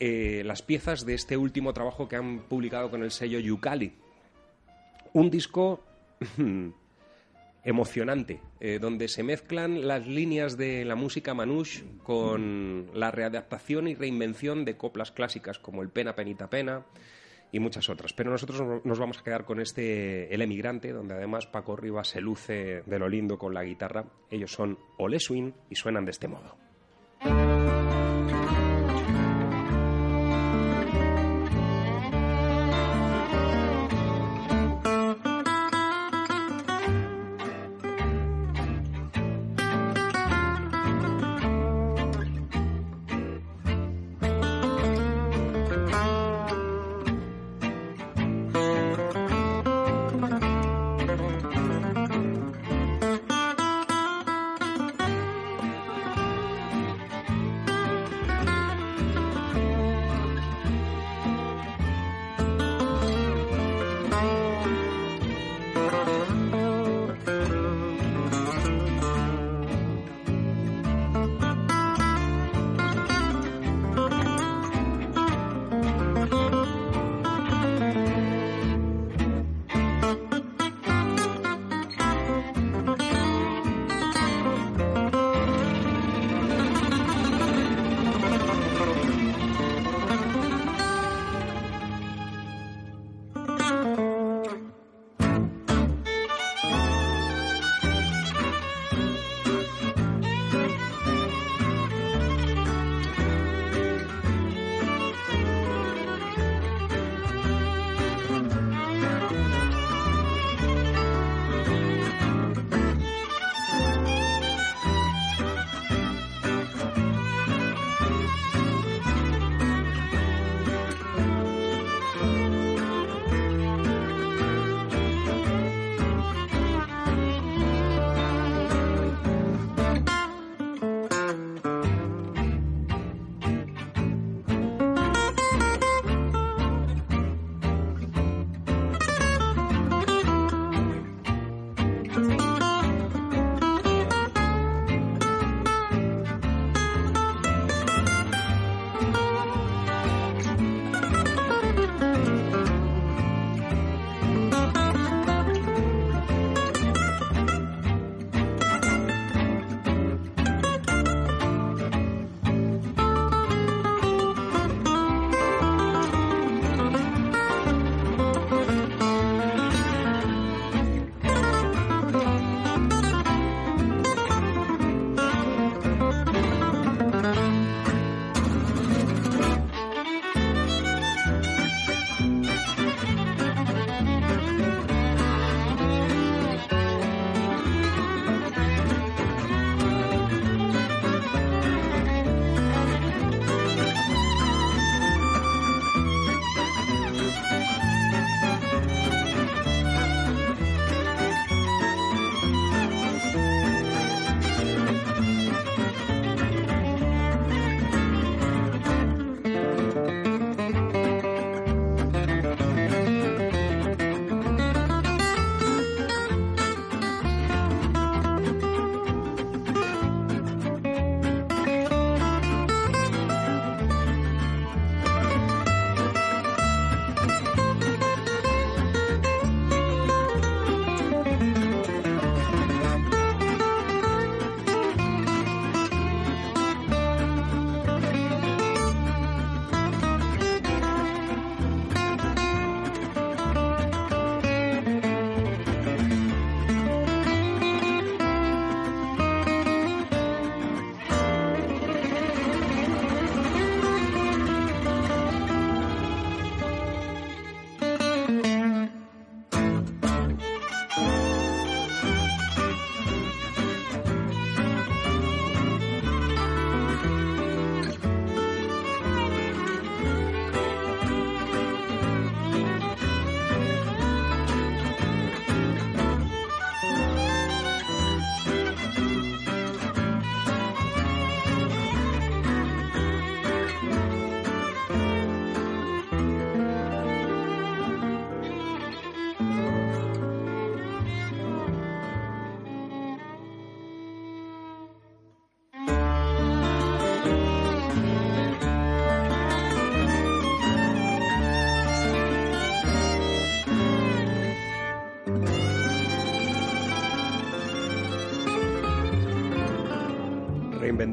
[0.00, 3.92] eh, las piezas de este último trabajo que han publicado con el sello Yucali.
[5.12, 5.84] Un disco
[7.64, 13.94] emocionante, eh, donde se mezclan las líneas de la música manouche con la readaptación y
[13.94, 16.86] reinvención de coplas clásicas como el Pena Penita Pena
[17.52, 18.12] y muchas otras.
[18.14, 22.08] Pero nosotros no- nos vamos a quedar con este El Emigrante, donde además Paco Rivas
[22.08, 24.06] se luce de lo lindo con la guitarra.
[24.30, 26.56] Ellos son Ole Swing y suenan de este modo.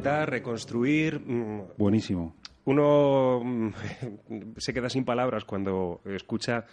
[0.08, 1.20] Reinventar, reconstruir.
[1.20, 2.36] mm, Buenísimo.
[2.66, 3.70] Uno mm,
[4.58, 6.66] se queda sin palabras cuando escucha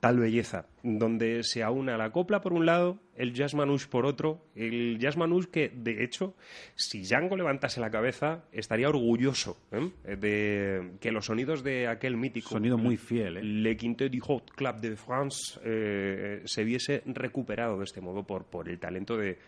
[0.00, 4.44] tal belleza, donde se aúna la copla por un lado, el jazz manouche por otro,
[4.56, 6.34] el jazz manouche que, de hecho,
[6.74, 9.92] si Django levantase la cabeza, estaría orgulloso ¿eh?
[10.16, 12.48] de que los sonidos de aquel mítico...
[12.48, 13.44] Sonido muy fiel, ¿eh?
[13.44, 18.46] Le Quintet du Hot Club de France eh, se viese recuperado de este modo por,
[18.46, 19.38] por el talento de,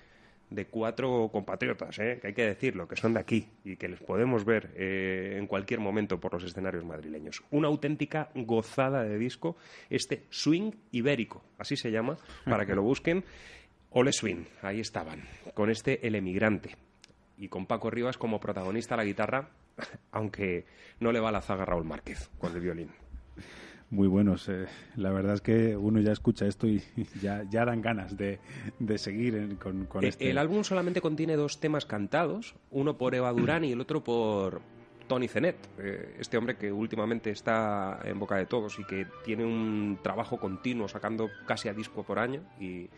[0.51, 2.19] de cuatro compatriotas, ¿eh?
[2.21, 5.47] que hay que decirlo, que son de aquí y que les podemos ver eh, en
[5.47, 7.43] cualquier momento por los escenarios madrileños.
[7.51, 9.57] Una auténtica gozada de disco,
[9.91, 13.25] este swing ibérico, así se llama, para que lo busquen.
[13.91, 15.23] Ole Swing, ahí estaban,
[15.55, 16.77] con este El Emigrante
[17.39, 19.51] y con Paco Rivas como protagonista a la guitarra,
[20.13, 20.65] aunque
[21.01, 22.91] no le va la zaga Raúl Márquez con el violín.
[23.95, 24.49] Muy buenos.
[24.49, 24.67] eh,
[24.97, 26.83] la verdad es que uno ya escucha esto y
[27.23, 28.41] ya, ya dan ganas de,
[28.81, 30.29] de seguir en- con, con Eh, este.
[30.31, 34.61] El álbum solamente contiene dos temas cantados, uno por Eva Durán y el otro por
[35.07, 39.45] Tony Zenet, eh, este hombre que últimamente está en boca de todos y que tiene
[39.45, 42.89] un trabajo continuo sacando casi a disco por año y,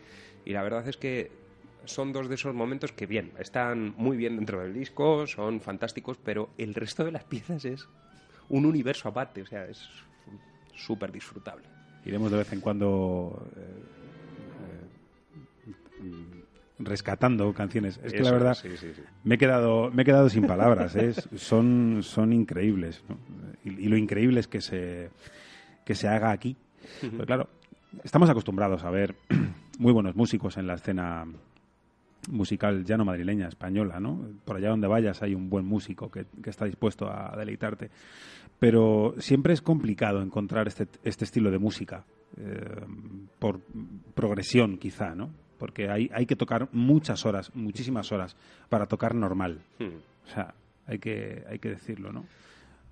[0.45, 1.29] y la verdad es que
[1.85, 6.17] son dos de esos momentos que bien, están muy bien dentro del disco, son fantásticos,
[6.17, 7.87] pero el resto de las piezas es
[8.49, 9.87] un universo aparte, o sea, es
[10.77, 11.65] súper disfrutable.
[12.05, 13.83] Iremos de vez en cuando eh,
[16.01, 16.43] eh,
[16.79, 17.99] rescatando canciones.
[18.03, 19.01] Es que la verdad sí, sí, sí.
[19.23, 20.95] me he quedado me he quedado sin palabras.
[20.95, 21.13] ¿eh?
[21.35, 23.17] Son son increíbles ¿no?
[23.63, 25.09] y, y lo increíble es que se
[25.85, 26.55] que se haga aquí.
[27.01, 27.49] Pero claro,
[28.03, 29.15] estamos acostumbrados a ver
[29.79, 31.25] muy buenos músicos en la escena
[32.27, 34.19] musical llano madrileña, española, ¿no?
[34.45, 37.89] Por allá donde vayas hay un buen músico que, que está dispuesto a deleitarte.
[38.59, 42.03] Pero siempre es complicado encontrar este, este estilo de música,
[42.37, 42.85] eh,
[43.39, 43.59] por
[44.15, 45.29] progresión quizá, ¿no?
[45.59, 48.35] Porque hay, hay que tocar muchas horas, muchísimas horas,
[48.69, 49.61] para tocar normal.
[49.79, 50.53] O sea,
[50.87, 52.25] hay que, hay que decirlo, ¿no?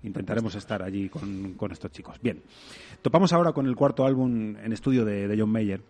[0.02, 2.20] Intentaremos estar allí con, con estos chicos.
[2.20, 2.42] Bien,
[3.02, 5.80] topamos ahora con el cuarto álbum en estudio de, de John Mayer,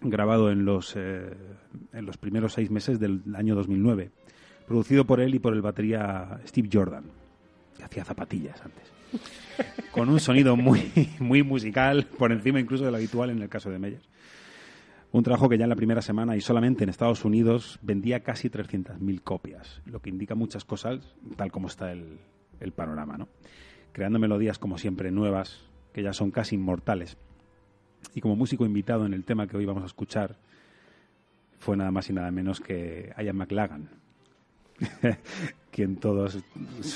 [0.00, 1.36] grabado en los, eh,
[1.92, 4.10] en los primeros seis meses del año 2009,
[4.66, 7.04] producido por él y por el batería Steve Jordan,
[7.76, 8.92] que hacía zapatillas antes,
[9.90, 13.78] con un sonido muy, muy musical, por encima incluso del habitual en el caso de
[13.78, 14.02] Mayer.
[15.10, 18.50] Un trabajo que ya en la primera semana y solamente en Estados Unidos vendía casi
[18.50, 21.00] 300.000 copias, lo que indica muchas cosas,
[21.36, 22.18] tal como está el,
[22.60, 23.28] el panorama, ¿no?
[23.92, 25.62] Creando melodías como siempre nuevas,
[25.94, 27.16] que ya son casi inmortales.
[28.14, 30.36] Y como músico invitado en el tema que hoy vamos a escuchar,
[31.58, 33.88] fue nada más y nada menos que Ian McLagan,
[35.70, 36.38] quien todos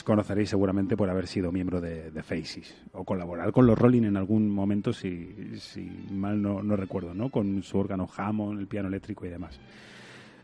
[0.04, 4.50] conoceréis seguramente por haber sido miembro de, Faces o colaborar con los Rolling en algún
[4.50, 7.30] momento, si, si mal no, no recuerdo, ¿no?
[7.30, 9.58] con su órgano Hammond, el piano eléctrico y demás.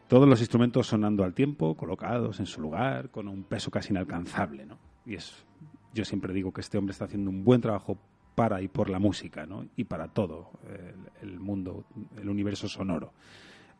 [0.08, 4.64] Todos los instrumentos sonando al tiempo, colocados en su lugar, con un peso casi inalcanzable.
[4.64, 4.78] ¿no?
[5.04, 5.44] Y es,
[5.92, 7.98] yo siempre digo que este hombre está haciendo un buen trabajo
[8.38, 9.66] para y por la música ¿no?
[9.76, 10.52] y para todo
[11.22, 11.84] el, el mundo,
[12.16, 13.12] el universo sonoro.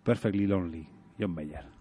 [0.03, 0.85] Perfectly Lonely,
[1.19, 1.78] John Mayer.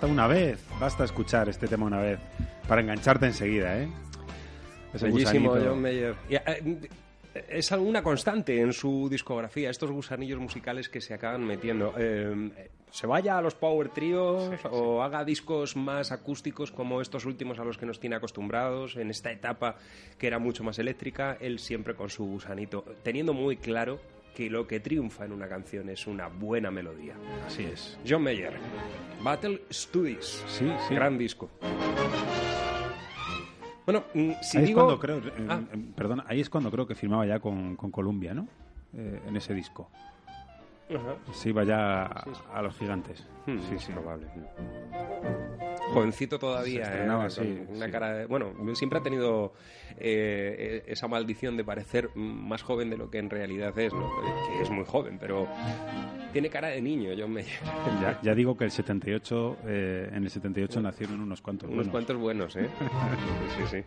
[0.00, 2.18] Basta una vez, basta escuchar este tema una vez
[2.66, 3.88] para engancharte enseguida, ¿eh?
[4.94, 5.70] Ese Bellísimo gusanito.
[5.72, 6.14] John Mayer.
[6.30, 6.88] Y, eh,
[7.50, 11.92] es alguna constante en su discografía, estos gusanillos musicales que se acaban metiendo.
[11.98, 12.50] Eh,
[12.90, 17.64] se vaya a los power tríos o haga discos más acústicos como estos últimos a
[17.64, 19.76] los que nos tiene acostumbrados, en esta etapa
[20.16, 24.00] que era mucho más eléctrica, él siempre con su gusanito, teniendo muy claro
[24.34, 27.14] que lo que triunfa en una canción es una buena melodía.
[27.46, 27.98] Así es.
[28.08, 28.54] John Mayer,
[29.22, 30.94] Battle Studies, Sí, sí.
[30.94, 31.50] gran disco.
[33.86, 34.80] Bueno, mm, si ahí digo...
[34.80, 35.60] es cuando creo, en- Ah.
[35.96, 38.46] perdona, ahí es cuando creo que firmaba ya con, con Columbia, ¿no?
[38.94, 39.90] Eh, en ese disco.
[40.88, 41.16] Ajá.
[41.32, 42.24] Se iba ya a,
[42.54, 43.26] a los gigantes.
[43.46, 43.92] Hmm, sí, sí.
[43.92, 44.26] probable.
[45.92, 47.26] Jovencito todavía, Se estrenaba ¿eh?
[47.26, 47.92] así, Con una sí.
[47.92, 49.52] cara de- Bueno, siempre ha tenido
[49.98, 54.08] eh, esa maldición de parecer más joven de lo que en realidad es, ¿no?
[54.56, 55.48] Que es muy joven, pero
[56.32, 57.58] tiene cara de niño, John Mayer.
[58.00, 61.64] Ya, ya digo que el 78, eh, en el 78 nacieron unos cuantos.
[61.68, 61.90] Unos buenos.
[61.92, 62.68] cuantos buenos, ¿eh?
[63.58, 63.84] Sí, sí.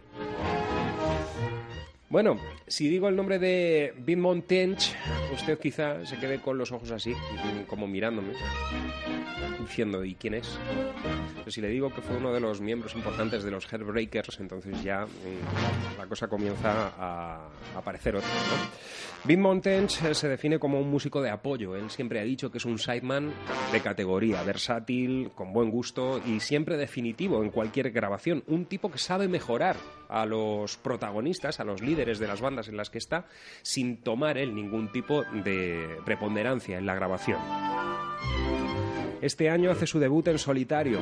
[2.09, 4.95] Bueno, si digo el nombre de Vin Montench,
[5.33, 7.13] usted quizá se quede con los ojos así,
[7.67, 8.33] como mirándome,
[9.59, 10.59] diciendo, ¿y quién es?
[11.37, 14.83] Pero si le digo que fue uno de los miembros importantes de los Headbreakers, entonces
[14.83, 19.37] ya mm, la cosa comienza a aparecer otra, ¿no?
[19.37, 21.75] Montench eh, se define como un músico de apoyo.
[21.75, 23.33] Él siempre ha dicho que es un sideman
[23.71, 28.43] de categoría, versátil, con buen gusto y siempre definitivo en cualquier grabación.
[28.47, 29.77] Un tipo que sabe mejorar
[30.09, 33.25] a los protagonistas, a los líderes de las bandas en las que está,
[33.61, 37.39] sin tomar él ningún tipo de preponderancia en la grabación.
[39.21, 40.99] Este año hace su debut en solitario,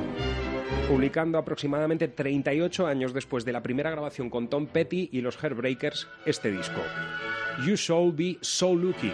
[0.87, 6.07] publicando aproximadamente 38 años después de la primera grabación con Tom Petty y los Heartbreakers
[6.25, 6.81] este disco.
[7.65, 9.11] You Shall Be So Lucky.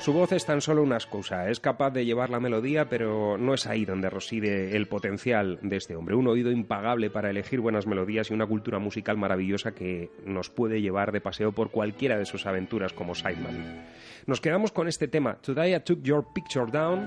[0.00, 3.52] Su voz es tan solo una excusa, es capaz de llevar la melodía, pero no
[3.52, 6.14] es ahí donde reside el potencial de este hombre.
[6.16, 10.80] Un oído impagable para elegir buenas melodías y una cultura musical maravillosa que nos puede
[10.80, 13.84] llevar de paseo por cualquiera de sus aventuras como Sideman.
[14.26, 17.06] Nos quedamos con este tema, Today I Took Your Picture Down,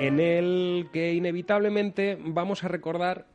[0.00, 3.26] en el que inevitablemente vamos a recordar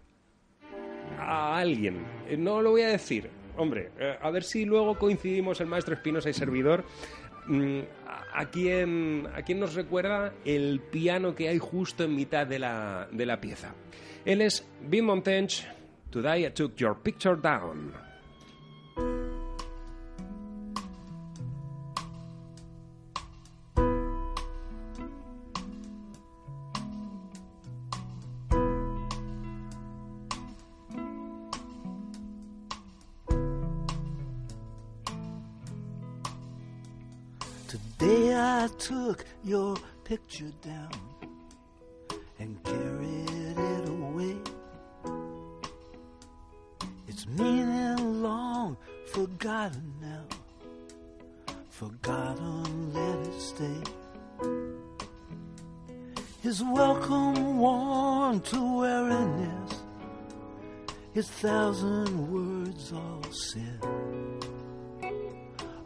[1.19, 2.03] a alguien.
[2.27, 5.93] Eh, No lo voy a decir, hombre, eh, a ver si luego coincidimos el maestro
[5.93, 6.85] Espinosa y servidor.
[7.49, 12.59] Mm, a- ¿A quién, ¿A nos recuerda el piano que hay justo en mitad de
[12.59, 13.73] la, de la pieza?
[14.23, 15.65] Él es Vin Montench,
[16.11, 17.91] Today I Took Your Picture Down.
[38.79, 39.75] Took your
[40.05, 40.89] picture down
[42.39, 44.37] and carried it away.
[47.07, 48.77] Its meaning long
[49.07, 50.23] forgotten now.
[51.69, 53.83] Forgotten, let it stay.
[56.41, 59.73] His welcome worn to weariness.
[61.13, 63.83] His thousand words all said.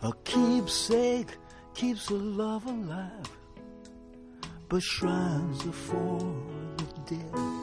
[0.03, 1.37] A keepsake
[1.73, 3.31] keeps a love alive,
[4.69, 6.19] but shrines are for
[6.77, 7.62] the dead.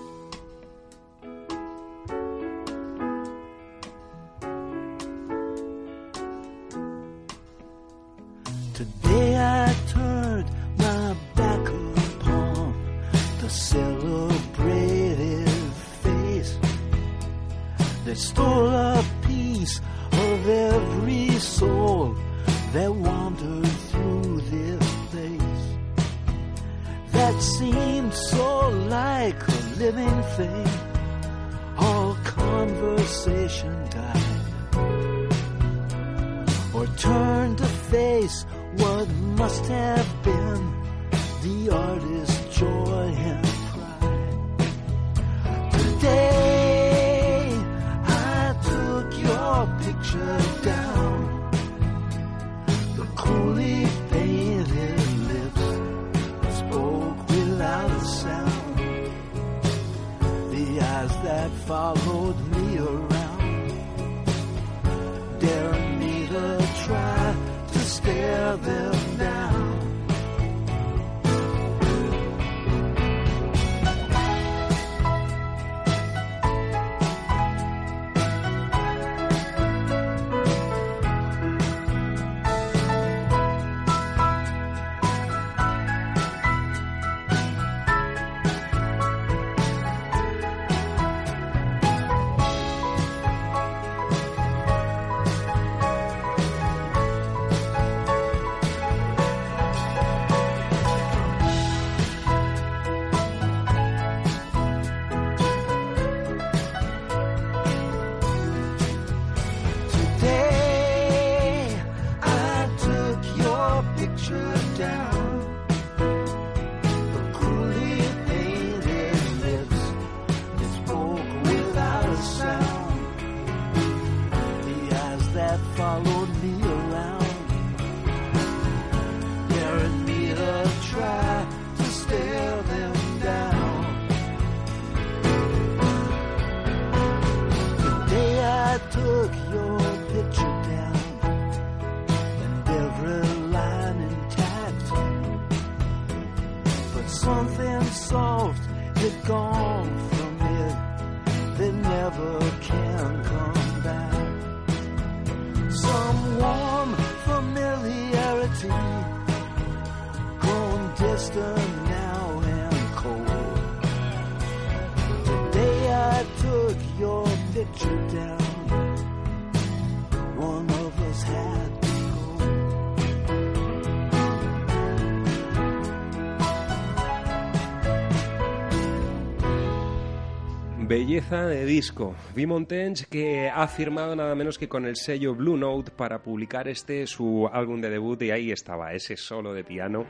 [181.11, 182.15] Belleza de disco.
[182.37, 186.69] Vi Montaigne que ha firmado nada menos que con el sello Blue Note para publicar
[186.69, 190.07] este su álbum de debut y ahí estaba ese solo de piano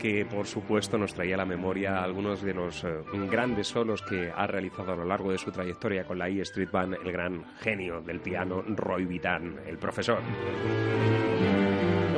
[0.00, 2.88] que por supuesto nos traía a la memoria algunos de los eh,
[3.30, 6.72] grandes solos que ha realizado a lo largo de su trayectoria con la E Street
[6.72, 10.18] Band el gran genio del piano Roy Vitan, el profesor.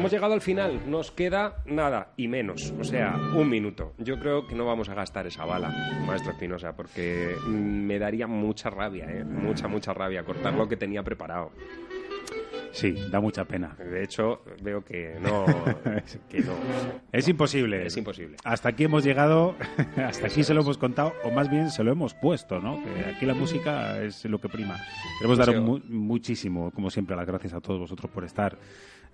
[0.04, 3.94] Hemos llegado al final, nos queda nada y menos, o sea, un minuto.
[3.96, 5.70] Yo creo que no vamos a gastar esa bala,
[6.06, 9.24] maestro Espinosa, porque me daría mucha rabia, ¿eh?
[9.24, 11.52] mucha, mucha rabia cortar lo que tenía preparado.
[12.72, 13.74] Sí, da mucha pena.
[13.78, 15.46] De hecho, veo que no.
[16.28, 16.52] que no.
[17.10, 17.86] Es imposible.
[17.86, 18.36] Es imposible.
[18.44, 19.54] Hasta aquí hemos llegado,
[19.96, 22.82] hasta aquí se lo hemos contado, o más bien se lo hemos puesto, ¿no?
[22.84, 24.76] Que aquí la música es lo que prima.
[25.18, 28.58] Queremos dar Pues mu- muchísimo, como siempre, las gracias a todos vosotros por estar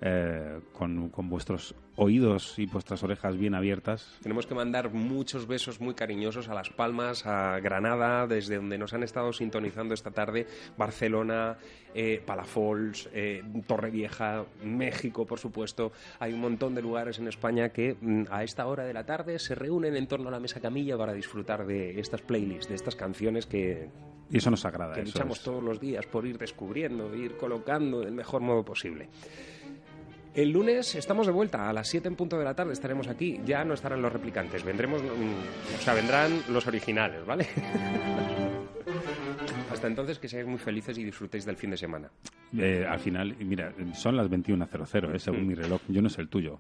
[0.01, 4.19] eh, con, con vuestros oídos y vuestras orejas bien abiertas.
[4.23, 8.95] Tenemos que mandar muchos besos muy cariñosos a Las Palmas, a Granada, desde donde nos
[8.95, 10.47] han estado sintonizando esta tarde,
[10.79, 11.59] Barcelona,
[11.95, 15.93] eh, Palafols, eh, Torrevieja, México, por supuesto.
[16.19, 19.39] Hay un montón de lugares en España que mm, a esta hora de la tarde
[19.39, 22.97] se reúnen en torno a la mesa camilla para disfrutar de estas playlists, de estas
[22.97, 23.91] canciones que,
[24.31, 24.95] Y eso nos agrada.
[24.95, 25.45] que luchamos es.
[25.45, 29.09] todos los días por ir descubriendo, ir colocando del mejor modo posible.
[30.35, 33.41] El lunes estamos de vuelta, a las 7 en punto de la tarde estaremos aquí.
[33.45, 37.49] Ya no estarán los replicantes, vendremos, mm, o sea, vendrán los originales, ¿vale?
[39.73, 42.11] Hasta entonces que seáis muy felices y disfrutéis del fin de semana.
[42.57, 45.81] Eh, al final, mira, son las 21.00, eh, según mi reloj.
[45.89, 46.59] Yo no sé el tuyo.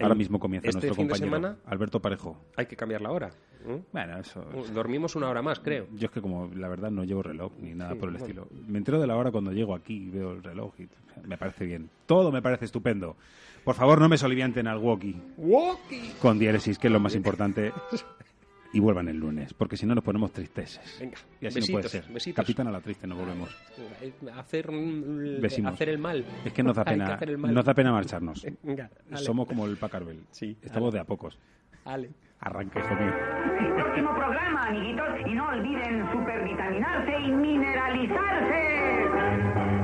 [0.00, 2.38] Ahora mismo comienza este nuestro fin de compañero, semana- Alberto Parejo.
[2.56, 3.30] Hay que cambiar la hora.
[3.66, 3.82] ¿eh?
[3.92, 4.42] Bueno, eso...
[4.72, 5.88] Dormimos una hora más, creo.
[5.92, 8.24] Yo es que como la verdad no llevo reloj ni nada Sí, por el bueno.
[8.44, 8.48] estilo.
[8.66, 10.86] Me entero de la hora cuando llego aquí y veo el reloj y
[11.26, 11.88] me parece bien.
[12.06, 13.16] Todo me parece estupendo.
[13.64, 16.12] Por favor, no me solivianten al walkie Walkie.
[16.20, 17.72] con diéresis, que es lo más importante.
[18.72, 20.96] Y vuelvan el lunes, porque si no nos ponemos tristeces.
[21.00, 22.14] Venga, Y así no puede besitos, ser.
[22.14, 22.36] besitos.
[22.44, 23.50] Capitán a la triste, nos volvemos.
[24.00, 25.74] Eh, Hacer, Vecinos.
[25.74, 26.24] hacer el mal.
[26.44, 26.84] Es que nos da
[27.16, 28.46] pena, nos da pena marcharnos.
[28.62, 28.88] Venga.
[29.14, 30.20] Somos como el Pacarbel.
[30.30, 31.36] Sí, Estamos de a pocos.
[31.84, 32.10] Ale.
[32.38, 33.12] Arranque, hijo mío.
[33.76, 39.79] Próximo programa, amiguitos, y no olviden supervitaminarse y mineralizarse.